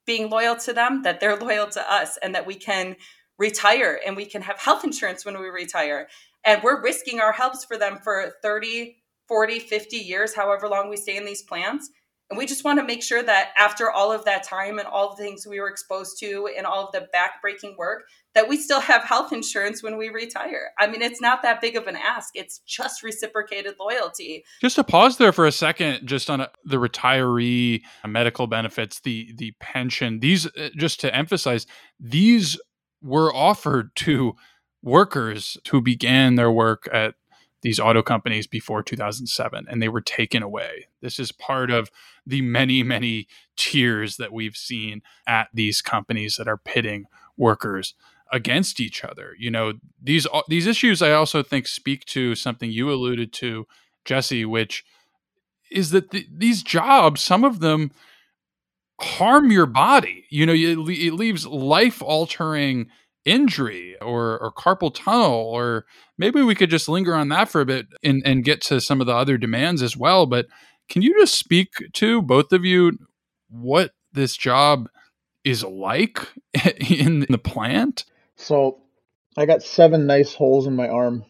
being 0.05 0.29
loyal 0.29 0.55
to 0.57 0.73
them, 0.73 1.01
that 1.03 1.19
they're 1.19 1.35
loyal 1.39 1.67
to 1.67 1.93
us 1.93 2.17
and 2.21 2.35
that 2.35 2.45
we 2.45 2.55
can 2.55 2.95
retire 3.39 3.99
and 4.05 4.15
we 4.15 4.25
can 4.25 4.41
have 4.41 4.59
health 4.59 4.83
insurance 4.83 5.25
when 5.25 5.39
we 5.39 5.47
retire. 5.47 6.07
And 6.45 6.61
we're 6.61 6.81
risking 6.81 7.19
our 7.19 7.31
health 7.31 7.65
for 7.65 7.77
them 7.77 7.97
for 8.03 8.33
30, 8.41 8.97
40, 9.27 9.59
50 9.59 9.97
years, 9.97 10.35
however 10.35 10.67
long 10.67 10.89
we 10.89 10.97
stay 10.97 11.17
in 11.17 11.25
these 11.25 11.41
plans. 11.41 11.89
And 12.29 12.37
we 12.37 12.45
just 12.45 12.63
want 12.63 12.79
to 12.79 12.85
make 12.85 13.03
sure 13.03 13.21
that 13.21 13.51
after 13.57 13.91
all 13.91 14.11
of 14.11 14.25
that 14.25 14.43
time 14.43 14.79
and 14.79 14.87
all 14.87 15.15
the 15.15 15.21
things 15.21 15.45
we 15.45 15.59
were 15.59 15.69
exposed 15.69 16.17
to 16.19 16.49
and 16.57 16.65
all 16.65 16.87
of 16.87 16.91
the 16.91 17.07
backbreaking 17.13 17.77
work, 17.77 18.05
that 18.33 18.47
we 18.47 18.57
still 18.57 18.79
have 18.79 19.03
health 19.03 19.31
insurance 19.31 19.83
when 19.83 19.97
we 19.97 20.09
retire. 20.09 20.71
I 20.79 20.87
mean, 20.87 21.01
it's 21.01 21.21
not 21.21 21.43
that 21.43 21.61
big 21.61 21.75
of 21.75 21.85
an 21.85 21.95
ask. 21.95 22.29
It's 22.33 22.59
just 22.65 23.03
reciprocated 23.03 23.75
loyalty. 23.79 24.43
Just 24.61 24.77
to 24.77 24.83
pause 24.83 25.17
there 25.17 25.31
for 25.31 25.45
a 25.45 25.51
second, 25.51 26.07
just 26.07 26.29
on 26.29 26.41
a, 26.41 26.49
the 26.65 26.77
retiree 26.77 27.83
medical 28.07 28.47
benefits, 28.47 29.01
the 29.01 29.31
the 29.35 29.53
pension. 29.59 30.19
These, 30.19 30.47
uh, 30.47 30.69
just 30.75 30.99
to 31.01 31.13
emphasize, 31.15 31.67
these 31.99 32.59
were 33.01 33.33
offered 33.35 33.95
to 33.97 34.35
workers 34.81 35.57
who 35.69 35.81
began 35.81 36.35
their 36.35 36.51
work 36.51 36.89
at 36.91 37.15
these 37.63 37.79
auto 37.79 38.03
companies 38.03 38.45
before 38.45 38.83
2007 38.83 39.65
and 39.69 39.81
they 39.81 39.87
were 39.87 40.01
taken 40.01 40.43
away. 40.43 40.87
This 41.01 41.17
is 41.17 41.31
part 41.31 41.71
of 41.71 41.89
the 42.25 42.41
many, 42.41 42.83
many 42.83 43.27
tiers 43.55 44.17
that 44.17 44.31
we've 44.31 44.55
seen 44.55 45.01
at 45.25 45.47
these 45.53 45.81
companies 45.81 46.35
that 46.35 46.47
are 46.47 46.57
pitting 46.57 47.05
workers 47.37 47.95
against 48.31 48.79
each 48.79 49.03
other. 49.03 49.35
You 49.39 49.49
know, 49.49 49.73
these 50.01 50.27
uh, 50.31 50.41
these 50.47 50.67
issues 50.67 51.01
I 51.01 51.13
also 51.13 51.41
think 51.41 51.67
speak 51.67 52.05
to 52.07 52.35
something 52.35 52.69
you 52.69 52.91
alluded 52.91 53.31
to, 53.33 53.65
Jessie, 54.05 54.45
which 54.45 54.83
is 55.71 55.91
that 55.91 56.11
the, 56.11 56.27
these 56.31 56.63
jobs, 56.63 57.21
some 57.21 57.43
of 57.43 57.59
them 57.59 57.91
harm 58.99 59.51
your 59.51 59.65
body. 59.65 60.25
You 60.29 60.45
know, 60.45 60.53
it, 60.53 60.77
it 60.89 61.13
leaves 61.13 61.47
life 61.47 62.01
altering 62.01 62.89
injury 63.25 63.95
or, 64.01 64.39
or 64.39 64.51
carpal 64.51 64.93
tunnel 64.93 65.33
or 65.33 65.85
maybe 66.17 66.41
we 66.41 66.55
could 66.55 66.69
just 66.69 66.89
linger 66.89 67.15
on 67.15 67.29
that 67.29 67.49
for 67.49 67.61
a 67.61 67.65
bit 67.65 67.87
and, 68.03 68.21
and 68.25 68.43
get 68.43 68.61
to 68.61 68.81
some 68.81 68.99
of 69.01 69.07
the 69.07 69.15
other 69.15 69.37
demands 69.37 69.81
as 69.81 69.95
well. 69.95 70.25
But 70.25 70.47
can 70.89 71.01
you 71.01 71.17
just 71.19 71.35
speak 71.35 71.71
to 71.93 72.21
both 72.21 72.51
of 72.51 72.65
you 72.65 72.97
what 73.49 73.91
this 74.11 74.35
job 74.35 74.89
is 75.43 75.63
like 75.63 76.19
in 76.89 77.25
the 77.29 77.37
plant? 77.37 78.05
So 78.35 78.79
i 79.35 79.45
got 79.45 79.63
seven 79.63 80.05
nice 80.05 80.33
holes 80.33 80.67
in 80.67 80.75
my 80.75 80.87
arm 80.87 81.25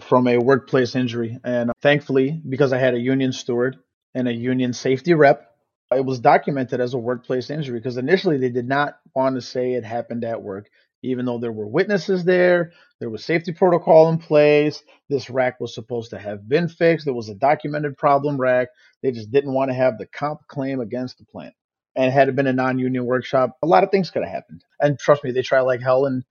from 0.00 0.26
a 0.26 0.38
workplace 0.38 0.96
injury. 0.96 1.38
And 1.44 1.72
thankfully 1.82 2.40
because 2.48 2.72
i 2.72 2.78
had 2.78 2.94
a 2.94 3.00
union 3.00 3.32
steward 3.32 3.78
and 4.14 4.28
a 4.28 4.32
union 4.32 4.72
safety 4.72 5.14
rep 5.14 5.52
it 5.96 6.04
was 6.04 6.20
documented 6.20 6.80
as 6.80 6.94
a 6.94 6.98
workplace 6.98 7.50
injury 7.50 7.78
because 7.78 7.96
initially 7.96 8.38
they 8.38 8.50
did 8.50 8.68
not 8.68 8.98
want 9.14 9.36
to 9.36 9.42
say 9.42 9.74
it 9.74 9.84
happened 9.84 10.24
at 10.24 10.42
work 10.42 10.70
even 11.02 11.24
though 11.24 11.38
there 11.38 11.52
were 11.52 11.66
witnesses 11.66 12.24
there, 12.24 12.72
there 13.00 13.10
was 13.10 13.24
safety 13.24 13.52
protocol 13.52 14.08
in 14.08 14.18
place. 14.18 14.82
This 15.08 15.28
rack 15.28 15.60
was 15.60 15.74
supposed 15.74 16.10
to 16.10 16.18
have 16.18 16.48
been 16.48 16.68
fixed. 16.68 17.04
There 17.04 17.14
was 17.14 17.28
a 17.28 17.34
documented 17.34 17.96
problem 17.96 18.40
rack. 18.40 18.68
They 19.02 19.10
just 19.10 19.30
didn't 19.30 19.52
want 19.52 19.70
to 19.70 19.74
have 19.74 19.98
the 19.98 20.06
comp 20.06 20.46
claim 20.46 20.80
against 20.80 21.18
the 21.18 21.24
plant. 21.24 21.54
And 21.96 22.12
had 22.12 22.28
it 22.28 22.36
been 22.36 22.46
a 22.46 22.52
non-union 22.52 23.04
workshop, 23.04 23.58
a 23.62 23.66
lot 23.66 23.84
of 23.84 23.90
things 23.90 24.10
could 24.10 24.22
have 24.22 24.32
happened. 24.32 24.64
And 24.80 24.98
trust 24.98 25.24
me, 25.24 25.32
they 25.32 25.42
try 25.42 25.60
like 25.60 25.82
hell, 25.82 26.06
and 26.06 26.24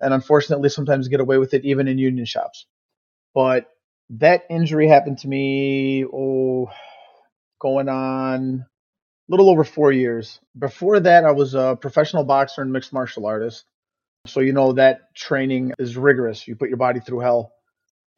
and 0.00 0.12
unfortunately, 0.12 0.68
sometimes 0.68 1.08
get 1.08 1.20
away 1.20 1.38
with 1.38 1.54
it 1.54 1.64
even 1.64 1.88
in 1.88 1.96
union 1.98 2.26
shops. 2.26 2.66
But 3.34 3.66
that 4.10 4.42
injury 4.50 4.88
happened 4.88 5.18
to 5.18 5.28
me, 5.28 6.04
oh, 6.04 6.70
going 7.60 7.88
on 7.88 8.66
a 9.28 9.32
little 9.32 9.50
over 9.50 9.64
four 9.64 9.90
years. 9.90 10.40
Before 10.58 11.00
that, 11.00 11.24
I 11.24 11.32
was 11.32 11.54
a 11.54 11.78
professional 11.80 12.24
boxer 12.24 12.62
and 12.62 12.72
mixed 12.72 12.92
martial 12.92 13.26
artist. 13.26 13.64
So, 14.26 14.40
you 14.40 14.52
know, 14.52 14.72
that 14.74 15.14
training 15.14 15.72
is 15.78 15.96
rigorous. 15.96 16.46
You 16.48 16.56
put 16.56 16.68
your 16.68 16.78
body 16.78 17.00
through 17.00 17.20
hell. 17.20 17.52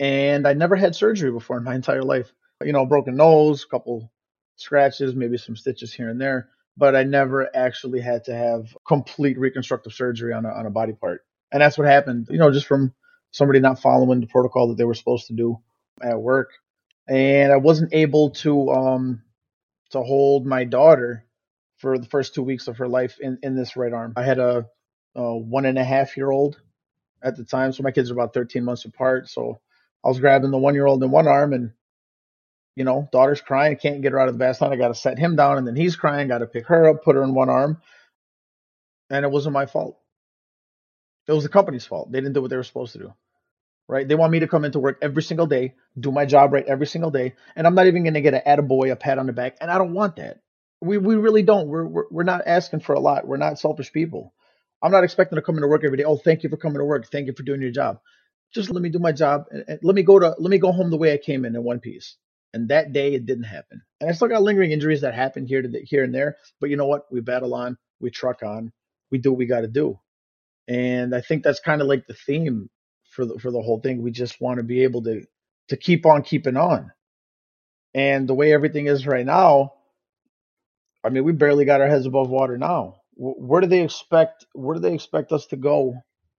And 0.01 0.47
I 0.49 0.55
never 0.55 0.77
had 0.77 0.97
surgery 0.97 1.33
before 1.33 1.59
in 1.59 1.65
my 1.65 1.75
entire 1.83 2.03
life. 2.03 2.33
You 2.65 2.73
know, 2.73 2.87
broken 2.87 3.17
nose, 3.17 3.65
a 3.65 3.69
couple 3.69 4.13
scratches, 4.57 5.15
maybe 5.15 5.39
some 5.39 5.57
stitches 5.57 5.93
here 5.95 6.11
and 6.11 6.21
there. 6.21 6.51
but 6.77 6.97
I 6.97 7.05
never 7.05 7.55
actually 7.57 8.01
had 8.01 8.25
to 8.27 8.35
have 8.35 8.77
complete 8.87 9.39
reconstructive 9.39 9.93
surgery 9.93 10.33
on 10.33 10.47
a, 10.47 10.51
on 10.51 10.67
a 10.67 10.71
body 10.71 10.93
part. 10.95 11.25
And 11.53 11.63
that's 11.63 11.79
what 11.79 11.87
happened, 11.89 12.29
you 12.31 12.39
know, 12.39 12.53
just 12.53 12.67
from 12.67 12.95
somebody 13.33 13.61
not 13.61 13.81
following 13.81 14.21
the 14.21 14.27
protocol 14.29 14.69
that 14.69 14.79
they 14.79 14.85
were 14.85 14.95
supposed 14.95 15.29
to 15.29 15.35
do 15.35 15.59
at 16.03 16.21
work. 16.21 16.51
And 17.09 17.53
I 17.53 17.57
wasn't 17.59 17.95
able 17.95 18.31
to 18.33 18.71
um 18.71 19.23
to 19.91 20.03
hold 20.03 20.47
my 20.47 20.65
daughter 20.65 21.25
for 21.79 21.99
the 21.99 22.07
first 22.07 22.35
two 22.35 22.43
weeks 22.43 22.69
of 22.69 22.79
her 22.79 22.89
life 22.89 23.19
in, 23.21 23.39
in 23.43 23.57
this 23.57 23.77
right 23.77 23.93
arm. 23.93 24.15
I 24.17 24.25
had 24.25 24.39
a, 24.39 24.67
a 25.15 25.37
one 25.37 25.67
and 25.67 25.79
a 25.79 25.85
half 25.85 26.17
year 26.17 26.31
old 26.31 26.61
at 27.23 27.37
the 27.37 27.45
time, 27.45 27.73
so 27.73 27.83
my 27.83 27.91
kids 27.91 28.11
are 28.11 28.15
about 28.15 28.35
13 28.35 28.65
months 28.65 28.85
apart. 28.85 29.29
So 29.29 29.61
I 30.05 30.09
was 30.09 30.21
grabbing 30.21 30.51
the 30.51 30.59
one 30.59 30.75
year 30.75 30.87
old 30.87 31.03
in 31.03 31.11
one 31.11 31.27
arm 31.27 31.53
and 31.53 31.73
you 32.79 32.85
know, 32.85 33.09
daughter's 33.11 33.41
crying, 33.41 33.73
I 33.73 33.75
can't 33.75 34.03
get 34.03 34.13
her 34.13 34.21
out 34.21 34.29
of 34.29 34.35
the 34.35 34.39
bath. 34.39 34.63
I 34.63 34.77
got 34.77 34.89
to 34.89 34.95
set 34.95 35.19
him 35.19 35.35
down, 35.35 35.59
and 35.59 35.67
then 35.67 35.75
he's 35.75 35.97
crying, 35.97 36.29
got 36.29 36.39
to 36.39 36.47
pick 36.47 36.69
her 36.69 36.89
up, 36.89 37.03
put 37.03 37.17
her 37.17 37.25
in 37.25 37.35
one 37.35 37.51
arm, 37.51 37.83
and 39.11 39.25
it 39.25 39.33
wasn't 39.33 39.55
my 39.55 39.67
fault. 39.67 39.99
It 41.27 41.33
was 41.33 41.43
the 41.43 41.49
company's 41.49 41.85
fault. 41.85 42.13
They 42.13 42.21
didn't 42.21 42.35
do 42.35 42.41
what 42.41 42.51
they 42.51 42.57
were 42.57 42.63
supposed 42.63 42.93
to 42.93 42.99
do. 43.01 43.15
Right? 43.89 44.07
They 44.07 44.15
want 44.15 44.31
me 44.31 44.39
to 44.41 44.47
come 44.47 44.65
into 44.65 44.79
work 44.79 44.99
every 45.03 45.25
single 45.25 45.49
day, 45.49 45.75
do 45.99 46.13
my 46.13 46.25
job 46.25 46.53
right 46.53 46.65
every 46.65 46.87
single 46.87 47.11
day, 47.11 47.35
and 47.57 47.67
I'm 47.67 47.75
not 47.75 47.89
even 47.89 48.05
going 48.05 48.15
to 48.15 48.21
get 48.21 48.35
an 48.35 48.43
attaboy, 48.47 48.93
a 48.93 48.97
pat 48.97 49.19
on 49.19 49.27
the 49.27 49.33
back, 49.33 49.57
and 49.61 49.73
I 49.73 49.79
don't 49.79 49.93
want 49.93 50.17
that. 50.17 50.39
We 50.81 50.99
we 50.99 51.17
really 51.17 51.43
don't. 51.43 51.67
We're, 51.67 51.85
we're 51.85 52.05
we're 52.13 52.23
not 52.23 52.43
asking 52.47 52.81
for 52.81 52.95
a 52.95 53.01
lot. 53.01 53.27
We're 53.27 53.39
not 53.39 53.59
selfish 53.59 53.93
people. 53.93 54.33
I'm 54.83 54.93
not 54.93 55.05
expecting 55.05 55.37
to 55.37 55.43
come 55.43 55.57
into 55.57 55.69
work 55.69 55.85
every 55.85 55.97
day. 55.99 56.05
Oh, 56.05 56.17
thank 56.17 56.43
you 56.43 56.51
for 56.51 56.57
coming 56.57 56.79
to 56.79 56.85
work. 56.85 57.11
Thank 57.11 57.27
you 57.27 57.35
for 57.37 57.43
doing 57.43 57.61
your 57.61 57.71
job. 57.71 57.99
Just 58.55 58.71
let 58.71 58.83
me 58.83 58.89
do 58.89 58.99
my 58.99 59.13
job 59.13 59.45
and, 59.51 59.65
and 59.69 59.81
let 59.83 59.95
me 59.95 60.03
go 60.03 60.19
to 60.19 60.35
let 60.39 60.51
me 60.51 60.59
go 60.59 60.73
home 60.73 60.91
the 60.91 60.97
way 60.97 61.13
I 61.13 61.19
came 61.19 61.45
in 61.45 61.57
in 61.57 61.65
one 61.65 61.81
piece. 61.81 62.17
And 62.55 62.69
that 62.71 62.93
day 62.93 63.15
it 63.15 63.27
didn't 63.27 63.45
happen. 63.45 63.83
And 64.01 64.09
I 64.09 64.13
still 64.15 64.29
got 64.29 64.43
lingering 64.43 64.73
injuries 64.73 65.03
that 65.03 65.15
happen 65.15 65.47
here 65.47 65.61
to 65.61 65.69
the, 65.69 65.81
here 65.81 66.03
and 66.05 66.15
there. 66.15 66.37
But 66.61 66.71
you 66.71 66.77
know 66.77 66.87
what? 66.87 67.05
We 67.13 67.21
battle 67.21 67.55
on, 67.55 67.77
we 68.01 68.11
truck 68.11 68.43
on, 68.43 68.73
we 69.11 69.19
do 69.19 69.33
what 69.33 69.39
we 69.39 69.47
got 69.47 69.61
to 69.63 69.69
do. 69.69 69.99
And 70.69 71.15
I 71.15 71.21
think 71.21 71.43
that's 71.43 71.61
kind 71.61 71.83
of 71.83 71.89
like 71.89 72.07
the 72.07 72.15
theme 72.15 72.71
for 73.11 73.27
the 73.27 73.39
for 73.39 73.51
the 73.51 73.63
whole 73.63 73.81
thing. 73.81 74.03
We 74.03 74.11
just 74.13 74.41
want 74.41 74.59
to 74.59 74.65
be 74.65 74.85
able 74.85 75.03
to 75.05 75.23
to 75.69 75.77
keep 75.77 76.07
on 76.07 76.23
keeping 76.23 76.57
on. 76.57 76.93
And 77.95 78.29
the 78.29 78.35
way 78.35 78.53
everything 78.53 78.87
is 78.87 79.07
right 79.07 79.27
now, 79.27 79.75
I 81.05 81.11
mean, 81.11 81.25
we 81.25 81.33
barely 81.33 81.65
got 81.65 81.81
our 81.81 81.89
heads 81.89 82.07
above 82.07 82.31
water 82.31 82.59
now. 82.59 82.98
Where 83.19 83.61
do 83.61 83.67
they 83.67 83.83
expect? 83.83 84.47
Where 84.55 84.77
do 84.77 84.81
they 84.81 84.95
expect 84.95 85.33
us 85.33 85.47
to 85.49 85.57
go 85.57 85.95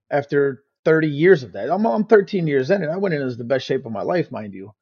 after 0.10 0.64
30 0.86 1.08
years 1.08 1.44
of 1.44 1.52
that? 1.54 1.70
I'm, 1.70 1.86
I'm 1.86 2.06
13 2.06 2.48
years 2.48 2.72
in, 2.72 2.82
and 2.82 2.92
I 2.92 2.98
went 2.98 3.14
in 3.14 3.22
as 3.22 3.38
the 3.38 3.44
best 3.44 3.66
shape 3.66 3.86
of 3.86 3.92
my 3.92 4.02
life, 4.02 4.32
mind 4.32 4.54
you 4.54 4.74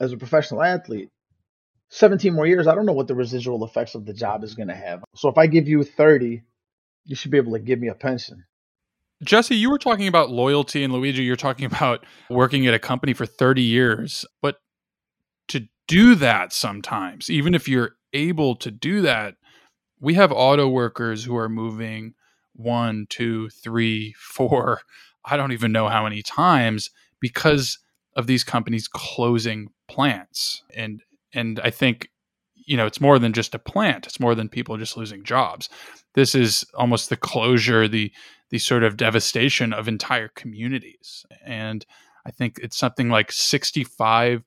as 0.00 0.12
a 0.12 0.16
professional 0.16 0.62
athlete, 0.62 1.10
17 1.90 2.32
more 2.32 2.46
years, 2.46 2.66
I 2.66 2.74
don't 2.74 2.86
know 2.86 2.92
what 2.92 3.08
the 3.08 3.14
residual 3.14 3.64
effects 3.64 3.94
of 3.94 4.04
the 4.04 4.12
job 4.12 4.42
is 4.42 4.54
going 4.54 4.68
to 4.68 4.74
have. 4.74 5.04
So 5.14 5.28
if 5.28 5.38
I 5.38 5.46
give 5.46 5.68
you 5.68 5.84
30, 5.84 6.42
you 7.04 7.16
should 7.16 7.30
be 7.30 7.36
able 7.36 7.52
to 7.52 7.58
give 7.58 7.78
me 7.78 7.88
a 7.88 7.94
pension. 7.94 8.44
Jessie, 9.22 9.56
you 9.56 9.70
were 9.70 9.78
talking 9.78 10.08
about 10.08 10.30
loyalty, 10.30 10.82
and 10.82 10.92
Luigi, 10.92 11.22
you're 11.22 11.36
talking 11.36 11.66
about 11.66 12.04
working 12.28 12.66
at 12.66 12.74
a 12.74 12.78
company 12.78 13.12
for 13.12 13.26
30 13.26 13.62
years. 13.62 14.24
But 14.42 14.56
to 15.48 15.68
do 15.86 16.14
that 16.16 16.52
sometimes, 16.52 17.30
even 17.30 17.54
if 17.54 17.68
you're 17.68 17.92
able 18.12 18.56
to 18.56 18.70
do 18.70 19.02
that, 19.02 19.36
we 20.04 20.14
have 20.14 20.30
auto 20.30 20.68
workers 20.68 21.24
who 21.24 21.34
are 21.34 21.48
moving 21.48 22.14
one, 22.52 23.06
two, 23.08 23.48
three, 23.48 24.14
four, 24.18 24.82
I 25.24 25.38
don't 25.38 25.52
even 25.52 25.72
know 25.72 25.88
how 25.88 26.04
many 26.04 26.22
times 26.22 26.90
because 27.18 27.78
of 28.14 28.26
these 28.26 28.44
companies 28.44 28.86
closing 28.86 29.70
plants. 29.88 30.62
And 30.74 31.02
and 31.32 31.58
I 31.64 31.70
think 31.70 32.10
you 32.54 32.76
know 32.76 32.86
it's 32.86 33.00
more 33.00 33.18
than 33.18 33.32
just 33.32 33.54
a 33.54 33.58
plant 33.58 34.06
it's 34.06 34.20
more 34.20 34.34
than 34.34 34.48
people 34.48 34.76
just 34.76 34.96
losing 34.96 35.24
jobs. 35.24 35.70
This 36.12 36.34
is 36.34 36.64
almost 36.74 37.08
the 37.08 37.16
closure 37.16 37.88
the 37.88 38.12
the 38.50 38.58
sort 38.58 38.84
of 38.84 38.98
devastation 38.98 39.72
of 39.72 39.88
entire 39.88 40.28
communities. 40.28 41.24
And 41.44 41.84
I 42.26 42.30
think 42.30 42.58
it's 42.62 42.76
something 42.76 43.08
like 43.08 43.32
65 43.32 44.44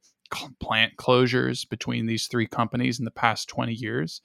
plant 0.60 0.98
closures 0.98 1.68
between 1.68 2.06
these 2.06 2.28
three 2.28 2.48
companies 2.48 3.00
in 3.00 3.06
the 3.06 3.12
past 3.12 3.50
20 3.50 3.74
years 3.74 4.22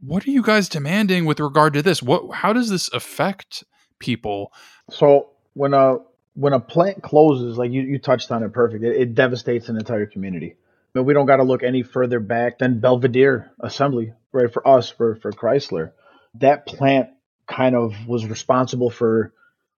what 0.00 0.26
are 0.26 0.30
you 0.30 0.42
guys 0.42 0.68
demanding 0.68 1.24
with 1.24 1.40
regard 1.40 1.72
to 1.72 1.82
this 1.82 2.02
what 2.02 2.34
how 2.36 2.52
does 2.52 2.68
this 2.68 2.92
affect 2.92 3.64
people 3.98 4.52
so 4.90 5.30
when 5.54 5.74
a 5.74 5.98
when 6.38 6.52
a 6.52 6.60
plant 6.60 7.02
closes, 7.02 7.58
like 7.58 7.72
you, 7.72 7.82
you 7.82 7.98
touched 7.98 8.30
on 8.30 8.44
it 8.44 8.52
perfect, 8.52 8.84
it, 8.84 8.96
it 8.96 9.14
devastates 9.16 9.68
an 9.68 9.76
entire 9.76 10.06
community. 10.06 10.54
Mean, 10.94 11.04
we 11.04 11.12
don't 11.12 11.26
got 11.26 11.38
to 11.38 11.42
look 11.42 11.64
any 11.64 11.82
further 11.82 12.20
back 12.20 12.58
than 12.58 12.80
Belvidere 12.80 13.50
Assembly, 13.58 14.12
right? 14.30 14.52
For 14.52 14.66
us, 14.66 14.88
for 14.88 15.16
for 15.16 15.32
Chrysler, 15.32 15.92
that 16.34 16.64
plant 16.64 17.10
kind 17.48 17.74
of 17.74 18.06
was 18.06 18.24
responsible 18.24 18.88
for 18.88 19.32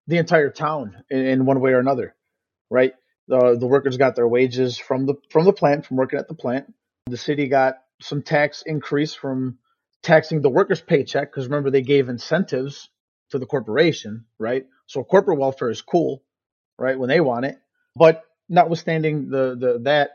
the 0.05 0.17
entire 0.17 0.51
town 0.51 1.03
in, 1.09 1.25
in 1.25 1.45
one 1.45 1.61
way 1.61 1.71
or 1.71 1.79
another, 1.79 2.15
right? 2.69 2.93
The 3.27 3.57
the 3.59 3.67
workers 3.67 3.97
got 3.97 4.15
their 4.15 4.27
wages 4.27 4.77
from 4.77 5.07
the 5.07 5.15
from 5.31 5.45
the 5.45 5.53
plant, 5.53 5.87
from 5.87 5.97
working 5.97 6.19
at 6.19 6.27
the 6.27 6.35
plant. 6.35 6.71
The 7.07 7.17
city 7.17 7.47
got 7.47 7.81
some 8.01 8.21
tax 8.21 8.61
increase 8.65 9.15
from 9.15 9.57
taxing 10.03 10.41
the 10.41 10.49
workers' 10.49 10.81
paycheck 10.81 11.31
because 11.31 11.45
remember 11.47 11.71
they 11.71 11.81
gave 11.81 12.09
incentives 12.09 12.89
to 13.31 13.39
the 13.39 13.45
corporation, 13.45 14.25
right? 14.39 14.65
So 14.87 15.03
corporate 15.03 15.39
welfare 15.39 15.69
is 15.69 15.81
cool 15.81 16.21
right? 16.79 16.99
When 16.99 17.09
they 17.09 17.21
want 17.21 17.45
it. 17.45 17.57
But 17.95 18.23
notwithstanding 18.49 19.29
the 19.29 19.57
the 19.59 19.79
that 19.83 20.11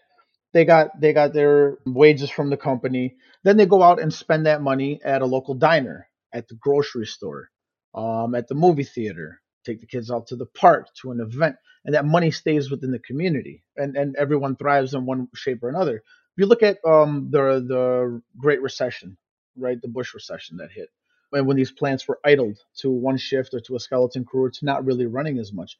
they 0.54 0.66
got 0.66 1.00
they 1.00 1.14
got 1.14 1.34
their 1.34 1.78
wages 1.86 2.30
from 2.30 2.50
the 2.50 2.58
company. 2.58 3.16
Then 3.44 3.58
they 3.58 3.66
go 3.66 3.82
out 3.82 4.00
and 4.00 4.12
spend 4.12 4.46
that 4.46 4.62
money 4.62 5.00
at 5.04 5.22
a 5.22 5.26
local 5.26 5.54
diner, 5.54 6.08
at 6.32 6.48
the 6.48 6.56
grocery 6.56 7.06
store, 7.06 7.50
um, 7.94 8.34
at 8.34 8.48
the 8.48 8.56
movie 8.56 8.84
theater, 8.84 9.40
take 9.64 9.80
the 9.80 9.86
kids 9.86 10.10
out 10.10 10.28
to 10.28 10.36
the 10.36 10.46
park, 10.46 10.88
to 11.02 11.12
an 11.12 11.20
event, 11.20 11.56
and 11.84 11.94
that 11.94 12.04
money 12.04 12.32
stays 12.32 12.70
within 12.70 12.92
the 12.92 13.00
community, 13.00 13.64
and 13.76 13.96
and 13.96 14.16
everyone 14.16 14.56
thrives 14.56 14.94
in 14.94 15.06
one 15.06 15.28
shape 15.34 15.62
or 15.62 15.70
another. 15.70 15.96
If 15.98 16.42
you 16.42 16.46
look 16.46 16.62
at 16.64 16.78
um, 16.86 17.28
the 17.30 17.64
the 17.66 18.22
Great 18.38 18.62
Recession, 18.62 19.16
right, 19.58 19.80
the 19.80 19.88
Bush 19.88 20.14
recession 20.14 20.58
that 20.58 20.72
hit, 20.72 20.90
when 21.30 21.46
when 21.46 21.56
these 21.56 21.72
plants 21.72 22.08
were 22.08 22.20
idled 22.24 22.58
to 22.78 22.90
one 22.90 23.18
shift 23.18 23.54
or 23.54 23.60
to 23.60 23.76
a 23.76 23.80
skeleton 23.80 24.24
crew, 24.24 24.46
it's 24.46 24.62
not 24.62 24.84
really 24.86 25.06
running 25.06 25.38
as 25.38 25.52
much 25.52 25.76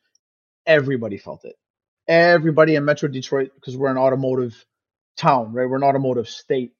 everybody 0.67 1.19
felt 1.19 1.47
it. 1.47 1.57
Everybody 2.09 2.77
in 2.77 2.87
Metro 2.87 3.09
Detroit, 3.09 3.53
because 3.57 3.77
we're 3.77 3.91
an 3.91 3.99
automotive 3.99 4.67
town, 5.19 5.55
right? 5.55 5.71
We're 5.71 5.79
an 5.79 5.85
automotive 5.85 6.29
state. 6.29 6.75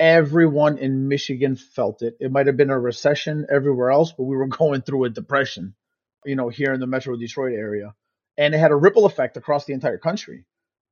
Everyone 0.00 0.78
in 0.78 1.08
Michigan 1.08 1.56
felt 1.56 2.02
it. 2.02 2.16
It 2.20 2.32
might 2.32 2.48
have 2.48 2.58
been 2.58 2.70
a 2.70 2.80
recession 2.80 3.46
everywhere 3.50 3.90
else, 3.92 4.12
but 4.12 4.24
we 4.24 4.36
were 4.36 4.48
going 4.48 4.82
through 4.82 5.04
a 5.06 5.10
depression, 5.10 5.74
you 6.26 6.36
know, 6.36 6.50
here 6.50 6.74
in 6.74 6.80
the 6.80 6.88
Metro 6.88 7.16
Detroit 7.16 7.54
area. 7.54 7.94
And 8.38 8.54
it 8.54 8.58
had 8.58 8.72
a 8.72 8.76
ripple 8.76 9.06
effect 9.06 9.36
across 9.36 9.66
the 9.66 9.74
entire 9.74 9.98
country. 9.98 10.46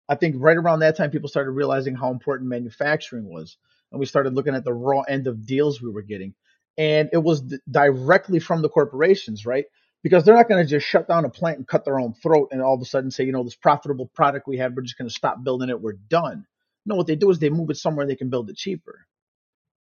I 0.09 0.17
think 0.17 0.37
right 0.39 0.57
around 0.57 0.81
that 0.81 0.97
time, 0.97 1.11
people 1.11 1.29
started 1.29 1.53
realizing 1.53 1.95
how 1.95 2.11
important 2.11 2.51
manufacturing 2.51 3.27
was. 3.29 3.59
And 3.91 4.01
we 4.01 4.07
started 4.07 4.35
looking 4.35 4.55
at 4.55 4.65
the 4.65 4.75
raw 4.75 5.03
end 5.03 5.27
of 5.27 5.47
deals 5.47 5.81
we 5.81 5.91
were 5.91 6.03
getting. 6.03 6.35
And 6.77 7.09
it 7.13 7.23
was 7.23 7.41
d- 7.41 7.59
directly 7.71 8.39
from 8.39 8.63
the 8.63 8.69
corporations, 8.69 9.47
right? 9.47 9.65
because 10.03 10.25
they're 10.25 10.35
not 10.35 10.49
going 10.49 10.65
to 10.65 10.69
just 10.69 10.87
shut 10.87 11.09
down 11.09 11.25
a 11.25 11.31
plant 11.31 11.59
and 11.59 11.67
cut 11.67 11.85
their 11.85 11.99
own 11.99 12.15
throat 12.15 12.49
and 12.53 12.63
all 12.63 12.75
of 12.75 12.81
a 12.81 12.85
sudden 12.85 13.11
say, 13.11 13.25
you 13.25 13.33
know, 13.33 13.43
this 13.43 13.57
profitable 13.57 14.07
product 14.15 14.47
we 14.47 14.59
have, 14.59 14.73
we're 14.75 14.83
just 14.83 14.99
going 14.99 15.09
to 15.09 15.15
stop 15.15 15.43
building 15.43 15.71
it, 15.71 15.81
we're 15.81 15.93
done. 15.93 16.47
No, 16.87 16.95
what 16.95 17.07
they 17.07 17.17
do 17.17 17.31
is 17.31 17.39
they 17.39 17.51
move 17.51 17.71
it 17.71 17.77
somewhere 17.77 18.07
they 18.07 18.17
can 18.17 18.31
build 18.31 18.49
it 18.49 18.57
cheaper, 18.57 19.07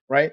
right? 0.10 0.32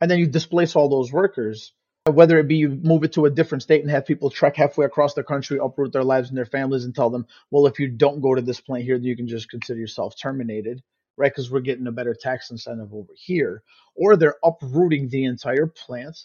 And 0.00 0.10
then 0.10 0.18
you 0.18 0.26
displace 0.26 0.76
all 0.76 0.88
those 0.88 1.12
workers, 1.12 1.72
whether 2.06 2.38
it 2.38 2.48
be 2.48 2.56
you 2.56 2.68
move 2.68 3.04
it 3.04 3.14
to 3.14 3.24
a 3.24 3.30
different 3.30 3.62
state 3.62 3.82
and 3.82 3.90
have 3.90 4.06
people 4.06 4.30
trek 4.30 4.56
halfway 4.56 4.86
across 4.86 5.14
the 5.14 5.22
country, 5.22 5.58
uproot 5.62 5.92
their 5.92 6.04
lives 6.04 6.28
and 6.28 6.38
their 6.38 6.46
families, 6.46 6.84
and 6.84 6.94
tell 6.94 7.10
them, 7.10 7.26
well, 7.50 7.66
if 7.66 7.78
you 7.80 7.88
don't 7.88 8.20
go 8.20 8.34
to 8.34 8.42
this 8.42 8.60
plant 8.60 8.84
here, 8.84 8.96
you 8.96 9.16
can 9.16 9.28
just 9.28 9.50
consider 9.50 9.80
yourself 9.80 10.14
terminated, 10.20 10.82
right? 11.16 11.32
Because 11.32 11.50
we're 11.50 11.60
getting 11.60 11.86
a 11.86 11.92
better 11.92 12.14
tax 12.14 12.50
incentive 12.50 12.92
over 12.92 13.12
here. 13.16 13.62
Or 13.94 14.16
they're 14.16 14.36
uprooting 14.44 15.08
the 15.08 15.24
entire 15.24 15.66
plant 15.66 16.18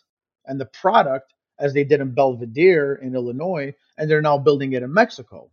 and 0.46 0.60
the 0.60 0.66
product 0.66 1.34
as 1.60 1.74
they 1.74 1.84
did 1.84 2.02
in 2.02 2.16
Belvidere 2.16 3.02
in 3.02 3.16
Illinois, 3.16 3.74
and 3.98 4.10
they're 4.10 4.22
now 4.22 4.38
building 4.38 4.74
it 4.74 4.84
in 4.84 4.94
Mexico, 4.94 5.52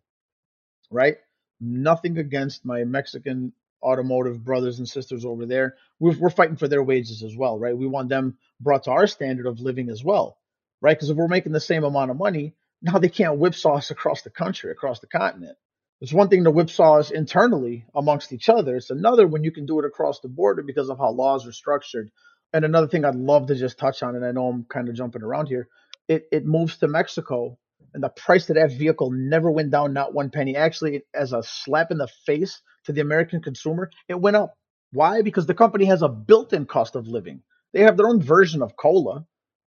right? 0.91 1.17
Nothing 1.61 2.19
against 2.19 2.65
my 2.65 2.85
Mexican 2.85 3.53
automotive 3.83 4.45
brothers 4.45 4.79
and 4.79 4.89
sisters 4.89 5.25
over 5.25 5.47
there. 5.47 5.77
We're, 5.99 6.17
we're 6.17 6.31
fighting 6.31 6.57
for 6.57 6.69
their 6.69 6.83
wages 6.83 7.23
as 7.23 7.37
well, 7.37 7.59
right? 7.59 7.77
We 7.77 7.87
want 7.87 8.09
them 8.09 8.39
brought 8.61 8.85
to 8.85 8.93
our 8.93 9.07
standard 9.07 9.47
of 9.47 9.61
living 9.61 9.91
as 9.91 10.05
well, 10.05 10.39
right? 10.81 10.97
Because 10.97 11.11
if 11.11 11.17
we're 11.17 11.29
making 11.29 11.53
the 11.53 11.61
same 11.61 11.85
amount 11.85 12.11
of 12.11 12.17
money, 12.17 12.55
now 12.83 12.99
they 12.99 13.09
can't 13.09 13.39
whipsaw 13.39 13.77
us 13.77 13.91
across 13.91 14.23
the 14.23 14.31
country, 14.31 14.71
across 14.71 15.01
the 15.01 15.07
continent. 15.09 15.57
It's 16.01 16.13
one 16.13 16.29
thing 16.29 16.45
to 16.45 16.51
whipsaw 16.51 16.99
us 16.99 17.11
internally 17.11 17.87
amongst 17.95 18.33
each 18.33 18.49
other. 18.49 18.77
It's 18.77 18.91
another 18.91 19.27
when 19.27 19.45
you 19.45 19.53
can 19.53 19.67
do 19.67 19.79
it 19.79 19.87
across 19.87 20.21
the 20.21 20.29
border 20.29 20.63
because 20.63 20.91
of 20.91 20.99
how 20.99 21.11
laws 21.11 21.47
are 21.47 21.53
structured. 21.53 22.11
And 22.53 22.65
another 22.65 22.89
thing 22.89 23.05
I'd 23.05 23.15
love 23.15 23.47
to 23.47 23.55
just 23.55 23.79
touch 23.79 24.03
on, 24.03 24.15
and 24.15 24.25
I 24.25 24.33
know 24.33 24.49
I'm 24.49 24.65
kind 24.65 24.89
of 24.89 24.95
jumping 24.95 25.23
around 25.23 25.47
here, 25.49 25.69
it, 26.09 26.27
it 26.31 26.45
moves 26.45 26.77
to 26.79 26.89
Mexico 26.89 27.59
and 27.97 28.03
the 28.05 28.11
price 28.11 28.51
of 28.51 28.57
that 28.57 28.73
vehicle 28.73 29.11
never 29.11 29.51
went 29.51 29.71
down 29.71 29.95
not 29.95 30.13
one 30.13 30.29
penny. 30.29 30.55
Actually, 30.55 31.05
as 31.15 31.33
a 31.33 31.43
slap 31.43 31.91
in 31.91 31.97
the 31.97 32.09
face 32.27 32.61
to 32.85 32.93
the 32.93 33.01
American 33.01 33.41
consumer, 33.41 33.91
it 34.07 34.21
went 34.21 34.37
up. 34.37 34.55
Why? 34.93 35.23
Because 35.23 35.47
the 35.47 35.55
company 35.55 35.87
has 35.87 36.03
a 36.03 36.09
built-in 36.09 36.67
cost 36.67 36.95
of 36.95 37.09
living. 37.09 37.41
They 37.73 37.81
have 37.81 37.97
their 37.97 38.09
own 38.09 38.21
version 38.21 38.61
of 38.61 38.77
COLA. 38.77 39.27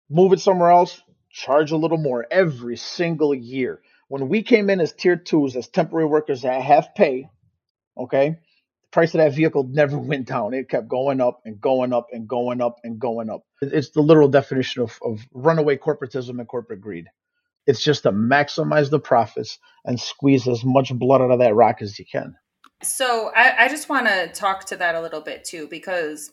Move 0.09 0.33
it 0.33 0.39
somewhere 0.39 0.71
else, 0.71 0.99
charge 1.29 1.71
a 1.71 1.77
little 1.77 1.99
more 1.99 2.25
every 2.31 2.77
single 2.77 3.33
year. 3.35 3.81
When 4.07 4.29
we 4.29 4.43
came 4.43 4.69
in 4.69 4.79
as 4.79 4.93
tier 4.93 5.15
twos, 5.15 5.55
as 5.55 5.67
temporary 5.67 6.05
workers 6.05 6.45
at 6.45 6.61
half 6.61 6.93
pay, 6.95 7.27
okay, 7.97 8.29
the 8.29 8.87
price 8.91 9.13
of 9.13 9.19
that 9.19 9.33
vehicle 9.33 9.67
never 9.69 9.97
went 10.11 10.27
down. 10.27 10.53
It 10.53 10.69
kept 10.69 10.87
going 10.87 11.21
up 11.21 11.41
and 11.45 11.59
going 11.59 11.93
up 11.93 12.07
and 12.11 12.27
going 12.27 12.61
up 12.61 12.77
and 12.83 12.99
going 12.99 13.29
up. 13.29 13.41
It's 13.61 13.91
the 13.91 14.01
literal 14.01 14.27
definition 14.27 14.83
of, 14.83 14.99
of 15.03 15.25
runaway 15.33 15.77
corporatism 15.77 16.39
and 16.39 16.47
corporate 16.47 16.81
greed. 16.81 17.07
It's 17.67 17.83
just 17.83 18.03
to 18.03 18.11
maximize 18.11 18.91
the 18.91 18.99
profits 18.99 19.57
and 19.85 19.99
squeeze 19.99 20.47
as 20.47 20.63
much 20.63 20.93
blood 20.93 21.21
out 21.21 21.31
of 21.31 21.39
that 21.39 21.55
rock 21.55 21.81
as 21.81 21.97
you 21.97 22.05
can. 22.09 22.35
So 22.83 23.31
I, 23.35 23.65
I 23.65 23.67
just 23.69 23.89
want 23.89 24.07
to 24.07 24.27
talk 24.27 24.65
to 24.65 24.75
that 24.75 24.93
a 24.93 25.01
little 25.01 25.21
bit 25.21 25.43
too, 25.45 25.67
because 25.67 26.31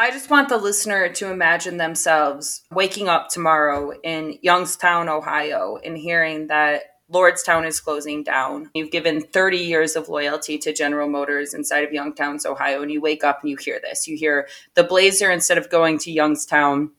I 0.00 0.10
just 0.10 0.30
want 0.30 0.48
the 0.48 0.56
listener 0.56 1.10
to 1.10 1.30
imagine 1.30 1.76
themselves 1.76 2.62
waking 2.72 3.10
up 3.10 3.28
tomorrow 3.28 3.92
in 4.02 4.38
Youngstown, 4.40 5.10
Ohio, 5.10 5.76
and 5.84 5.94
hearing 5.94 6.46
that 6.46 6.84
Lordstown 7.12 7.66
is 7.66 7.80
closing 7.80 8.22
down. 8.22 8.70
You've 8.72 8.92
given 8.92 9.20
30 9.20 9.58
years 9.58 9.96
of 9.96 10.08
loyalty 10.08 10.56
to 10.56 10.72
General 10.72 11.06
Motors 11.06 11.52
inside 11.52 11.84
of 11.84 11.92
Youngstown, 11.92 12.38
Ohio, 12.46 12.80
and 12.80 12.90
you 12.90 13.02
wake 13.02 13.24
up 13.24 13.40
and 13.42 13.50
you 13.50 13.58
hear 13.58 13.78
this. 13.78 14.08
You 14.08 14.16
hear 14.16 14.48
the 14.72 14.84
Blazer, 14.84 15.30
instead 15.30 15.58
of 15.58 15.68
going 15.68 15.98
to 15.98 16.10
Youngstown, 16.10 16.92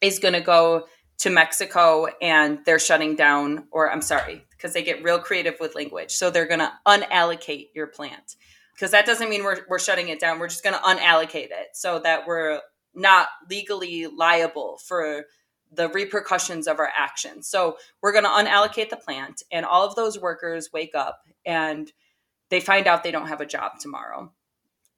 is 0.00 0.18
going 0.18 0.34
to 0.34 0.40
go 0.40 0.88
to 1.18 1.30
Mexico 1.30 2.08
and 2.20 2.58
they're 2.66 2.80
shutting 2.80 3.14
down, 3.14 3.68
or 3.70 3.88
I'm 3.88 4.02
sorry, 4.02 4.44
because 4.50 4.72
they 4.72 4.82
get 4.82 5.04
real 5.04 5.20
creative 5.20 5.60
with 5.60 5.76
language. 5.76 6.10
So 6.10 6.28
they're 6.28 6.48
going 6.48 6.58
to 6.58 6.72
unallocate 6.88 7.68
your 7.72 7.86
plant 7.86 8.34
because 8.82 8.90
that 8.90 9.06
doesn't 9.06 9.28
mean 9.28 9.44
we're, 9.44 9.64
we're 9.68 9.78
shutting 9.78 10.08
it 10.08 10.18
down. 10.18 10.40
We're 10.40 10.48
just 10.48 10.64
going 10.64 10.74
to 10.74 10.80
unallocate 10.80 11.52
it 11.52 11.68
so 11.72 12.00
that 12.00 12.26
we're 12.26 12.58
not 12.96 13.28
legally 13.48 14.08
liable 14.08 14.80
for 14.84 15.26
the 15.70 15.88
repercussions 15.90 16.66
of 16.66 16.80
our 16.80 16.90
actions. 16.98 17.46
So 17.46 17.76
we're 18.02 18.10
going 18.10 18.24
to 18.24 18.30
unallocate 18.30 18.90
the 18.90 18.96
plant, 18.96 19.44
and 19.52 19.64
all 19.64 19.86
of 19.86 19.94
those 19.94 20.18
workers 20.18 20.70
wake 20.72 20.96
up 20.96 21.20
and 21.46 21.92
they 22.50 22.58
find 22.58 22.88
out 22.88 23.04
they 23.04 23.12
don't 23.12 23.28
have 23.28 23.40
a 23.40 23.46
job 23.46 23.78
tomorrow. 23.78 24.32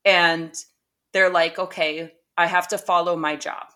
And 0.03 0.55
they're 1.12 1.28
like, 1.28 1.59
okay, 1.59 2.11
I 2.39 2.47
have 2.47 2.68
to 2.68 2.78
follow 2.78 3.16
my 3.16 3.37
job. 3.37 3.66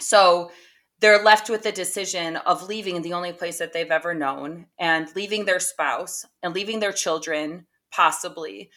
So 0.00 0.50
they're 0.98 1.22
left 1.22 1.48
with 1.48 1.62
the 1.62 1.70
decision 1.70 2.38
of 2.38 2.68
leaving 2.68 3.02
the 3.02 3.12
only 3.12 3.32
place 3.32 3.58
that 3.58 3.72
they've 3.72 3.88
ever 3.88 4.14
known 4.14 4.66
and 4.80 5.14
leaving 5.14 5.44
their 5.44 5.60
spouse 5.60 6.26
and 6.42 6.52
leaving 6.52 6.80
their 6.80 6.92
children, 6.92 7.66
possibly 7.92 8.70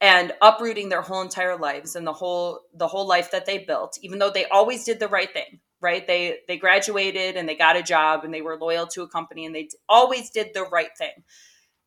and 0.00 0.32
uprooting 0.42 0.88
their 0.88 1.02
whole 1.02 1.22
entire 1.22 1.56
lives 1.56 1.96
and 1.96 2.06
the 2.06 2.12
whole 2.12 2.60
the 2.74 2.88
whole 2.88 3.06
life 3.06 3.30
that 3.30 3.46
they 3.46 3.58
built 3.58 3.98
even 4.02 4.18
though 4.18 4.30
they 4.30 4.46
always 4.46 4.84
did 4.84 5.00
the 5.00 5.08
right 5.08 5.32
thing 5.32 5.60
right? 5.80 6.06
They 6.06 6.38
they 6.48 6.56
graduated 6.56 7.36
and 7.36 7.48
they 7.48 7.56
got 7.56 7.76
a 7.76 7.82
job 7.82 8.24
and 8.24 8.32
they 8.32 8.42
were 8.42 8.56
loyal 8.58 8.86
to 8.88 9.02
a 9.02 9.08
company 9.08 9.46
and 9.46 9.54
they 9.54 9.68
always 9.88 10.30
did 10.30 10.48
the 10.54 10.64
right 10.64 10.96
thing. 10.96 11.24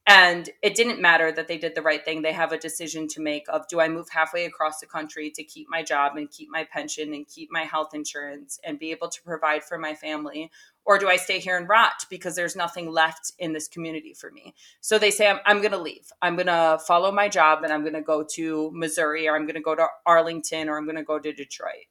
And 0.08 0.50
it 0.64 0.74
didn't 0.74 1.02
matter 1.02 1.32
that 1.32 1.48
they 1.48 1.60
did 1.60 1.76
the 1.76 1.84
right 1.84 2.04
thing. 2.04 2.24
They 2.24 2.32
have 2.34 2.52
a 2.52 2.58
decision 2.58 3.08
to 3.10 3.22
make 3.22 3.44
of 3.50 3.68
do 3.68 3.80
i 3.80 3.88
move 3.88 4.08
halfway 4.10 4.46
across 4.46 4.80
the 4.80 4.88
country 4.88 5.32
to 5.32 5.44
keep 5.44 5.68
my 5.70 5.84
job 5.84 6.14
and 6.16 6.32
keep 6.32 6.50
my 6.52 6.66
pension 6.72 7.14
and 7.14 7.28
keep 7.28 7.50
my 7.52 7.64
health 7.64 7.94
insurance 7.94 8.60
and 8.64 8.80
be 8.80 8.92
able 8.92 9.10
to 9.10 9.22
provide 9.24 9.64
for 9.64 9.78
my 9.78 9.94
family 9.94 10.50
or 10.90 10.98
do 10.98 11.08
I 11.08 11.18
stay 11.18 11.38
here 11.38 11.56
and 11.56 11.70
rot 11.70 12.04
because 12.10 12.36
there's 12.36 12.56
nothing 12.56 12.92
left 12.92 13.34
in 13.38 13.54
this 13.54 13.68
community 13.68 14.16
for 14.16 14.32
me? 14.32 14.56
So 14.82 14.98
they 14.98 15.12
say, 15.12 15.30
I'm, 15.30 15.38
I'm 15.46 15.60
going 15.60 15.72
to 15.72 15.78
leave. 15.78 16.12
I'm 16.20 16.36
going 16.36 16.48
to 16.48 16.80
follow 16.88 17.12
my 17.12 17.30
job 17.30 17.64
and 17.64 17.72
I'm 17.72 17.84
going 17.84 17.94
to 17.94 18.02
go 18.02 18.26
to 18.32 18.72
Missouri 18.74 19.28
or 19.28 19.36
I'm 19.36 19.44
going 19.44 19.54
to 19.54 19.62
go 19.62 19.76
to 19.76 19.86
Arlington 20.08 20.68
or 20.68 20.80
I'm 20.80 20.86
going 20.86 20.96
to 20.96 21.04
go 21.04 21.20
to 21.20 21.32
Detroit. 21.32 21.86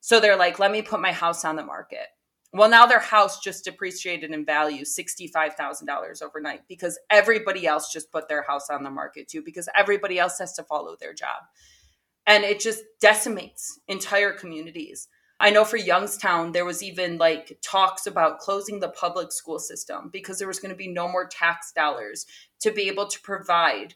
So 0.00 0.18
they're 0.18 0.36
like, 0.36 0.58
let 0.58 0.72
me 0.72 0.82
put 0.82 1.00
my 1.00 1.12
house 1.12 1.44
on 1.44 1.54
the 1.54 1.62
market. 1.62 2.08
Well, 2.52 2.68
now 2.68 2.86
their 2.86 2.98
house 2.98 3.38
just 3.38 3.66
depreciated 3.66 4.32
in 4.32 4.44
value 4.44 4.82
$65,000 4.82 6.20
overnight 6.20 6.62
because 6.66 6.98
everybody 7.08 7.68
else 7.68 7.92
just 7.92 8.10
put 8.10 8.28
their 8.28 8.42
house 8.42 8.68
on 8.68 8.82
the 8.82 8.90
market 8.90 9.28
too, 9.28 9.42
because 9.42 9.68
everybody 9.78 10.18
else 10.18 10.40
has 10.40 10.54
to 10.54 10.64
follow 10.64 10.96
their 10.98 11.14
job. 11.14 11.44
And 12.26 12.42
it 12.42 12.58
just 12.58 12.82
decimates 13.00 13.78
entire 13.86 14.32
communities. 14.32 15.06
I 15.42 15.48
know 15.48 15.64
for 15.64 15.78
Youngstown, 15.78 16.52
there 16.52 16.66
was 16.66 16.82
even 16.82 17.16
like 17.16 17.58
talks 17.62 18.06
about 18.06 18.40
closing 18.40 18.78
the 18.78 18.90
public 18.90 19.32
school 19.32 19.58
system 19.58 20.10
because 20.12 20.38
there 20.38 20.46
was 20.46 20.60
going 20.60 20.70
to 20.70 20.76
be 20.76 20.86
no 20.86 21.08
more 21.08 21.26
tax 21.26 21.72
dollars 21.72 22.26
to 22.60 22.70
be 22.70 22.88
able 22.88 23.06
to 23.06 23.20
provide 23.22 23.94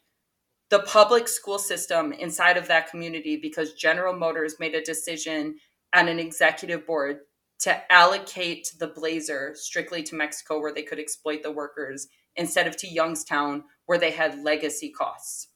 the 0.71 0.79
public 0.79 1.29
school 1.29 1.59
system 1.59 2.15
inside 2.15 2.57
of 2.57 2.67
that 2.69 2.91
community 2.91 3.37
because 3.37 3.75
General 3.75 4.17
Motors 4.17 4.59
made 4.59 4.75
a 4.75 4.81
decision 4.83 5.57
and 5.93 6.09
an 6.09 6.19
executive 6.19 6.87
board 6.87 7.19
to 7.61 7.93
allocate 7.93 8.73
the 8.79 8.87
Blazer 8.87 9.53
strictly 9.55 10.03
to 10.03 10.15
Mexico 10.15 10.59
where 10.59 10.73
they 10.73 10.83
could 10.83 10.99
exploit 10.99 11.43
the 11.43 11.53
workers 11.53 12.09
instead 12.37 12.67
of 12.67 12.75
to 12.79 12.89
Youngstown 12.89 13.65
where 13.85 13.99
they 13.99 14.13
had 14.13 14.43
legacy 14.43 14.89
costs. 14.89 15.49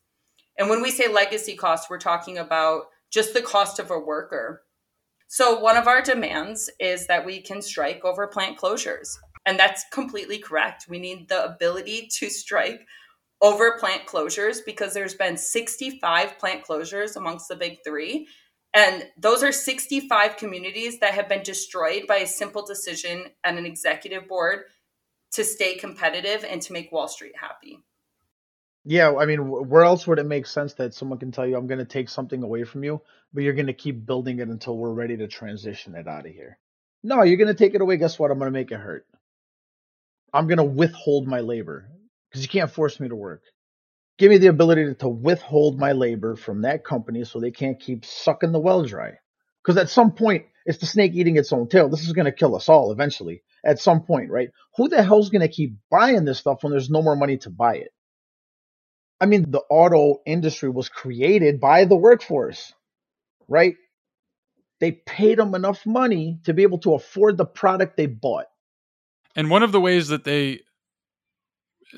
And 0.58 0.68
when 0.68 0.82
we 0.82 0.90
say 0.90 1.08
legacy 1.08 1.56
costs, 1.56 1.88
we're 1.88 1.98
talking 1.98 2.36
about 2.36 2.88
just 3.10 3.32
the 3.32 3.40
cost 3.40 3.78
of 3.78 3.90
a 3.90 3.98
worker 3.98 4.62
so, 5.30 5.60
one 5.60 5.76
of 5.76 5.86
our 5.86 6.00
demands 6.00 6.70
is 6.80 7.06
that 7.06 7.26
we 7.26 7.42
can 7.42 7.60
strike 7.60 8.02
over 8.02 8.26
plant 8.26 8.58
closures. 8.58 9.14
And 9.44 9.58
that's 9.58 9.84
completely 9.92 10.38
correct. 10.38 10.86
We 10.88 10.98
need 10.98 11.28
the 11.28 11.44
ability 11.44 12.08
to 12.14 12.30
strike 12.30 12.80
over 13.42 13.78
plant 13.78 14.06
closures 14.06 14.58
because 14.64 14.94
there's 14.94 15.14
been 15.14 15.36
65 15.36 16.38
plant 16.38 16.64
closures 16.66 17.14
amongst 17.14 17.48
the 17.48 17.56
big 17.56 17.78
three. 17.84 18.26
And 18.72 19.04
those 19.18 19.42
are 19.42 19.52
65 19.52 20.38
communities 20.38 20.98
that 21.00 21.12
have 21.12 21.28
been 21.28 21.42
destroyed 21.42 22.06
by 22.08 22.16
a 22.16 22.26
simple 22.26 22.64
decision 22.64 23.26
and 23.44 23.58
an 23.58 23.66
executive 23.66 24.28
board 24.28 24.60
to 25.32 25.44
stay 25.44 25.76
competitive 25.76 26.42
and 26.48 26.62
to 26.62 26.72
make 26.72 26.90
Wall 26.90 27.06
Street 27.06 27.34
happy. 27.38 27.78
Yeah, 28.90 29.16
I 29.16 29.26
mean, 29.26 29.40
where 29.50 29.82
else 29.82 30.06
would 30.06 30.18
it 30.18 30.24
make 30.24 30.46
sense 30.46 30.72
that 30.74 30.94
someone 30.94 31.18
can 31.18 31.30
tell 31.30 31.46
you, 31.46 31.58
I'm 31.58 31.66
going 31.66 31.78
to 31.78 31.84
take 31.84 32.08
something 32.08 32.42
away 32.42 32.64
from 32.64 32.84
you, 32.84 33.02
but 33.34 33.42
you're 33.42 33.52
going 33.52 33.66
to 33.66 33.74
keep 33.74 34.06
building 34.06 34.38
it 34.38 34.48
until 34.48 34.78
we're 34.78 34.94
ready 34.94 35.18
to 35.18 35.28
transition 35.28 35.94
it 35.94 36.08
out 36.08 36.24
of 36.24 36.32
here? 36.32 36.58
No, 37.02 37.22
you're 37.22 37.36
going 37.36 37.48
to 37.48 37.54
take 37.54 37.74
it 37.74 37.82
away. 37.82 37.98
Guess 37.98 38.18
what? 38.18 38.30
I'm 38.30 38.38
going 38.38 38.50
to 38.50 38.58
make 38.58 38.72
it 38.72 38.80
hurt. 38.80 39.04
I'm 40.32 40.46
going 40.46 40.56
to 40.56 40.64
withhold 40.64 41.26
my 41.26 41.40
labor 41.40 41.90
because 42.30 42.40
you 42.40 42.48
can't 42.48 42.70
force 42.70 42.98
me 42.98 43.10
to 43.10 43.14
work. 43.14 43.42
Give 44.16 44.30
me 44.30 44.38
the 44.38 44.46
ability 44.46 44.94
to 44.94 45.08
withhold 45.10 45.78
my 45.78 45.92
labor 45.92 46.34
from 46.34 46.62
that 46.62 46.82
company 46.82 47.24
so 47.24 47.40
they 47.40 47.50
can't 47.50 47.78
keep 47.78 48.06
sucking 48.06 48.52
the 48.52 48.58
well 48.58 48.84
dry. 48.84 49.18
Because 49.62 49.76
at 49.76 49.90
some 49.90 50.12
point, 50.12 50.46
it's 50.64 50.78
the 50.78 50.86
snake 50.86 51.12
eating 51.12 51.36
its 51.36 51.52
own 51.52 51.68
tail. 51.68 51.90
This 51.90 52.06
is 52.06 52.14
going 52.14 52.24
to 52.24 52.32
kill 52.32 52.56
us 52.56 52.70
all 52.70 52.90
eventually. 52.90 53.42
At 53.62 53.80
some 53.80 54.04
point, 54.04 54.30
right? 54.30 54.48
Who 54.78 54.88
the 54.88 55.02
hell's 55.02 55.28
going 55.28 55.46
to 55.46 55.54
keep 55.54 55.74
buying 55.90 56.24
this 56.24 56.38
stuff 56.38 56.62
when 56.62 56.70
there's 56.70 56.88
no 56.88 57.02
more 57.02 57.16
money 57.16 57.36
to 57.38 57.50
buy 57.50 57.74
it? 57.76 57.92
I 59.20 59.26
mean, 59.26 59.50
the 59.50 59.62
auto 59.70 60.20
industry 60.26 60.68
was 60.68 60.88
created 60.88 61.60
by 61.60 61.84
the 61.84 61.96
workforce, 61.96 62.72
right? 63.48 63.74
They 64.80 64.92
paid 64.92 65.38
them 65.38 65.54
enough 65.54 65.84
money 65.84 66.38
to 66.44 66.54
be 66.54 66.62
able 66.62 66.78
to 66.78 66.94
afford 66.94 67.36
the 67.36 67.44
product 67.44 67.96
they 67.96 68.06
bought. 68.06 68.46
And 69.34 69.50
one 69.50 69.62
of 69.62 69.72
the 69.72 69.80
ways 69.80 70.08
that 70.08 70.24
they, 70.24 70.60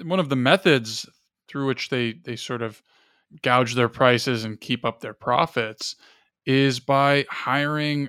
one 0.02 0.20
of 0.20 0.28
the 0.28 0.36
methods 0.36 1.06
through 1.48 1.66
which 1.66 1.88
they 1.88 2.12
they 2.12 2.36
sort 2.36 2.62
of 2.62 2.82
gouge 3.42 3.74
their 3.74 3.88
prices 3.88 4.44
and 4.44 4.60
keep 4.60 4.84
up 4.84 5.00
their 5.00 5.14
profits 5.14 5.96
is 6.46 6.80
by 6.80 7.26
hiring 7.28 8.08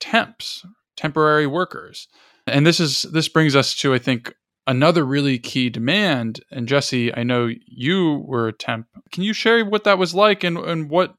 temps, 0.00 0.64
temporary 0.96 1.46
workers. 1.46 2.08
And 2.46 2.66
this 2.66 2.80
is 2.80 3.02
this 3.02 3.28
brings 3.28 3.56
us 3.56 3.74
to 3.76 3.94
I 3.94 3.98
think 3.98 4.34
another 4.66 5.04
really 5.04 5.38
key 5.38 5.70
demand, 5.70 6.40
and 6.50 6.68
Jessie, 6.68 7.14
I 7.14 7.22
know 7.22 7.50
you 7.66 8.24
were 8.26 8.48
a 8.48 8.52
temp. 8.52 8.86
Can 9.12 9.22
you 9.22 9.32
share 9.32 9.64
what 9.64 9.84
that 9.84 9.98
was 9.98 10.14
like 10.14 10.44
and, 10.44 10.58
and 10.58 10.90
what 10.90 11.14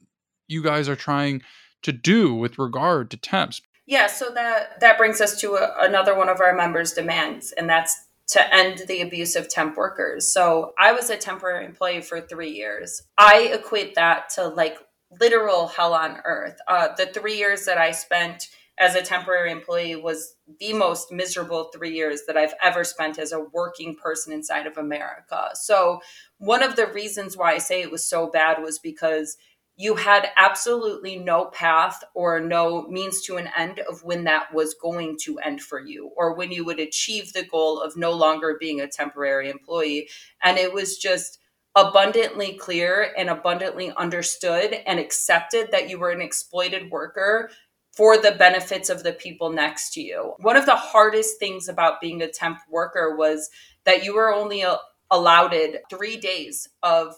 you 0.47 0.63
guys 0.63 0.89
are 0.89 0.95
trying 0.95 1.41
to 1.83 1.91
do 1.91 2.33
with 2.33 2.57
regard 2.57 3.11
to 3.11 3.17
temps? 3.17 3.61
Yeah, 3.87 4.07
so 4.07 4.31
that 4.33 4.79
that 4.79 4.97
brings 4.97 5.21
us 5.21 5.39
to 5.41 5.53
a, 5.55 5.75
another 5.79 6.15
one 6.15 6.29
of 6.29 6.41
our 6.41 6.55
members' 6.55 6.93
demands, 6.93 7.51
and 7.51 7.69
that's 7.69 7.95
to 8.27 8.53
end 8.53 8.81
the 8.87 9.01
abuse 9.01 9.35
of 9.35 9.47
temp 9.47 9.77
workers. 9.77 10.31
So 10.31 10.73
I 10.79 10.91
was 10.91 11.11
a 11.11 11.17
temporary 11.17 11.65
employee 11.65 12.01
for 12.01 12.21
three 12.21 12.49
years. 12.49 13.03
I 13.17 13.51
equate 13.53 13.93
that 13.95 14.29
to 14.31 14.47
like 14.47 14.77
literal 15.19 15.67
hell 15.67 15.93
on 15.93 16.17
earth. 16.25 16.57
Uh, 16.67 16.89
the 16.97 17.05
three 17.05 17.37
years 17.37 17.65
that 17.65 17.77
I 17.77 17.91
spent 17.91 18.47
as 18.77 18.95
a 18.95 19.01
temporary 19.01 19.51
employee 19.51 19.95
was 19.95 20.35
the 20.59 20.73
most 20.73 21.11
miserable 21.11 21.65
three 21.73 21.93
years 21.93 22.21
that 22.27 22.35
I've 22.35 22.53
ever 22.61 22.83
spent 22.83 23.17
as 23.17 23.31
a 23.31 23.45
working 23.53 23.95
person 23.95 24.33
inside 24.33 24.67
of 24.67 24.77
America. 24.77 25.49
So, 25.53 26.01
one 26.37 26.61
of 26.61 26.75
the 26.75 26.87
reasons 26.87 27.37
why 27.37 27.53
I 27.53 27.57
say 27.59 27.81
it 27.81 27.91
was 27.91 28.05
so 28.05 28.29
bad 28.29 28.61
was 28.61 28.79
because 28.79 29.37
you 29.77 29.95
had 29.95 30.29
absolutely 30.37 31.17
no 31.17 31.45
path 31.45 32.01
or 32.13 32.39
no 32.39 32.87
means 32.87 33.21
to 33.23 33.35
an 33.37 33.49
end 33.57 33.79
of 33.79 34.03
when 34.03 34.23
that 34.23 34.53
was 34.53 34.73
going 34.73 35.17
to 35.23 35.37
end 35.39 35.61
for 35.61 35.79
you 35.79 36.11
or 36.15 36.33
when 36.33 36.51
you 36.51 36.63
would 36.63 36.79
achieve 36.79 37.33
the 37.33 37.43
goal 37.43 37.81
of 37.81 37.97
no 37.97 38.11
longer 38.11 38.55
being 38.57 38.79
a 38.79 38.87
temporary 38.87 39.49
employee. 39.49 40.07
And 40.41 40.57
it 40.57 40.73
was 40.73 40.97
just 40.97 41.39
abundantly 41.75 42.53
clear 42.53 43.13
and 43.17 43.29
abundantly 43.29 43.91
understood 43.97 44.73
and 44.87 44.97
accepted 44.97 45.71
that 45.71 45.89
you 45.89 45.99
were 45.99 46.11
an 46.11 46.21
exploited 46.21 46.89
worker 46.89 47.49
for 47.95 48.17
the 48.17 48.33
benefits 48.33 48.89
of 48.89 49.03
the 49.03 49.13
people 49.13 49.51
next 49.51 49.93
to 49.93 50.01
you. 50.01 50.33
One 50.39 50.57
of 50.57 50.65
the 50.65 50.75
hardest 50.75 51.39
things 51.39 51.69
about 51.69 52.01
being 52.01 52.21
a 52.21 52.27
temp 52.27 52.59
worker 52.69 53.15
was 53.15 53.49
that 53.85 54.03
you 54.03 54.15
were 54.15 54.33
only 54.33 54.65
allowed 55.09 55.55
three 55.89 56.17
days 56.17 56.67
of 56.83 57.15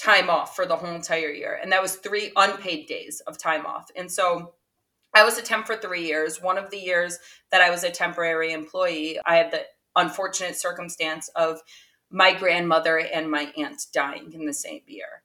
time 0.00 0.30
off 0.30 0.56
for 0.56 0.64
the 0.64 0.76
whole 0.76 0.94
entire 0.94 1.30
year. 1.30 1.58
And 1.60 1.70
that 1.72 1.82
was 1.82 1.96
three 1.96 2.32
unpaid 2.36 2.86
days 2.86 3.20
of 3.26 3.36
time 3.36 3.66
off. 3.66 3.90
And 3.94 4.10
so 4.10 4.54
I 5.14 5.24
was 5.24 5.36
a 5.36 5.42
temp 5.42 5.66
for 5.66 5.76
three 5.76 6.06
years. 6.06 6.40
One 6.40 6.56
of 6.56 6.70
the 6.70 6.78
years 6.78 7.18
that 7.50 7.60
I 7.60 7.70
was 7.70 7.84
a 7.84 7.90
temporary 7.90 8.52
employee, 8.52 9.18
I 9.26 9.36
had 9.36 9.50
the 9.50 9.64
unfortunate 9.96 10.56
circumstance 10.56 11.28
of 11.36 11.60
my 12.10 12.32
grandmother 12.32 12.98
and 12.98 13.30
my 13.30 13.52
aunt 13.56 13.82
dying 13.92 14.32
in 14.32 14.46
the 14.46 14.54
same 14.54 14.82
year. 14.86 15.22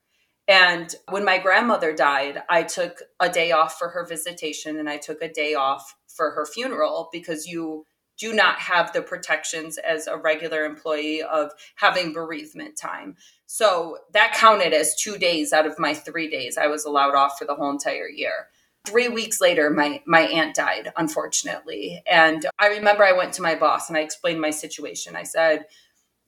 And 0.48 0.94
when 1.10 1.26
my 1.26 1.40
grandmother 1.40 1.94
died, 1.94 2.44
I 2.50 2.64
took 2.64 3.02
a 3.20 3.30
day 3.30 3.52
off 3.52 3.78
for 3.80 3.90
her 3.90 4.06
visitation 4.06 4.78
and 4.78 4.90
I 4.90 4.98
took 4.98 5.22
a 5.22 5.32
day 5.32 5.56
off 5.56 5.96
for 6.08 6.32
her 6.32 6.46
funeral 6.46 7.10
because 7.12 7.48
you 7.48 7.86
do 8.18 8.34
not 8.34 8.60
have 8.60 8.94
the 8.94 9.02
protections 9.02 9.78
as 9.78 10.08
a 10.08 10.18
regular 10.18 10.64
employee 10.64 11.22
of 11.22 11.52
having 11.76 12.14
bereavement 12.14 12.78
time. 12.78 13.16
So 13.46 13.98
that 14.14 14.34
counted 14.34 14.74
as 14.74 14.96
two 14.96 15.18
days 15.18 15.52
out 15.52 15.66
of 15.66 15.80
my 15.80 15.94
three 15.94 16.30
days 16.30 16.58
I 16.58 16.68
was 16.68 16.86
allowed 16.86 17.16
off 17.16 17.38
for 17.38 17.46
the 17.46 17.56
whole 17.56 17.72
entire 17.72 18.08
year. 18.08 18.48
Three 18.86 19.10
weeks 19.10 19.42
later, 19.42 19.72
my, 19.72 20.02
my 20.06 20.22
aunt 20.22 20.56
died, 20.56 20.94
unfortunately. 20.96 22.04
And 22.10 22.46
I 22.60 22.68
remember 22.68 23.04
I 23.04 23.14
went 23.14 23.34
to 23.34 23.42
my 23.42 23.56
boss 23.56 23.90
and 23.90 23.98
I 23.98 24.02
explained 24.02 24.40
my 24.40 24.52
situation. 24.52 25.16
I 25.16 25.24
said, 25.24 25.66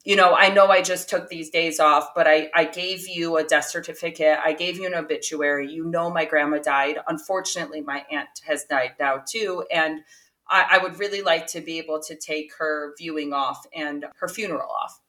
you 0.07 0.15
know, 0.15 0.33
I 0.33 0.47
know 0.47 0.67
I 0.67 0.81
just 0.81 1.09
took 1.09 1.27
these 1.27 1.49
days 1.49 1.81
off, 1.81 2.15
but 2.15 2.27
I, 2.27 2.49
I 2.55 2.63
gave 2.63 3.09
you 3.09 3.35
a 3.35 3.43
death 3.43 3.65
certificate. 3.65 4.39
I 4.41 4.53
gave 4.53 4.77
you 4.77 4.85
an 4.87 4.95
obituary. 4.95 5.69
You 5.69 5.83
know, 5.83 6.09
my 6.09 6.23
grandma 6.23 6.59
died. 6.59 6.97
Unfortunately, 7.09 7.81
my 7.81 8.05
aunt 8.09 8.29
has 8.45 8.63
died 8.63 8.93
now 9.01 9.21
too. 9.27 9.65
And 9.69 9.99
I, 10.49 10.65
I 10.71 10.77
would 10.77 10.97
really 10.97 11.21
like 11.21 11.47
to 11.47 11.59
be 11.59 11.77
able 11.77 12.01
to 12.03 12.15
take 12.15 12.53
her 12.57 12.93
viewing 12.97 13.33
off 13.33 13.65
and 13.75 14.05
her 14.21 14.29
funeral 14.29 14.71
off. 14.71 15.01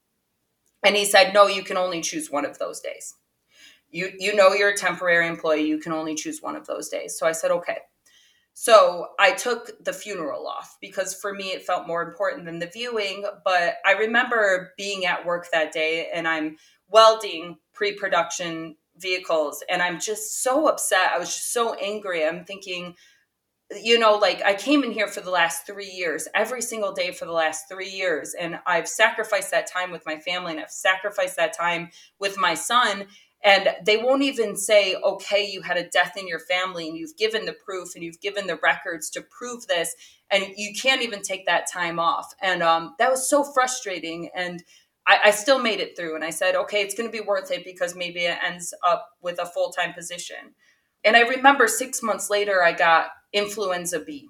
And 0.84 0.96
he 0.96 1.04
said, 1.04 1.32
no, 1.32 1.46
you 1.46 1.62
can 1.62 1.76
only 1.76 2.00
choose 2.00 2.28
one 2.28 2.44
of 2.44 2.58
those 2.58 2.80
days. 2.80 3.14
You, 3.92 4.10
you 4.18 4.34
know, 4.34 4.52
you're 4.52 4.70
a 4.70 4.76
temporary 4.76 5.28
employee. 5.28 5.68
You 5.68 5.78
can 5.78 5.92
only 5.92 6.16
choose 6.16 6.42
one 6.42 6.56
of 6.56 6.66
those 6.66 6.88
days. 6.88 7.16
So 7.16 7.24
I 7.24 7.32
said, 7.32 7.52
okay. 7.52 7.78
So 8.60 9.10
I 9.20 9.34
took 9.34 9.70
the 9.84 9.92
funeral 9.92 10.48
off 10.48 10.78
because 10.80 11.14
for 11.14 11.32
me 11.32 11.52
it 11.52 11.62
felt 11.62 11.86
more 11.86 12.02
important 12.02 12.44
than 12.44 12.58
the 12.58 12.66
viewing. 12.66 13.24
But 13.44 13.76
I 13.86 13.92
remember 13.92 14.72
being 14.76 15.06
at 15.06 15.24
work 15.24 15.46
that 15.52 15.70
day 15.70 16.08
and 16.12 16.26
I'm 16.26 16.56
welding 16.88 17.58
pre 17.72 17.92
production 17.92 18.74
vehicles 18.96 19.62
and 19.70 19.80
I'm 19.80 20.00
just 20.00 20.42
so 20.42 20.66
upset. 20.66 21.12
I 21.14 21.20
was 21.20 21.32
just 21.32 21.52
so 21.52 21.74
angry. 21.74 22.26
I'm 22.26 22.44
thinking, 22.44 22.96
you 23.80 23.96
know, 23.96 24.16
like 24.16 24.42
I 24.42 24.54
came 24.54 24.82
in 24.82 24.90
here 24.90 25.06
for 25.06 25.20
the 25.20 25.30
last 25.30 25.64
three 25.64 25.90
years, 25.90 26.26
every 26.34 26.60
single 26.60 26.92
day 26.92 27.12
for 27.12 27.26
the 27.26 27.32
last 27.32 27.68
three 27.70 27.90
years. 27.90 28.34
And 28.34 28.58
I've 28.66 28.88
sacrificed 28.88 29.52
that 29.52 29.70
time 29.70 29.92
with 29.92 30.04
my 30.04 30.18
family 30.18 30.50
and 30.50 30.60
I've 30.60 30.72
sacrificed 30.72 31.36
that 31.36 31.56
time 31.56 31.90
with 32.18 32.36
my 32.36 32.54
son 32.54 33.06
and 33.44 33.68
they 33.84 33.96
won't 33.96 34.22
even 34.22 34.56
say 34.56 34.96
okay 34.96 35.48
you 35.48 35.62
had 35.62 35.76
a 35.76 35.88
death 35.88 36.16
in 36.16 36.26
your 36.26 36.40
family 36.40 36.88
and 36.88 36.96
you've 36.96 37.16
given 37.16 37.44
the 37.44 37.52
proof 37.52 37.94
and 37.94 38.02
you've 38.02 38.20
given 38.20 38.46
the 38.46 38.58
records 38.62 39.10
to 39.10 39.22
prove 39.22 39.66
this 39.66 39.94
and 40.30 40.44
you 40.56 40.74
can't 40.74 41.02
even 41.02 41.22
take 41.22 41.46
that 41.46 41.70
time 41.72 41.98
off. 41.98 42.34
And 42.42 42.62
um, 42.62 42.94
that 42.98 43.10
was 43.10 43.28
so 43.28 43.44
frustrating 43.44 44.30
and 44.34 44.62
I, 45.06 45.20
I 45.26 45.30
still 45.30 45.58
made 45.58 45.80
it 45.80 45.96
through 45.96 46.14
and 46.16 46.24
i 46.24 46.30
said 46.30 46.54
okay 46.54 46.82
it's 46.82 46.94
going 46.94 47.10
to 47.10 47.16
be 47.16 47.24
worth 47.24 47.50
it 47.50 47.64
because 47.64 47.96
maybe 47.96 48.20
it 48.20 48.38
ends 48.44 48.74
up 48.86 49.08
with 49.22 49.38
a 49.40 49.46
full-time 49.46 49.94
position. 49.94 50.54
And 51.04 51.16
i 51.16 51.20
remember 51.20 51.66
six 51.68 52.02
months 52.02 52.28
later 52.28 52.62
i 52.62 52.72
got 52.72 53.08
influenza 53.32 54.00
b 54.00 54.28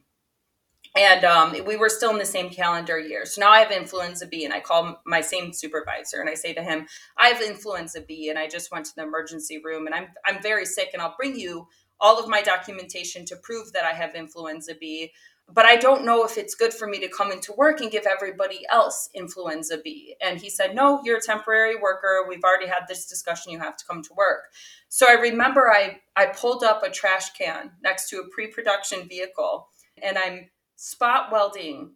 and 0.99 1.25
um, 1.25 1.55
we 1.65 1.77
were 1.77 1.89
still 1.89 2.11
in 2.11 2.19
the 2.19 2.25
same 2.25 2.51
calendar 2.51 2.99
year. 2.99 3.25
So 3.25 3.41
now 3.41 3.51
I 3.51 3.61
have 3.61 3.71
influenza 3.71 4.27
B, 4.27 4.45
and 4.45 4.53
I 4.53 4.59
call 4.59 5.01
my 5.07 5.21
same 5.21 5.53
supervisor 5.53 6.21
and 6.21 6.29
I 6.29 6.35
say 6.35 6.53
to 6.55 6.63
him, 6.63 6.87
"I 7.17 7.29
have 7.29 7.41
influenza 7.41 8.01
B, 8.01 8.29
and 8.31 8.39
I 8.39 8.49
just 8.49 8.73
went 8.73 8.87
to 8.87 8.97
the 8.97 9.05
emergency 9.05 9.59
room, 9.59 9.87
and 9.87 9.95
I'm 9.95 10.09
I'm 10.27 10.43
very 10.43 10.67
sick, 10.67 10.91
and 10.93 11.01
I'll 11.01 11.15
bring 11.17 11.39
you 11.39 11.69
all 12.01 12.19
of 12.19 12.29
my 12.29 12.43
documentation 12.43 13.25
to 13.27 13.37
prove 13.37 13.73
that 13.73 13.85
I 13.85 13.93
have 13.93 14.17
influenza 14.17 14.75
B." 14.75 15.13
But 15.51 15.65
I 15.65 15.77
don't 15.77 16.05
know 16.05 16.27
if 16.27 16.37
it's 16.37 16.55
good 16.55 16.75
for 16.75 16.87
me 16.87 16.99
to 17.01 17.09
come 17.09 17.33
into 17.33 17.55
work 17.55 17.81
and 17.81 17.91
give 17.91 18.05
everybody 18.05 18.67
else 18.71 19.09
influenza 19.15 19.79
B. 19.83 20.15
And 20.21 20.39
he 20.39 20.51
said, 20.51 20.75
No, 20.75 21.01
you're 21.03 21.17
a 21.17 21.23
temporary 21.23 21.75
worker. 21.75 22.27
We've 22.29 22.45
already 22.45 22.67
had 22.67 22.83
this 22.87 23.07
discussion. 23.07 23.53
You 23.53 23.59
have 23.61 23.79
to 23.79 23.87
come 23.87 24.03
to 24.03 24.15
work. 24.15 24.51
So 24.91 25.07
I 25.09 25.15
remember 25.15 25.71
I, 25.71 26.01
I 26.15 26.27
pulled 26.27 26.65
up 26.65 26.83
a 26.83 26.91
trash 26.91 27.33
can 27.33 27.71
next 27.83 28.11
to 28.11 28.19
a 28.19 28.29
pre 28.29 28.49
production 28.49 29.09
vehicle 29.09 29.69
and 30.03 30.19
I'm 30.19 30.49
spot 30.81 31.33
welding 31.33 31.91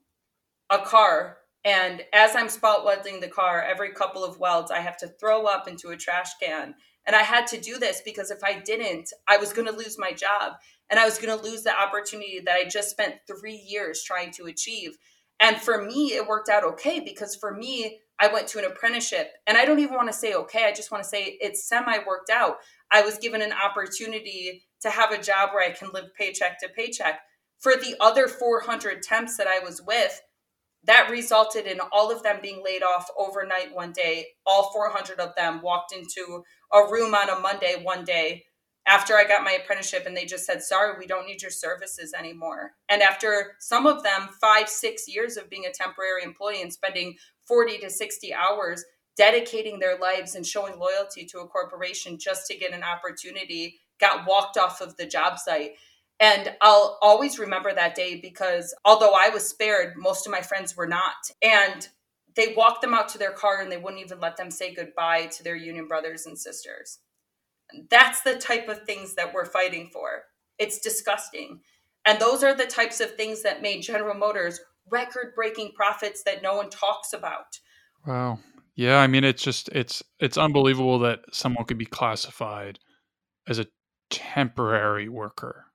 a 0.68 0.78
car 0.80 1.36
and 1.64 2.02
as 2.12 2.34
i'm 2.34 2.48
spot 2.48 2.84
welding 2.84 3.20
the 3.20 3.28
car 3.28 3.62
every 3.62 3.92
couple 3.92 4.24
of 4.24 4.40
welds 4.40 4.72
i 4.72 4.80
have 4.80 4.96
to 4.96 5.06
throw 5.06 5.46
up 5.46 5.68
into 5.68 5.90
a 5.90 5.96
trash 5.96 6.30
can. 6.42 6.74
And 7.06 7.14
i 7.14 7.22
had 7.22 7.46
to 7.48 7.60
do 7.60 7.78
this 7.78 8.02
because 8.04 8.32
if 8.32 8.42
i 8.42 8.58
didn't 8.58 9.12
i 9.28 9.36
was 9.36 9.52
going 9.52 9.68
to 9.68 9.76
lose 9.76 10.00
my 10.00 10.10
job 10.10 10.54
and 10.90 10.98
i 10.98 11.04
was 11.04 11.16
going 11.16 11.38
to 11.38 11.44
lose 11.44 11.62
the 11.62 11.80
opportunity 11.80 12.40
that 12.44 12.56
i 12.56 12.68
just 12.68 12.90
spent 12.90 13.20
three 13.28 13.54
years 13.54 14.02
trying 14.02 14.32
to 14.32 14.46
achieve. 14.46 14.98
And 15.38 15.58
for 15.58 15.84
me 15.84 16.14
it 16.14 16.26
worked 16.26 16.48
out 16.48 16.64
okay 16.64 16.98
because 16.98 17.36
for 17.36 17.54
me 17.54 18.00
i 18.18 18.26
went 18.26 18.48
to 18.48 18.58
an 18.58 18.64
apprenticeship. 18.64 19.30
And 19.46 19.56
i 19.56 19.64
don't 19.64 19.78
even 19.78 19.94
want 19.94 20.08
to 20.08 20.12
say 20.12 20.34
okay 20.34 20.64
i 20.64 20.72
just 20.72 20.90
want 20.90 21.04
to 21.04 21.08
say 21.08 21.38
it's 21.40 21.68
semi 21.68 21.98
worked 22.04 22.30
out. 22.30 22.56
I 22.90 23.02
was 23.02 23.18
given 23.18 23.42
an 23.42 23.52
opportunity 23.52 24.64
to 24.80 24.90
have 24.90 25.12
a 25.12 25.22
job 25.22 25.50
where 25.52 25.64
i 25.64 25.70
can 25.70 25.92
live 25.94 26.12
paycheck 26.18 26.58
to 26.58 26.68
paycheck 26.68 27.20
for 27.62 27.74
the 27.76 27.96
other 28.00 28.28
400 28.28 29.02
temps 29.02 29.36
that 29.36 29.46
I 29.46 29.60
was 29.60 29.80
with, 29.80 30.20
that 30.84 31.10
resulted 31.10 31.66
in 31.66 31.78
all 31.92 32.10
of 32.10 32.24
them 32.24 32.40
being 32.42 32.62
laid 32.64 32.82
off 32.82 33.08
overnight 33.16 33.72
one 33.72 33.92
day. 33.92 34.26
All 34.44 34.70
400 34.72 35.20
of 35.20 35.34
them 35.36 35.62
walked 35.62 35.94
into 35.94 36.42
a 36.72 36.90
room 36.90 37.14
on 37.14 37.30
a 37.30 37.38
Monday 37.38 37.80
one 37.80 38.04
day 38.04 38.44
after 38.86 39.14
I 39.14 39.24
got 39.24 39.44
my 39.44 39.52
apprenticeship 39.52 40.06
and 40.06 40.16
they 40.16 40.24
just 40.24 40.44
said, 40.44 40.62
sorry, 40.62 40.98
we 40.98 41.06
don't 41.06 41.26
need 41.26 41.40
your 41.40 41.52
services 41.52 42.12
anymore. 42.18 42.72
And 42.88 43.00
after 43.00 43.52
some 43.60 43.86
of 43.86 44.02
them, 44.02 44.28
five, 44.40 44.68
six 44.68 45.06
years 45.06 45.36
of 45.36 45.48
being 45.48 45.66
a 45.66 45.72
temporary 45.72 46.24
employee 46.24 46.62
and 46.62 46.72
spending 46.72 47.14
40 47.46 47.78
to 47.78 47.90
60 47.90 48.34
hours 48.34 48.84
dedicating 49.16 49.78
their 49.78 49.98
lives 49.98 50.34
and 50.34 50.44
showing 50.44 50.80
loyalty 50.80 51.24
to 51.26 51.40
a 51.40 51.46
corporation 51.46 52.18
just 52.18 52.46
to 52.48 52.56
get 52.56 52.72
an 52.72 52.82
opportunity, 52.82 53.78
got 54.00 54.26
walked 54.26 54.56
off 54.56 54.80
of 54.80 54.96
the 54.96 55.06
job 55.06 55.38
site. 55.38 55.72
And 56.22 56.54
I'll 56.60 56.98
always 57.02 57.40
remember 57.40 57.74
that 57.74 57.96
day 57.96 58.20
because 58.20 58.72
although 58.84 59.12
I 59.12 59.30
was 59.30 59.44
spared, 59.44 59.94
most 59.96 60.24
of 60.24 60.30
my 60.30 60.40
friends 60.40 60.76
were 60.76 60.86
not. 60.86 61.16
And 61.42 61.88
they 62.36 62.54
walked 62.56 62.80
them 62.80 62.94
out 62.94 63.08
to 63.10 63.18
their 63.18 63.32
car 63.32 63.60
and 63.60 63.72
they 63.72 63.76
wouldn't 63.76 64.04
even 64.04 64.20
let 64.20 64.36
them 64.36 64.52
say 64.52 64.72
goodbye 64.72 65.26
to 65.32 65.42
their 65.42 65.56
union 65.56 65.88
brothers 65.88 66.24
and 66.24 66.38
sisters. 66.38 67.00
That's 67.90 68.20
the 68.22 68.36
type 68.36 68.68
of 68.68 68.84
things 68.84 69.16
that 69.16 69.34
we're 69.34 69.46
fighting 69.46 69.90
for. 69.92 70.22
It's 70.60 70.78
disgusting. 70.78 71.58
And 72.04 72.20
those 72.20 72.44
are 72.44 72.54
the 72.54 72.66
types 72.66 73.00
of 73.00 73.16
things 73.16 73.42
that 73.42 73.60
made 73.60 73.82
General 73.82 74.14
Motors 74.14 74.60
record 74.88 75.32
breaking 75.34 75.72
profits 75.74 76.22
that 76.22 76.40
no 76.40 76.54
one 76.54 76.70
talks 76.70 77.12
about. 77.12 77.58
Wow. 78.06 78.38
Yeah, 78.76 78.98
I 78.98 79.08
mean 79.08 79.24
it's 79.24 79.42
just 79.42 79.70
it's 79.70 80.04
it's 80.20 80.38
unbelievable 80.38 81.00
that 81.00 81.20
someone 81.32 81.64
could 81.64 81.78
be 81.78 81.84
classified 81.84 82.78
as 83.48 83.58
a 83.58 83.66
temporary 84.08 85.08
worker 85.08 85.66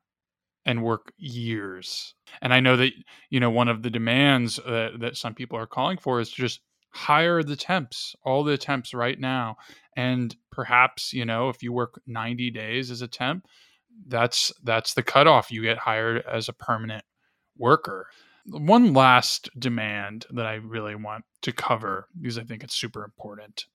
and 0.67 0.83
work 0.83 1.13
years. 1.17 2.13
And 2.41 2.53
I 2.53 2.59
know 2.59 2.75
that 2.75 2.91
you 3.31 3.39
know 3.39 3.49
one 3.49 3.69
of 3.69 3.81
the 3.81 3.89
demands 3.89 4.57
that, 4.57 4.99
that 4.99 5.17
some 5.17 5.33
people 5.33 5.57
are 5.57 5.65
calling 5.65 5.97
for 5.97 6.19
is 6.19 6.29
to 6.31 6.35
just 6.35 6.59
hire 6.89 7.41
the 7.41 7.55
temps, 7.55 8.15
all 8.23 8.43
the 8.43 8.57
temps 8.57 8.93
right 8.93 9.19
now, 9.19 9.55
and 9.95 10.35
perhaps 10.51 11.13
you 11.13 11.25
know 11.25 11.49
if 11.49 11.63
you 11.63 11.71
work 11.71 12.01
90 12.05 12.51
days 12.51 12.91
as 12.91 13.01
a 13.01 13.07
temp, 13.07 13.47
that's 14.07 14.51
that's 14.63 14.93
the 14.93 15.03
cutoff. 15.03 15.51
You 15.51 15.63
get 15.63 15.79
hired 15.79 16.23
as 16.31 16.49
a 16.49 16.53
permanent 16.53 17.05
worker. 17.57 18.07
One 18.45 18.93
last 18.93 19.49
demand 19.57 20.25
that 20.31 20.45
I 20.45 20.55
really 20.55 20.95
want 20.95 21.25
to 21.41 21.51
cover 21.51 22.07
because 22.19 22.37
I 22.37 22.43
think 22.43 22.63
it's 22.63 22.75
super 22.75 23.03
important 23.03 23.65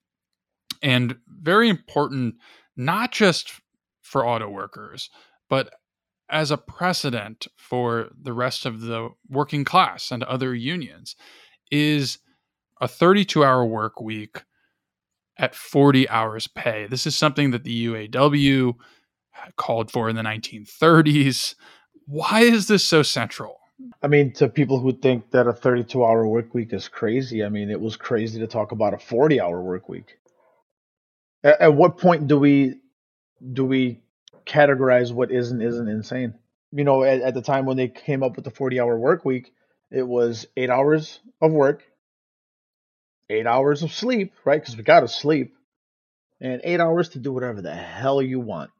and 0.82 1.16
very 1.26 1.68
important, 1.68 2.36
not 2.76 3.12
just 3.12 3.52
for 4.00 4.26
auto 4.26 4.48
workers, 4.48 5.10
but 5.48 5.70
as 6.32 6.50
a 6.50 6.56
precedent 6.56 7.46
for 7.56 8.08
the 8.20 8.32
rest 8.32 8.64
of 8.64 8.80
the 8.80 9.10
working 9.28 9.64
class 9.64 10.10
and 10.10 10.24
other 10.24 10.54
unions 10.54 11.14
is 11.70 12.18
a 12.80 12.88
32 12.88 13.44
hour 13.44 13.64
work 13.64 14.00
week 14.00 14.42
at 15.38 15.54
40 15.54 16.08
hours 16.08 16.48
pay. 16.48 16.86
This 16.86 17.06
is 17.06 17.14
something 17.14 17.50
that 17.50 17.64
the 17.64 17.86
UAW 17.86 18.74
called 19.56 19.90
for 19.90 20.08
in 20.08 20.16
the 20.16 20.22
1930s. 20.22 21.54
Why 22.06 22.40
is 22.40 22.66
this 22.66 22.84
so 22.84 23.02
central? 23.02 23.58
I 24.02 24.06
mean, 24.06 24.32
to 24.34 24.48
people 24.48 24.80
who 24.80 24.92
think 24.92 25.30
that 25.32 25.46
a 25.46 25.52
32 25.52 26.04
hour 26.04 26.26
work 26.26 26.54
week 26.54 26.72
is 26.72 26.88
crazy, 26.88 27.44
I 27.44 27.48
mean, 27.48 27.70
it 27.70 27.80
was 27.80 27.96
crazy 27.96 28.40
to 28.40 28.46
talk 28.46 28.72
about 28.72 28.94
a 28.94 28.98
40 28.98 29.40
hour 29.40 29.60
work 29.60 29.88
week. 29.88 30.16
At, 31.44 31.60
at 31.60 31.74
what 31.74 31.98
point 31.98 32.26
do 32.26 32.38
we 32.38 32.76
do 33.52 33.64
we 33.64 34.01
categorize 34.46 35.12
what 35.12 35.30
is 35.30 35.50
and 35.50 35.62
isn't 35.62 35.88
insane. 35.88 36.34
you 36.72 36.84
know, 36.84 37.04
at, 37.04 37.20
at 37.20 37.34
the 37.34 37.42
time 37.42 37.66
when 37.66 37.76
they 37.76 37.88
came 37.88 38.22
up 38.22 38.36
with 38.36 38.44
the 38.44 38.50
40 38.50 38.80
hour 38.80 38.98
work 38.98 39.24
week, 39.24 39.52
it 39.90 40.06
was 40.06 40.46
eight 40.56 40.70
hours 40.70 41.20
of 41.40 41.52
work, 41.52 41.82
eight 43.30 43.46
hours 43.46 43.82
of 43.82 43.92
sleep, 43.92 44.32
right? 44.44 44.60
Because 44.60 44.76
we 44.76 44.82
got 44.82 45.00
to 45.00 45.08
sleep, 45.08 45.54
and 46.40 46.60
eight 46.64 46.80
hours 46.80 47.10
to 47.10 47.18
do 47.18 47.32
whatever 47.32 47.62
the 47.62 47.74
hell 47.74 48.22
you 48.22 48.40
want. 48.40 48.70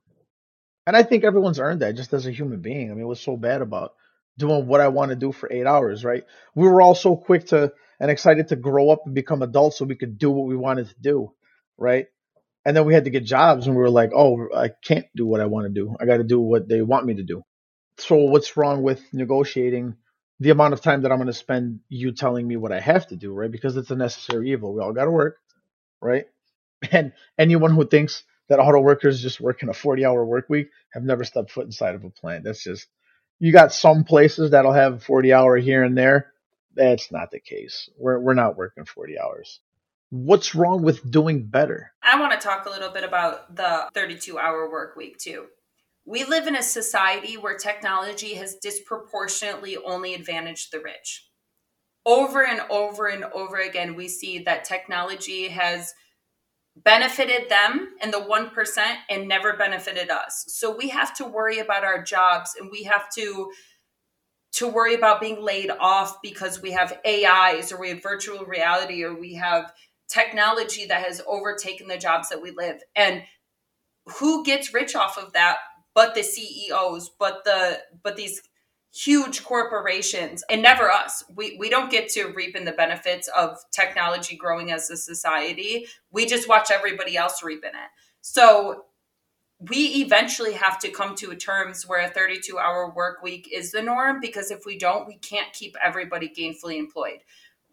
And 0.87 0.97
I 0.97 1.03
think 1.03 1.25
everyone's 1.25 1.61
earned 1.61 1.83
that 1.83 1.97
just 1.97 2.13
as 2.13 2.27
a 2.27 2.33
human 2.33 2.61
being. 2.61 2.91
I 2.91 2.95
mean, 2.95 3.07
what's 3.07 3.21
so 3.21 3.37
bad 3.37 3.63
about 3.63 3.95
doing 4.39 4.67
what 4.67 4.81
I 4.81 4.89
want 4.89 5.11
to 5.11 5.17
do 5.17 5.33
for 5.33 5.53
eight 5.53 5.67
hours, 5.67 6.05
right? 6.05 6.25
We 6.55 6.67
were 6.67 6.83
all 6.83 6.95
so 6.95 7.17
quick 7.17 7.47
to 7.49 7.73
and 8.01 8.11
excited 8.11 8.49
to 8.49 8.57
grow 8.57 8.91
up 8.91 9.03
and 9.07 9.15
become 9.15 9.43
adults 9.43 9.79
so 9.79 9.85
we 9.85 9.95
could 9.95 10.19
do 10.19 10.31
what 10.31 10.47
we 10.47 10.57
wanted 10.57 10.89
to 10.89 10.95
do, 11.01 11.33
right? 11.79 12.07
And 12.65 12.77
then 12.77 12.85
we 12.85 12.95
had 12.95 13.05
to 13.05 13.11
get 13.11 13.25
jobs 13.25 13.67
and 13.67 13.75
we 13.75 13.83
were 13.83 13.91
like, 13.91 14.13
oh, 14.15 14.49
I 14.55 14.69
can't 14.69 15.07
do 15.17 15.27
what 15.27 15.41
I 15.41 15.47
want 15.47 15.67
to 15.67 15.73
do. 15.73 15.97
I 16.01 16.07
got 16.07 16.19
to 16.19 16.25
do 16.25 16.41
what 16.41 16.69
they 16.69 16.83
want 16.83 17.07
me 17.07 17.15
to 17.15 17.23
do. 17.23 17.43
So, 17.99 18.17
what's 18.17 18.57
wrong 18.57 18.83
with 18.83 19.03
negotiating 19.13 19.97
the 20.41 20.51
amount 20.51 20.75
of 20.75 20.81
time 20.81 21.03
that 21.03 21.13
I'm 21.13 21.19
going 21.19 21.27
to 21.27 21.33
spend 21.33 21.81
you 21.89 22.13
telling 22.13 22.47
me 22.47 22.57
what 22.57 22.73
I 22.73 22.81
have 22.81 23.07
to 23.09 23.17
do, 23.17 23.33
right? 23.33 23.51
Because 23.51 23.77
it's 23.77 23.91
a 23.91 23.97
necessary 23.97 24.51
evil. 24.51 24.75
We 24.75 24.81
all 24.83 24.93
got 24.93 25.05
to 25.05 25.11
work, 25.11 25.39
right? 26.01 26.27
And 26.91 27.13
anyone 27.39 27.75
who 27.75 27.87
thinks 27.87 28.25
that 28.49 28.59
auto 28.59 28.81
workers 28.81 29.23
just 29.23 29.41
work 29.41 29.63
in 29.63 29.69
a 29.69 29.73
40 29.73 30.05
hour 30.05 30.25
work 30.25 30.47
week 30.49 30.71
have 30.93 31.05
never 31.05 31.23
stepped 31.23 31.53
foot 31.53 31.67
inside 31.67 31.95
of 31.95 32.03
a 32.05 32.11
plant. 32.11 32.43
That's 32.43 32.65
just, 32.65 32.89
you 33.39 33.53
got 33.53 33.73
some 33.73 34.03
places 34.03 34.51
that'll 34.51 34.73
have 34.73 35.05
40 35.05 35.33
hour 35.33 35.57
here 35.59 35.85
and 35.85 35.97
there. 35.97 36.33
That's 36.75 37.13
not 37.13 37.31
the 37.31 37.39
case. 37.39 37.89
We're, 37.97 38.19
we're 38.19 38.35
not 38.35 38.57
working 38.57 38.85
40 38.85 39.19
hours. 39.19 39.61
What's 40.15 40.55
wrong 40.55 40.83
with 40.83 41.11
doing 41.11 41.47
better? 41.47 41.91
I 42.03 42.21
want 42.21 42.33
to 42.33 42.39
talk 42.39 42.67
a 42.67 42.71
little 42.71 42.91
bit 42.91 43.03
about 43.03 43.57
the 43.57 43.89
32 43.95 44.39
hour 44.39 44.71
work 44.71 44.95
week 44.95 45.17
too. 45.17 45.47
We 46.05 46.25
live 46.25 46.47
in 46.47 46.55
a 46.55 46.63
society 46.63 47.39
where 47.39 47.57
technology 47.57 48.35
has 48.35 48.57
disproportionately 48.57 49.79
only 49.79 50.13
advantaged 50.13 50.71
the 50.71 50.81
rich. 50.81 51.27
Over 52.05 52.45
and 52.45 52.61
over 52.69 53.07
and 53.07 53.25
over 53.25 53.57
again, 53.57 53.97
we 53.97 54.07
see 54.07 54.41
that 54.41 54.67
technology 54.67 55.49
has 55.49 55.95
benefited 56.77 57.49
them 57.49 57.95
and 58.03 58.13
the 58.13 58.19
1% 58.19 58.79
and 59.09 59.27
never 59.27 59.57
benefited 59.57 60.11
us. 60.11 60.45
So 60.49 60.77
we 60.77 60.91
have 60.91 61.17
to 61.17 61.25
worry 61.25 61.59
about 61.59 61.85
our 61.85 62.03
jobs 62.03 62.51
and 62.61 62.69
we 62.71 62.83
have 62.83 63.09
to 63.15 63.51
to 64.57 64.69
worry 64.69 64.95
about 64.95 65.23
being 65.23 65.43
laid 65.43 65.71
off 65.71 66.21
because 66.23 66.61
we 66.61 66.73
have 66.73 67.01
AIs 67.07 67.73
or 67.73 67.81
we 67.81 67.89
have 67.89 68.03
virtual 68.03 68.45
reality 68.45 69.03
or 69.03 69.19
we 69.19 69.33
have 69.33 69.73
technology 70.09 70.87
that 70.87 71.05
has 71.05 71.23
overtaken 71.27 71.89
the 71.89 71.99
jobs 71.99 72.29
that 72.29 72.43
we 72.43 72.51
live. 72.51 72.81
And 72.95 73.23
who 74.19 74.45
gets 74.45 74.75
rich 74.75 74.95
off 74.95 75.19
of 75.19 75.33
that 75.33 75.59
but 75.95 76.15
the 76.15 76.23
CEOs, 76.23 77.11
but 77.19 77.45
the 77.45 77.81
but 78.03 78.17
these 78.17 78.43
huge 78.95 79.43
corporations 79.43 80.45
and 80.51 80.63
never 80.63 80.91
us. 80.91 81.25
We 81.35 81.57
we 81.59 81.71
don't 81.71 81.91
get 81.91 82.09
to 82.11 82.33
reap 82.35 82.57
in 82.57 82.65
the 82.65 82.73
benefits 82.73 83.29
of 83.29 83.59
technology 83.71 84.37
growing 84.37 84.71
as 84.71 84.91
a 84.91 84.97
society. 84.97 85.87
We 86.11 86.27
just 86.27 86.49
watch 86.49 86.71
everybody 86.71 87.17
else 87.17 87.43
reap 87.43 87.65
in 87.65 87.71
it. 87.71 87.91
So 88.21 88.85
we 89.71 90.03
eventually 90.03 90.55
have 90.55 90.79
to 90.81 90.91
come 90.91 91.15
to 91.17 91.35
terms 91.37 91.87
where 91.87 92.05
a 92.05 92.11
32 92.11 92.59
hour 92.59 92.93
work 92.95 93.23
week 93.23 93.49
is 93.53 93.71
the 93.71 93.81
norm 93.81 94.19
because 94.21 94.51
if 94.51 94.67
we 94.67 94.77
don't, 94.77 95.07
we 95.07 95.19
can't 95.19 95.53
keep 95.53 95.77
everybody 95.83 96.29
gainfully 96.29 96.79
employed. 96.79 97.21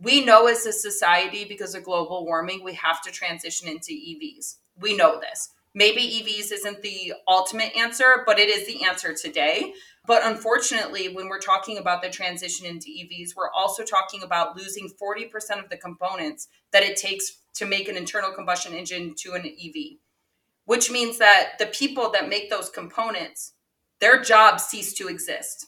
We 0.01 0.23
know 0.23 0.47
as 0.47 0.65
a 0.65 0.71
society, 0.71 1.45
because 1.45 1.75
of 1.75 1.83
global 1.83 2.25
warming, 2.25 2.63
we 2.63 2.73
have 2.75 3.01
to 3.01 3.11
transition 3.11 3.67
into 3.67 3.91
EVs. 3.91 4.55
We 4.79 4.95
know 4.95 5.19
this. 5.19 5.49
Maybe 5.73 6.01
EVs 6.01 6.51
isn't 6.51 6.81
the 6.81 7.13
ultimate 7.27 7.75
answer, 7.75 8.23
but 8.25 8.39
it 8.39 8.49
is 8.49 8.65
the 8.65 8.85
answer 8.85 9.13
today. 9.13 9.73
But 10.07 10.25
unfortunately, 10.25 11.13
when 11.13 11.27
we're 11.27 11.39
talking 11.39 11.77
about 11.77 12.01
the 12.01 12.09
transition 12.09 12.65
into 12.65 12.87
EVs, 12.87 13.35
we're 13.35 13.51
also 13.51 13.83
talking 13.83 14.23
about 14.23 14.57
losing 14.57 14.89
40% 14.89 15.63
of 15.63 15.69
the 15.69 15.77
components 15.77 16.47
that 16.71 16.83
it 16.83 16.97
takes 16.97 17.37
to 17.55 17.65
make 17.65 17.87
an 17.89 17.97
internal 17.97 18.31
combustion 18.31 18.73
engine 18.73 19.13
to 19.17 19.33
an 19.33 19.45
EV, 19.45 19.97
which 20.65 20.89
means 20.89 21.17
that 21.17 21.59
the 21.59 21.67
people 21.67 22.09
that 22.11 22.29
make 22.29 22.49
those 22.49 22.69
components, 22.69 23.53
their 23.99 24.21
jobs 24.21 24.63
cease 24.63 24.93
to 24.93 25.07
exist. 25.07 25.67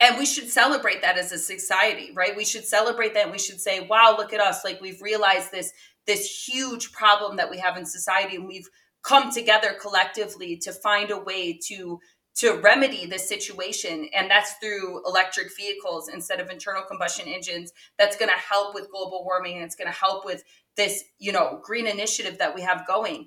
And 0.00 0.16
we 0.16 0.26
should 0.26 0.48
celebrate 0.48 1.02
that 1.02 1.18
as 1.18 1.32
a 1.32 1.38
society, 1.38 2.12
right? 2.14 2.36
We 2.36 2.44
should 2.44 2.64
celebrate 2.64 3.14
that 3.14 3.24
and 3.24 3.32
we 3.32 3.38
should 3.38 3.60
say, 3.60 3.80
wow, 3.80 4.14
look 4.16 4.32
at 4.32 4.40
us. 4.40 4.64
Like 4.64 4.80
we've 4.80 5.02
realized 5.02 5.50
this 5.50 5.72
this 6.06 6.48
huge 6.48 6.90
problem 6.92 7.36
that 7.36 7.50
we 7.50 7.58
have 7.58 7.76
in 7.76 7.84
society 7.84 8.36
and 8.36 8.46
we've 8.46 8.68
come 9.02 9.30
together 9.30 9.76
collectively 9.80 10.56
to 10.56 10.72
find 10.72 11.10
a 11.10 11.18
way 11.18 11.58
to 11.66 12.00
to 12.36 12.54
remedy 12.62 13.04
this 13.04 13.28
situation 13.28 14.08
and 14.14 14.30
that's 14.30 14.52
through 14.54 15.02
electric 15.06 15.48
vehicles 15.56 16.08
instead 16.08 16.40
of 16.40 16.50
internal 16.50 16.82
combustion 16.82 17.26
engines 17.26 17.72
that's 17.98 18.16
going 18.16 18.30
to 18.30 18.38
help 18.38 18.74
with 18.74 18.90
global 18.90 19.24
warming 19.24 19.56
and 19.56 19.64
it's 19.64 19.74
going 19.74 19.90
to 19.90 19.98
help 19.98 20.24
with 20.24 20.42
this 20.76 21.04
you 21.18 21.32
know 21.32 21.60
green 21.62 21.86
initiative 21.86 22.38
that 22.38 22.54
we 22.54 22.62
have 22.62 22.86
going 22.86 23.26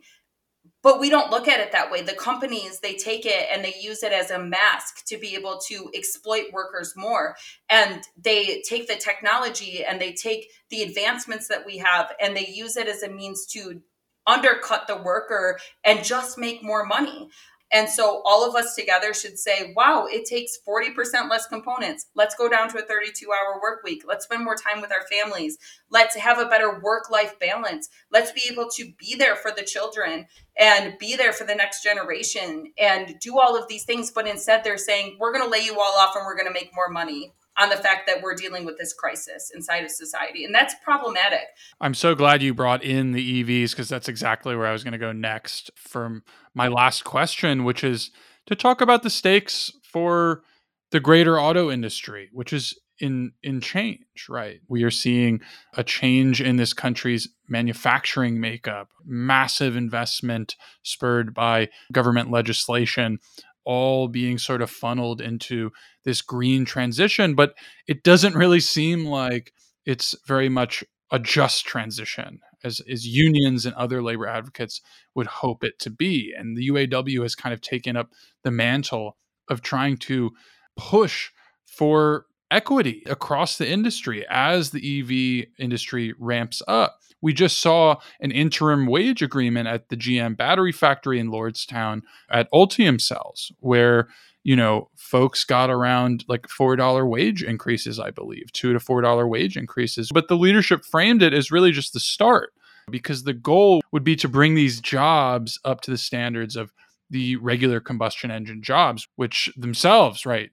but 0.84 1.00
we 1.00 1.10
don't 1.10 1.32
look 1.32 1.48
at 1.48 1.60
it 1.60 1.72
that 1.72 1.92
way. 1.92 2.02
The 2.02 2.14
companies 2.14 2.80
they 2.80 2.96
take 2.96 3.26
it 3.26 3.48
and 3.54 3.64
they 3.64 3.76
use 3.80 4.04
it 4.04 4.12
as 4.12 4.32
a 4.32 4.40
mask 4.40 5.06
to 5.08 5.18
be 5.18 5.36
able 5.36 5.60
to 5.68 5.90
exploit 5.94 6.52
workers 6.52 6.94
more. 6.96 7.36
And 7.70 8.02
they 8.18 8.62
take 8.68 8.88
the 8.88 8.96
technology 8.96 9.84
and 9.84 10.02
they 10.02 10.14
take 10.14 10.48
the 10.70 10.82
advancements 10.82 11.48
that 11.48 11.66
we 11.66 11.78
have 11.78 12.12
and 12.20 12.36
they 12.36 12.48
use 12.48 12.78
it 12.78 12.88
as 12.88 13.04
a 13.04 13.10
means 13.10 13.46
to 13.48 13.82
undercut 14.28 14.88
the 14.88 14.98
worker 14.98 15.60
and 15.84 16.04
just 16.04 16.38
make 16.38 16.64
more 16.64 16.86
money 16.86 17.30
and 17.72 17.90
so 17.90 18.22
all 18.26 18.48
of 18.48 18.56
us 18.56 18.76
together 18.76 19.14
should 19.14 19.40
say, 19.40 19.74
wow, 19.76 20.06
it 20.10 20.26
takes 20.26 20.58
40% 20.68 21.30
less 21.30 21.48
components. 21.48 22.08
Let's 22.16 22.36
go 22.36 22.50
down 22.50 22.70
to 22.70 22.80
a 22.80 22.86
32 22.86 23.28
hour 23.32 23.62
work 23.62 23.84
week. 23.84 24.04
Let's 24.06 24.26
spend 24.26 24.44
more 24.44 24.56
time 24.56 24.82
with 24.82 24.92
our 24.92 25.08
families. 25.08 25.58
Let's 25.90 26.16
have 26.16 26.38
a 26.38 26.46
better 26.46 26.80
work 26.80 27.10
life 27.10 27.40
balance. 27.40 27.90
Let's 28.12 28.32
be 28.32 28.44
able 28.52 28.70
to 28.76 28.92
be 29.00 29.16
there 29.16 29.36
for 29.36 29.52
the 29.52 29.64
children 29.64 30.28
and 30.60 30.98
be 31.00 31.16
there 31.16 31.32
for 31.32 31.46
the 31.46 31.56
next 31.56 31.82
generation 31.82 32.74
and 32.78 33.16
do 33.20 33.40
all 33.40 33.58
of 33.58 33.68
these 33.70 33.86
things. 33.86 34.12
But 34.12 34.28
instead, 34.28 34.64
they're 34.64 34.78
saying, 34.78 35.18
we're 35.20 35.34
going 35.34 35.46
to 35.46 35.50
lay 35.50 35.64
you 35.64 35.80
all 35.80 35.98
off 36.00 36.16
and 36.16 36.26
we're 36.26 36.36
going 36.36 36.48
to 36.48 36.54
make 36.54 36.72
more 36.76 36.90
money 36.90 37.34
on 37.58 37.70
the 37.70 37.76
fact 37.76 38.08
that 38.08 38.22
we're 38.22 38.36
dealing 38.36 38.66
with 38.66 38.78
this 38.78 38.94
crisis 38.94 39.52
inside 39.54 39.84
of 39.84 39.92
society. 39.92 40.46
And 40.46 40.56
that's 40.56 40.74
problematic. 40.84 41.48
I'm 41.80 41.94
so 41.94 42.16
glad 42.16 42.42
you 42.42 42.54
brought 42.54 42.84
in 42.84 43.12
the 43.12 43.44
EVs 43.44 43.72
because 43.72 43.90
that's 43.90 44.08
exactly 44.08 44.56
where 44.56 44.68
I 44.68 44.72
was 44.72 44.84
going 44.84 44.94
to 44.94 44.98
go 44.98 45.12
next 45.12 45.70
from 45.76 46.24
my 46.54 46.68
last 46.68 47.04
question, 47.04 47.64
which 47.64 47.84
is 47.84 48.12
to 48.48 48.56
talk 48.56 48.82
about 48.82 49.04
the 49.04 49.10
stakes 49.10 49.72
for 49.84 50.44
the 50.92 51.00
greater 51.00 51.40
auto 51.40 51.72
industry, 51.72 52.30
which 52.34 52.52
is 52.54 52.78
in 53.00 53.32
in 53.42 53.60
change, 53.62 54.28
right? 54.30 54.60
We 54.68 54.84
are 54.84 54.92
seeing 54.92 55.42
a 55.76 55.84
change 55.84 56.42
in 56.42 56.58
this 56.58 56.74
country's 56.74 57.28
manufacturing 57.50 58.40
makeup, 58.40 58.90
massive 59.04 59.76
investment 59.76 60.56
spurred 60.84 61.34
by 61.34 61.70
government 61.92 62.30
legislation 62.32 63.20
all 63.64 64.08
being 64.08 64.38
sort 64.38 64.62
of 64.62 64.72
funneled 64.72 65.22
into 65.22 65.72
this 66.04 66.22
green 66.22 66.66
transition, 66.66 67.36
but 67.36 67.54
it 67.88 68.04
doesn't 68.04 68.36
really 68.36 68.60
seem 68.60 69.06
like 69.06 69.54
it's 69.86 70.16
very 70.26 70.50
much 70.50 70.84
a 71.12 71.20
just 71.20 71.66
transition 71.66 72.40
as, 72.64 72.82
as 72.90 73.08
unions 73.08 73.66
and 73.66 73.76
other 73.76 74.02
labor 74.02 74.28
advocates 74.28 74.82
would 75.16 75.28
hope 75.28 75.64
it 75.64 75.80
to 75.80 75.90
be. 75.90 76.34
And 76.38 76.56
the 76.56 76.70
UAW 76.70 77.22
has 77.24 77.36
kind 77.36 77.54
of 77.54 77.62
taken 77.62 77.96
up 77.96 78.12
the 78.44 78.52
mantle 78.52 79.18
of 79.50 79.62
trying 79.62 79.98
to 79.98 80.32
push 80.78 81.30
for 81.66 82.26
equity 82.50 83.04
across 83.06 83.58
the 83.58 83.70
industry 83.70 84.26
as 84.30 84.72
the 84.72 85.00
EV 85.00 85.48
industry 85.58 86.14
ramps 86.20 86.62
up. 86.68 87.00
We 87.22 87.34
just 87.34 87.60
saw 87.60 87.98
an 88.20 88.32
interim 88.32 88.88
wage 88.88 89.22
agreement 89.22 89.68
at 89.68 89.90
the 89.90 89.96
GM 89.96 90.36
battery 90.36 90.72
factory 90.72 91.20
in 91.20 91.30
Lordstown 91.30 92.02
at 92.30 92.52
Ultium 92.52 93.00
Cells, 93.00 93.52
where 93.60 94.10
you 94.44 94.56
know 94.56 94.90
folks 94.96 95.44
got 95.44 95.70
around 95.70 96.26
like 96.28 96.48
four 96.48 96.76
dollar 96.76 97.06
wage 97.06 97.44
increases, 97.44 98.00
I 98.00 98.12
believe, 98.12 98.52
two 98.52 98.74
to 98.74 98.80
four 98.80 99.02
dollar 99.02 99.28
wage 99.28 99.58
increases. 99.58 100.10
But 100.14 100.28
the 100.28 100.38
leadership 100.38 100.84
framed 100.86 101.22
it 101.22 101.34
as 101.34 101.52
really 101.52 101.72
just 101.72 101.94
the 101.94 102.00
start, 102.00 102.54
because 102.90 103.24
the 103.24 103.34
goal 103.34 103.82
would 103.92 104.04
be 104.04 104.16
to 104.18 104.28
bring 104.28 104.56
these 104.56 104.80
jobs 104.80 105.60
up 105.66 105.82
to 105.82 105.92
the 105.92 105.98
standards 105.98 106.56
of 106.56 106.72
the 107.10 107.36
regular 107.38 107.80
combustion 107.80 108.32
engine 108.32 108.64
jobs, 108.64 109.08
which 109.18 109.52
themselves, 109.58 110.26
right, 110.26 110.50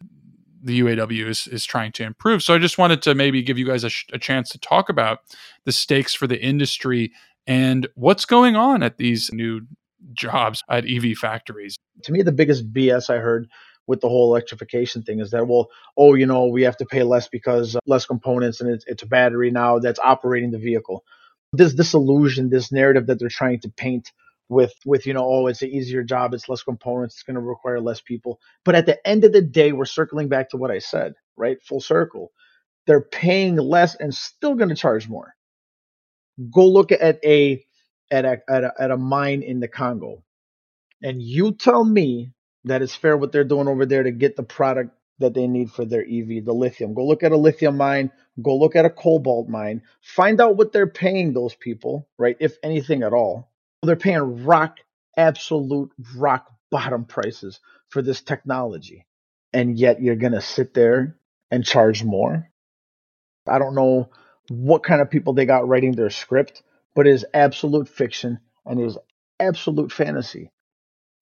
the 0.63 0.81
UAW 0.81 1.29
is, 1.29 1.47
is 1.47 1.65
trying 1.65 1.93
to 1.93 2.03
improve. 2.03 2.43
So 2.43 2.55
I 2.55 2.59
just 2.59 2.79
wanted 2.79 3.01
to 3.03 3.15
maybe 3.15 3.43
give 3.43 3.59
you 3.59 3.67
guys 3.67 3.85
a, 3.85 3.91
sh- 3.91 4.07
a 4.13 4.19
chance 4.19 4.51
to 4.51 4.59
talk 4.59 4.89
about 4.89 5.21
the 5.65 5.73
stakes 5.73 6.15
for 6.15 6.27
the 6.27 6.41
industry 6.41 7.13
and 7.47 7.87
what's 7.95 8.25
going 8.25 8.57
on 8.57 8.83
at 8.83 8.99
these 8.99 9.31
new 9.33 9.63
jobs 10.13 10.63
at 10.69 10.85
EV 10.85 11.17
factories. 11.17 11.79
To 12.03 12.13
me, 12.13 12.23
the 12.23 12.33
biggest 12.33 12.73
BS 12.73 13.09
I 13.09 13.19
heard 13.19 13.49
with 13.89 14.01
the 14.01 14.09
whole 14.09 14.31
electrification 14.31 15.03
thing 15.03 15.21
is 15.21 15.33
that, 15.33 15.49
well, 15.49 15.69
oh, 15.97 16.15
you 16.15 16.27
know, 16.27 16.47
we 16.47 16.63
have 16.63 16.77
to 16.79 16.87
pay 16.87 17.03
less 17.03 17.29
because 17.29 17.75
uh, 17.75 17.81
less 17.87 18.07
components 18.07 18.61
and 18.61 18.71
it's, 18.71 18.85
it's 18.87 19.03
a 19.03 19.07
battery 19.07 19.51
now 19.51 19.81
that's 19.81 20.01
operating 20.01 20.53
the 20.53 20.59
vehicle. 20.59 21.05
This 21.53 21.75
this 21.75 21.95
illusion 21.95 22.51
this 22.51 22.71
narrative 22.71 23.07
that 23.09 23.19
they're 23.19 23.31
trying 23.31 23.61
to 23.61 23.71
paint 23.71 24.13
with 24.51 24.75
with 24.87 25.07
you 25.07 25.15
know 25.15 25.25
oh 25.25 25.47
it's 25.49 25.63
an 25.63 25.71
easier 25.71 26.03
job 26.03 26.35
it's 26.35 26.49
less 26.49 26.63
components 26.63 27.17
it's 27.17 27.23
going 27.25 27.37
to 27.37 27.41
require 27.41 27.81
less 27.81 28.03
people. 28.03 28.39
But 28.65 28.77
at 28.77 28.87
the 28.87 29.05
end 29.09 29.25
of 29.25 29.33
the 29.33 29.43
day 29.43 29.73
we're 29.73 29.87
circling 29.87 30.29
back 30.29 30.51
to 30.51 30.59
what 30.59 30.71
i 30.71 30.79
said 30.79 31.15
right? 31.39 31.63
Full 31.63 31.81
circle. 31.81 32.33
They're 32.87 33.01
paying 33.01 33.57
less 33.57 33.95
and 33.95 34.15
still 34.15 34.55
going 34.55 34.71
to 34.71 34.75
charge 34.75 35.09
more. 35.09 35.35
Go 36.53 36.67
look 36.67 36.93
at 36.93 37.19
a 37.25 37.65
at 38.11 38.25
a, 38.25 38.41
at 38.49 38.65
a 38.65 38.73
at 38.79 38.91
a 38.91 38.97
mine 38.97 39.43
in 39.43 39.61
the 39.61 39.69
congo. 39.69 40.23
And 41.03 41.23
you 41.23 41.53
tell 41.53 41.85
me 41.85 42.33
that 42.69 42.83
it's 42.83 42.95
fair 42.95 43.17
what 43.17 43.33
they're 43.33 43.45
doing 43.45 43.69
over 43.69 43.87
there 43.87 44.03
to 44.03 44.11
get 44.11 44.37
the 44.37 44.43
product 44.43 44.91
that 45.19 45.35
they 45.35 45.47
need 45.47 45.71
for 45.71 45.85
their 45.85 46.03
EV, 46.03 46.45
the 46.45 46.53
lithium. 46.53 46.95
Go 46.95 47.05
look 47.07 47.23
at 47.23 47.33
a 47.33 47.37
lithium 47.37 47.77
mine, 47.77 48.13
go 48.41 48.57
look 48.57 48.77
at 48.77 48.85
a 48.85 48.91
cobalt 48.91 49.49
mine, 49.49 49.83
find 50.01 50.41
out 50.41 50.57
what 50.57 50.73
they're 50.73 50.87
paying 50.87 51.33
those 51.33 51.55
people, 51.55 52.09
right? 52.19 52.37
If 52.41 52.57
anything 52.63 53.03
at 53.03 53.13
all. 53.13 53.51
They're 53.83 53.97
paying 53.97 54.45
rock, 54.45 54.79
absolute 55.17 55.91
rock 56.17 56.51
bottom 56.71 57.05
prices 57.05 57.61
for 57.89 58.03
this 58.03 58.21
technology. 58.21 59.07
And 59.53 59.79
yet 59.79 60.01
you're 60.03 60.17
going 60.17 60.33
to 60.33 60.41
sit 60.41 60.75
there 60.75 61.17
and 61.51 61.65
charge 61.65 62.05
more. 62.05 62.49
I 63.49 63.59
don't 63.59 63.75
know 63.75 64.11
what 64.51 64.83
kind 64.83 65.01
of 65.01 65.11
people 65.11 65.33
they 65.33 65.47
got 65.47 65.69
writing 65.69 65.93
their 65.93 66.11
script, 66.11 66.63
but 66.95 67.07
it 67.07 67.15
is 67.15 67.27
absolute 67.33 67.89
fiction 67.89 68.41
and 68.67 68.81
it 68.81 68.85
is 68.85 68.99
absolute 69.41 69.93
fantasy. 69.93 70.51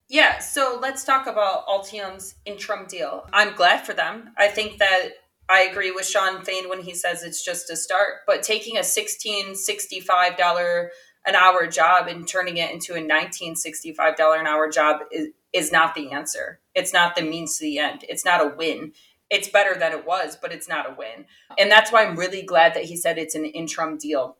Yeah, 0.09 0.39
so 0.39 0.79
let's 0.81 1.03
talk 1.03 1.27
about 1.27 1.67
Ultium's 1.67 2.35
interim 2.45 2.87
deal. 2.87 3.27
I'm 3.33 3.53
glad 3.55 3.85
for 3.85 3.93
them. 3.93 4.31
I 4.37 4.47
think 4.47 4.79
that 4.79 5.09
I 5.49 5.63
agree 5.63 5.91
with 5.91 6.05
Shawn 6.05 6.43
Fain 6.43 6.69
when 6.69 6.81
he 6.81 6.93
says 6.93 7.23
it's 7.23 7.43
just 7.43 7.69
a 7.69 7.75
start, 7.75 8.19
but 8.25 8.41
taking 8.41 8.77
a 8.77 8.81
$1665 8.81 10.89
an 11.25 11.35
hour 11.35 11.67
job 11.67 12.07
and 12.07 12.25
turning 12.27 12.57
it 12.57 12.71
into 12.71 12.95
a 12.95 13.01
$1965 13.01 14.39
an 14.39 14.47
hour 14.47 14.69
job 14.69 15.01
is, 15.11 15.27
is 15.51 15.73
not 15.73 15.93
the 15.93 16.11
answer. 16.11 16.61
It's 16.73 16.93
not 16.93 17.17
the 17.17 17.21
means 17.21 17.57
to 17.57 17.65
the 17.65 17.79
end. 17.79 18.05
It's 18.07 18.23
not 18.23 18.41
a 18.41 18.55
win. 18.55 18.93
It's 19.29 19.49
better 19.49 19.77
than 19.77 19.91
it 19.91 20.05
was, 20.05 20.37
but 20.41 20.53
it's 20.53 20.69
not 20.69 20.89
a 20.89 20.95
win. 20.97 21.25
And 21.57 21.69
that's 21.69 21.91
why 21.91 22.05
I'm 22.05 22.15
really 22.15 22.43
glad 22.43 22.75
that 22.75 22.85
he 22.85 22.95
said 22.95 23.17
it's 23.17 23.35
an 23.35 23.43
interim 23.43 23.97
deal. 23.97 24.37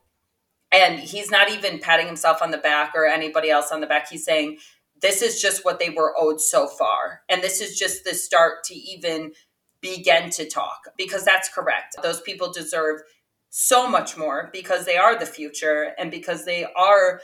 And 0.71 0.99
he's 0.99 1.31
not 1.31 1.49
even 1.49 1.79
patting 1.79 2.07
himself 2.07 2.41
on 2.41 2.51
the 2.51 2.57
back 2.57 2.93
or 2.95 3.05
anybody 3.05 3.49
else 3.49 3.71
on 3.71 3.81
the 3.81 3.87
back. 3.87 4.09
He's 4.09 4.25
saying, 4.25 4.57
this 5.01 5.21
is 5.21 5.41
just 5.41 5.63
what 5.63 5.79
they 5.79 5.89
were 5.89 6.13
owed 6.17 6.41
so 6.41 6.67
far. 6.67 7.21
And 7.29 7.41
this 7.43 7.61
is 7.61 7.77
just 7.77 8.03
the 8.03 8.13
start 8.13 8.63
to 8.65 8.75
even 8.75 9.33
begin 9.81 10.29
to 10.31 10.49
talk 10.49 10.79
because 10.97 11.23
that's 11.23 11.49
correct. 11.49 11.95
Those 12.01 12.21
people 12.21 12.51
deserve 12.51 13.01
so 13.49 13.87
much 13.87 14.17
more 14.17 14.49
because 14.51 14.85
they 14.85 14.97
are 14.97 15.17
the 15.17 15.25
future 15.25 15.93
and 15.97 16.11
because 16.11 16.45
they 16.45 16.65
are 16.75 17.21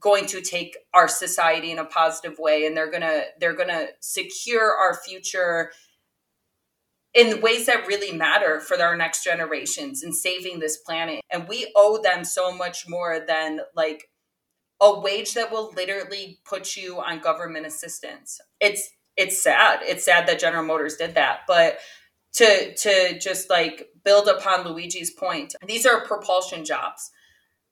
going 0.00 0.26
to 0.26 0.40
take 0.40 0.76
our 0.94 1.08
society 1.08 1.70
in 1.70 1.78
a 1.78 1.84
positive 1.84 2.38
way 2.38 2.66
and 2.66 2.76
they're 2.76 2.90
going 2.90 3.02
to 3.02 3.24
they're 3.38 3.54
going 3.54 3.68
to 3.68 3.88
secure 4.00 4.74
our 4.74 4.94
future 4.94 5.70
in 7.14 7.42
ways 7.42 7.66
that 7.66 7.86
really 7.86 8.16
matter 8.16 8.58
for 8.60 8.80
our 8.82 8.96
next 8.96 9.22
generations 9.22 10.02
and 10.02 10.14
saving 10.14 10.58
this 10.58 10.78
planet 10.78 11.20
and 11.30 11.46
we 11.46 11.70
owe 11.76 12.00
them 12.02 12.24
so 12.24 12.54
much 12.54 12.88
more 12.88 13.20
than 13.26 13.60
like 13.76 14.08
a 14.82 14.98
wage 15.00 15.34
that 15.34 15.52
will 15.52 15.72
literally 15.76 16.40
put 16.44 16.76
you 16.76 17.00
on 17.00 17.20
government 17.20 17.64
assistance. 17.64 18.40
It's 18.60 18.90
it's 19.16 19.42
sad. 19.42 19.80
It's 19.82 20.04
sad 20.04 20.26
that 20.26 20.40
General 20.40 20.64
Motors 20.64 20.96
did 20.96 21.14
that, 21.14 21.40
but 21.46 21.78
to 22.34 22.74
to 22.74 23.18
just 23.18 23.48
like 23.48 23.88
build 24.04 24.26
upon 24.28 24.66
Luigi's 24.66 25.10
point, 25.10 25.54
these 25.66 25.86
are 25.86 26.04
propulsion 26.04 26.64
jobs. 26.64 27.10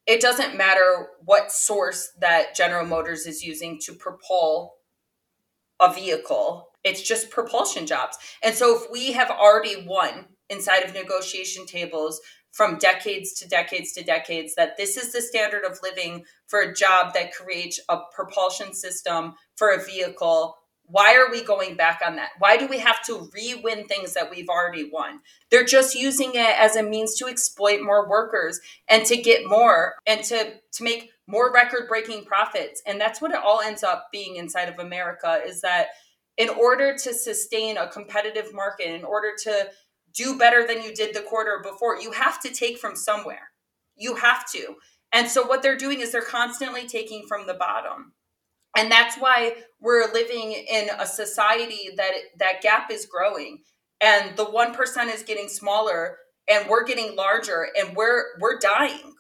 It 0.07 0.21
doesn't 0.21 0.57
matter 0.57 1.09
what 1.25 1.53
source 1.53 2.13
that 2.21 2.55
General 2.55 2.87
Motors 2.87 3.27
is 3.27 3.43
using 3.43 3.79
to 3.81 3.93
propel 3.93 4.77
a 5.81 5.93
vehicle. 5.93 6.69
It's 6.85 7.03
just 7.03 7.31
propulsion 7.31 7.87
jobs. 7.87 8.19
And 8.43 8.55
so 8.55 8.77
if 8.77 8.91
we 8.91 9.13
have 9.13 9.31
already 9.31 9.85
won 9.87 10.27
inside 10.49 10.85
of 10.85 10.95
negotiation 10.95 11.67
tables 11.67 12.21
from 12.53 12.79
decades 12.79 13.33
to 13.35 13.49
decades 13.49 13.93
to 13.93 14.03
decades 14.03 14.55
that 14.57 14.77
this 14.77 14.97
is 14.97 15.13
the 15.13 15.23
standard 15.23 15.65
of 15.65 15.79
living 15.83 16.25
for 16.47 16.61
a 16.61 16.75
job 16.75 17.15
that 17.15 17.33
creates 17.33 17.81
a 17.89 17.99
propulsion 18.15 18.75
system 18.75 19.35
for 19.57 19.71
a 19.71 19.83
vehicle. 19.83 20.57
Why 20.85 21.15
are 21.15 21.31
we 21.31 21.45
going 21.45 21.77
back 21.77 22.01
on 22.05 22.17
that? 22.17 22.31
Why 22.41 22.57
do 22.57 22.67
we 22.67 22.79
have 22.79 23.01
to 23.07 23.31
re-win 23.33 23.87
things 23.87 24.15
that 24.15 24.29
we've 24.29 24.49
already 24.49 24.91
won? 24.93 25.21
They're 25.51 25.65
just 25.65 25.95
using 25.95 26.33
it 26.35 26.59
as 26.59 26.75
a 26.75 26.83
means 26.83 27.15
to 27.19 27.27
exploit 27.27 27.81
more 27.81 28.09
workers 28.09 28.59
and 28.89 29.07
to 29.07 29.17
get 29.17 29.47
more 29.47 29.95
and 30.07 30.25
to 30.25 30.55
to 30.73 30.83
make 30.83 31.11
more 31.29 31.53
record 31.53 31.87
breaking 31.89 32.25
profits. 32.25 32.83
And 32.85 33.01
that's 33.01 33.21
what 33.21 33.31
it 33.31 33.39
all 33.45 33.61
ends 33.61 33.85
up 33.85 34.09
being 34.11 34.35
inside 34.35 34.69
of 34.69 34.81
america 34.81 35.41
is 35.47 35.61
that 35.61 35.89
in 36.41 36.49
order 36.49 36.97
to 36.97 37.13
sustain 37.13 37.77
a 37.77 37.87
competitive 37.87 38.55
market 38.55 38.87
in 38.87 39.05
order 39.05 39.33
to 39.43 39.69
do 40.15 40.39
better 40.39 40.67
than 40.67 40.83
you 40.83 40.95
did 40.95 41.15
the 41.15 41.23
quarter 41.23 41.61
before. 41.63 42.01
You 42.01 42.13
have 42.13 42.41
to 42.43 42.51
take 42.51 42.79
from 42.79 42.97
somewhere. 42.97 43.51
You 43.97 44.17
have 44.17 44.51
to. 44.53 44.75
And 45.13 45.29
so 45.29 45.47
what 45.47 45.63
they're 45.63 45.77
doing 45.77 46.01
is 46.01 46.13
they're 46.13 46.23
constantly 46.23 46.87
taking 46.87 47.25
from 47.29 47.47
the 47.47 47.55
bottom. 47.55 48.13
And 48.77 48.91
that's 48.91 49.17
why 49.17 49.55
we're 49.81 50.13
living 50.13 50.53
in 50.53 50.89
a 50.99 51.07
society 51.07 51.91
that 51.97 52.13
that 52.39 52.61
gap 52.63 52.91
is 52.91 53.07
growing 53.07 53.63
and 54.01 54.37
the 54.37 54.47
1% 54.47 55.15
is 55.15 55.23
getting 55.23 55.49
smaller 55.49 56.19
and 56.49 56.69
we're 56.69 56.85
getting 56.85 57.17
larger 57.17 57.69
and 57.77 57.97
we're 57.97 58.39
we're 58.41 58.59
dying. 58.59 59.15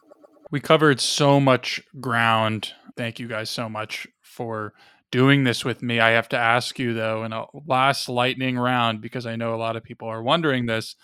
We 0.51 0.61
covered 0.61 1.01
so 1.01 1.41
much 1.41 1.83
ground. 2.01 2.73
Thank 2.97 3.19
you 3.19 3.29
guys 3.29 3.51
so 3.51 3.69
much 3.69 4.07
for 4.23 4.73
doing 5.11 5.45
this 5.45 5.65
with 5.65 5.83
me. 5.83 6.01
I 6.01 6.11
have 6.11 6.29
to 6.31 6.39
ask 6.39 6.79
you 6.79 6.95
though, 6.95 7.25
in 7.25 7.33
a 7.33 7.47
last 7.67 8.09
lightning 8.09 8.59
round, 8.59 9.01
because 9.01 9.27
I 9.27 9.37
know 9.37 9.55
a 9.55 9.57
lot 9.57 9.77
of 9.77 9.83
people 9.83 10.09
are 10.09 10.23
wondering 10.23 10.67
this. 10.67 10.97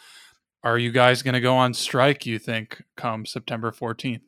Are 0.62 0.78
you 0.78 0.90
guys 0.90 1.22
going 1.22 1.34
to 1.34 1.40
go 1.40 1.56
on 1.56 1.74
strike, 1.74 2.26
you 2.26 2.38
think, 2.38 2.82
come 2.96 3.24
September 3.24 3.70
14th? 3.70 4.22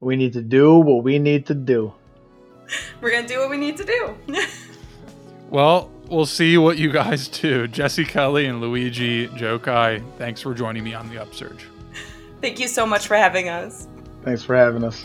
We 0.00 0.16
need 0.16 0.32
to 0.34 0.42
do 0.42 0.78
what 0.78 1.02
we 1.02 1.18
need 1.18 1.46
to 1.46 1.54
do. 1.54 1.94
We're 3.00 3.10
going 3.10 3.26
to 3.26 3.28
do 3.28 3.40
what 3.40 3.50
we 3.50 3.56
need 3.56 3.76
to 3.78 3.84
do. 3.84 4.16
well, 5.50 5.90
we'll 6.08 6.26
see 6.26 6.58
what 6.58 6.78
you 6.78 6.90
guys 6.90 7.28
do. 7.28 7.66
Jessie 7.68 8.04
Kelly 8.04 8.46
and 8.46 8.60
Luigi 8.60 9.28
Gjokaj, 9.28 10.02
thanks 10.18 10.40
for 10.42 10.54
joining 10.54 10.84
me 10.84 10.94
on 10.94 11.08
the 11.08 11.18
Upsurge. 11.18 11.66
Thank 12.40 12.58
you 12.58 12.68
so 12.68 12.86
much 12.86 13.06
for 13.06 13.16
having 13.16 13.48
us. 13.48 13.86
Thanks 14.22 14.42
for 14.42 14.56
having 14.56 14.84
us. 14.84 15.04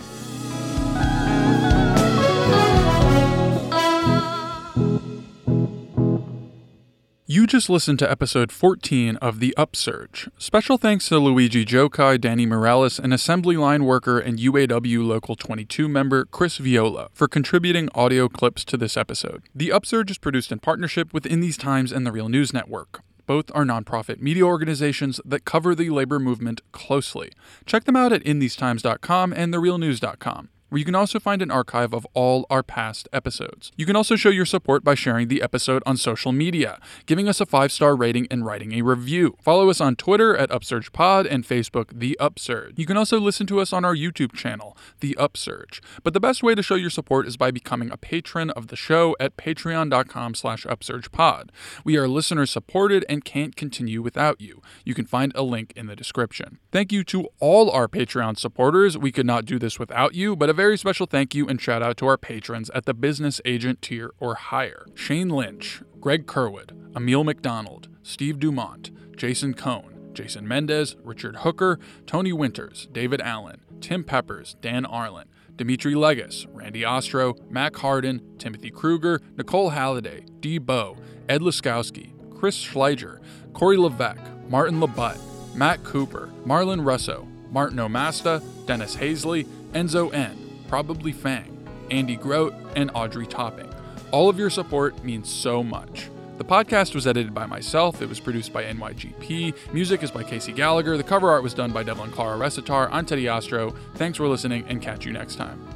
You 7.35 7.45
just 7.45 7.69
listened 7.69 7.99
to 7.99 8.09
episode 8.09 8.49
14 8.49 9.17
of 9.17 9.41
The 9.41 9.53
Upsurge. 9.57 10.29
Special 10.37 10.77
thanks 10.77 11.09
to 11.09 11.19
Luigi 11.19 11.65
Gjokaj, 11.65 12.21
Danny 12.21 12.45
Morales, 12.45 12.97
and 12.97 13.13
assembly 13.13 13.57
line 13.57 13.83
worker 13.83 14.17
and 14.17 14.39
UAW 14.39 15.05
Local 15.05 15.35
22 15.35 15.89
member 15.89 16.23
Chris 16.23 16.55
Viola 16.59 17.09
for 17.11 17.27
contributing 17.27 17.89
audio 17.93 18.29
clips 18.29 18.63
to 18.63 18.77
this 18.77 18.95
episode. 18.95 19.43
The 19.53 19.69
Upsurge 19.73 20.11
is 20.11 20.17
produced 20.17 20.53
in 20.53 20.59
partnership 20.59 21.13
with 21.13 21.25
In 21.25 21.41
These 21.41 21.57
Times 21.57 21.91
and 21.91 22.07
the 22.07 22.13
Real 22.13 22.29
News 22.29 22.53
Network. 22.53 23.01
Both 23.25 23.51
are 23.53 23.65
nonprofit 23.65 24.21
media 24.21 24.45
organizations 24.45 25.19
that 25.25 25.43
cover 25.43 25.75
the 25.75 25.89
labor 25.89 26.19
movement 26.19 26.61
closely. 26.71 27.33
Check 27.65 27.83
them 27.83 27.97
out 27.97 28.13
at 28.13 28.23
inthesetimes.com 28.23 29.33
and 29.33 29.53
therealnews.com 29.53 30.49
where 30.69 30.79
you 30.79 30.85
can 30.85 30.95
also 30.95 31.19
find 31.19 31.41
an 31.41 31.51
archive 31.51 31.93
of 31.93 32.05
all 32.13 32.45
our 32.49 32.63
past 32.63 33.07
episodes. 33.13 33.71
You 33.75 33.85
can 33.85 33.95
also 33.95 34.15
show 34.15 34.29
your 34.29 34.45
support 34.45 34.83
by 34.83 34.95
sharing 34.95 35.27
the 35.27 35.41
episode 35.41 35.83
on 35.85 35.97
social 35.97 36.31
media, 36.31 36.79
giving 37.05 37.27
us 37.27 37.39
a 37.39 37.45
five 37.45 37.71
star 37.71 37.95
rating, 37.95 38.27
and 38.31 38.45
writing 38.45 38.73
a 38.73 38.81
review. 38.81 39.37
Follow 39.41 39.69
us 39.69 39.79
on 39.79 39.95
Twitter 39.95 40.35
at 40.35 40.49
UpsurgePod 40.49 41.27
and 41.29 41.43
Facebook 41.43 41.97
The 41.99 42.17
Upsurge. 42.19 42.73
You 42.77 42.85
can 42.85 42.97
also 42.97 43.19
listen 43.19 43.47
to 43.47 43.59
us 43.59 43.73
on 43.73 43.85
our 43.85 43.95
YouTube 43.95 44.33
channel, 44.33 44.77
The 44.99 45.15
Upsurge. 45.17 45.81
But 46.03 46.13
the 46.13 46.19
best 46.19 46.43
way 46.43 46.55
to 46.55 46.63
show 46.63 46.75
your 46.75 46.89
support 46.89 47.27
is 47.27 47.37
by 47.37 47.51
becoming 47.51 47.91
a 47.91 47.97
patron 47.97 48.49
of 48.51 48.67
the 48.67 48.75
show 48.75 49.15
at 49.19 49.37
patreon.com 49.37 50.35
slash 50.35 50.65
upsurgepod. 50.65 51.49
We 51.83 51.97
are 51.97 52.07
listener 52.07 52.45
supported 52.45 53.05
and 53.07 53.23
can't 53.23 53.55
continue 53.55 54.01
without 54.01 54.41
you. 54.41 54.61
You 54.83 54.93
can 54.93 55.05
find 55.05 55.31
a 55.35 55.43
link 55.43 55.73
in 55.75 55.87
the 55.87 55.95
description. 55.95 56.59
Thank 56.71 56.91
you 56.91 57.03
to 57.05 57.27
all 57.39 57.69
our 57.69 57.87
Patreon 57.87 58.37
supporters. 58.37 58.97
We 58.97 59.11
could 59.11 59.25
not 59.25 59.45
do 59.45 59.59
this 59.59 59.79
without 59.79 60.15
you, 60.15 60.35
but 60.35 60.49
very 60.55 60.77
special 60.77 61.05
thank 61.05 61.35
you 61.35 61.47
and 61.47 61.61
shout 61.61 61.83
out 61.83 61.97
to 61.97 62.07
our 62.07 62.17
patrons 62.17 62.69
at 62.71 62.85
the 62.85 62.93
business 62.93 63.41
agent 63.43 63.81
tier 63.81 64.11
or 64.19 64.35
higher 64.35 64.85
Shane 64.95 65.29
Lynch, 65.29 65.83
Greg 65.99 66.25
Kerwood, 66.25 66.71
Emil 66.95 67.23
McDonald, 67.25 67.89
Steve 68.01 68.39
Dumont, 68.39 68.89
Jason 69.17 69.53
Cohn, 69.53 70.11
Jason 70.13 70.47
Mendez, 70.47 70.95
Richard 71.03 71.37
Hooker, 71.37 71.77
Tony 72.07 72.31
Winters, 72.31 72.87
David 72.93 73.19
Allen, 73.21 73.59
Tim 73.81 74.03
Peppers, 74.03 74.55
Dan 74.61 74.85
Arlen, 74.85 75.27
Dimitri 75.57 75.93
Legas, 75.93 76.47
Randy 76.53 76.85
Ostro, 76.85 77.35
Mac 77.49 77.75
Harden, 77.75 78.21
Timothy 78.37 78.71
Kruger, 78.71 79.21
Nicole 79.37 79.71
Halliday, 79.71 80.25
Dee 80.39 80.57
Bow, 80.57 80.95
Ed 81.27 81.41
Laskowski, 81.41 82.11
Chris 82.33 82.57
Schleiger, 82.57 83.19
Corey 83.53 83.77
Levesque, 83.77 84.21
Martin 84.49 84.79
Labutt, 84.79 85.19
Matt 85.53 85.83
Cooper, 85.83 86.29
Marlon 86.45 86.85
Russo, 86.85 87.27
Martin 87.51 87.77
Omasta, 87.77 88.41
Dennis 88.65 88.95
Hazley, 88.95 89.45
Enzo 89.73 90.13
N., 90.13 90.44
Probably 90.67 91.11
Fang, 91.11 91.67
Andy 91.91 92.15
Grote, 92.15 92.53
and 92.75 92.91
Audrey 92.93 93.27
Topping. 93.27 93.73
All 94.11 94.29
of 94.29 94.39
your 94.39 94.49
support 94.49 95.03
means 95.03 95.29
so 95.29 95.63
much. 95.63 96.09
The 96.37 96.43
podcast 96.43 96.93
was 96.93 97.07
edited 97.07 97.33
by 97.33 97.45
myself. 97.45 98.01
It 98.01 98.09
was 98.09 98.19
produced 98.19 98.51
by 98.51 98.63
NYGP. 98.63 99.73
Music 99.73 100.03
is 100.03 100.11
by 100.11 100.23
Casey 100.23 100.51
Gallagher. 100.51 100.97
The 100.97 101.03
cover 101.03 101.29
art 101.29 101.43
was 101.43 101.53
done 101.53 101.71
by 101.71 101.83
Devlin 101.83 102.11
Clara 102.11 102.37
Recitar. 102.37 102.89
I'm 102.91 103.05
Teddy 103.05 103.25
Ostrow. 103.25 103.75
Thanks 103.95 104.17
for 104.17 104.27
listening 104.27 104.65
and 104.67 104.81
catch 104.81 105.05
you 105.05 105.13
next 105.13 105.35
time. 105.35 105.74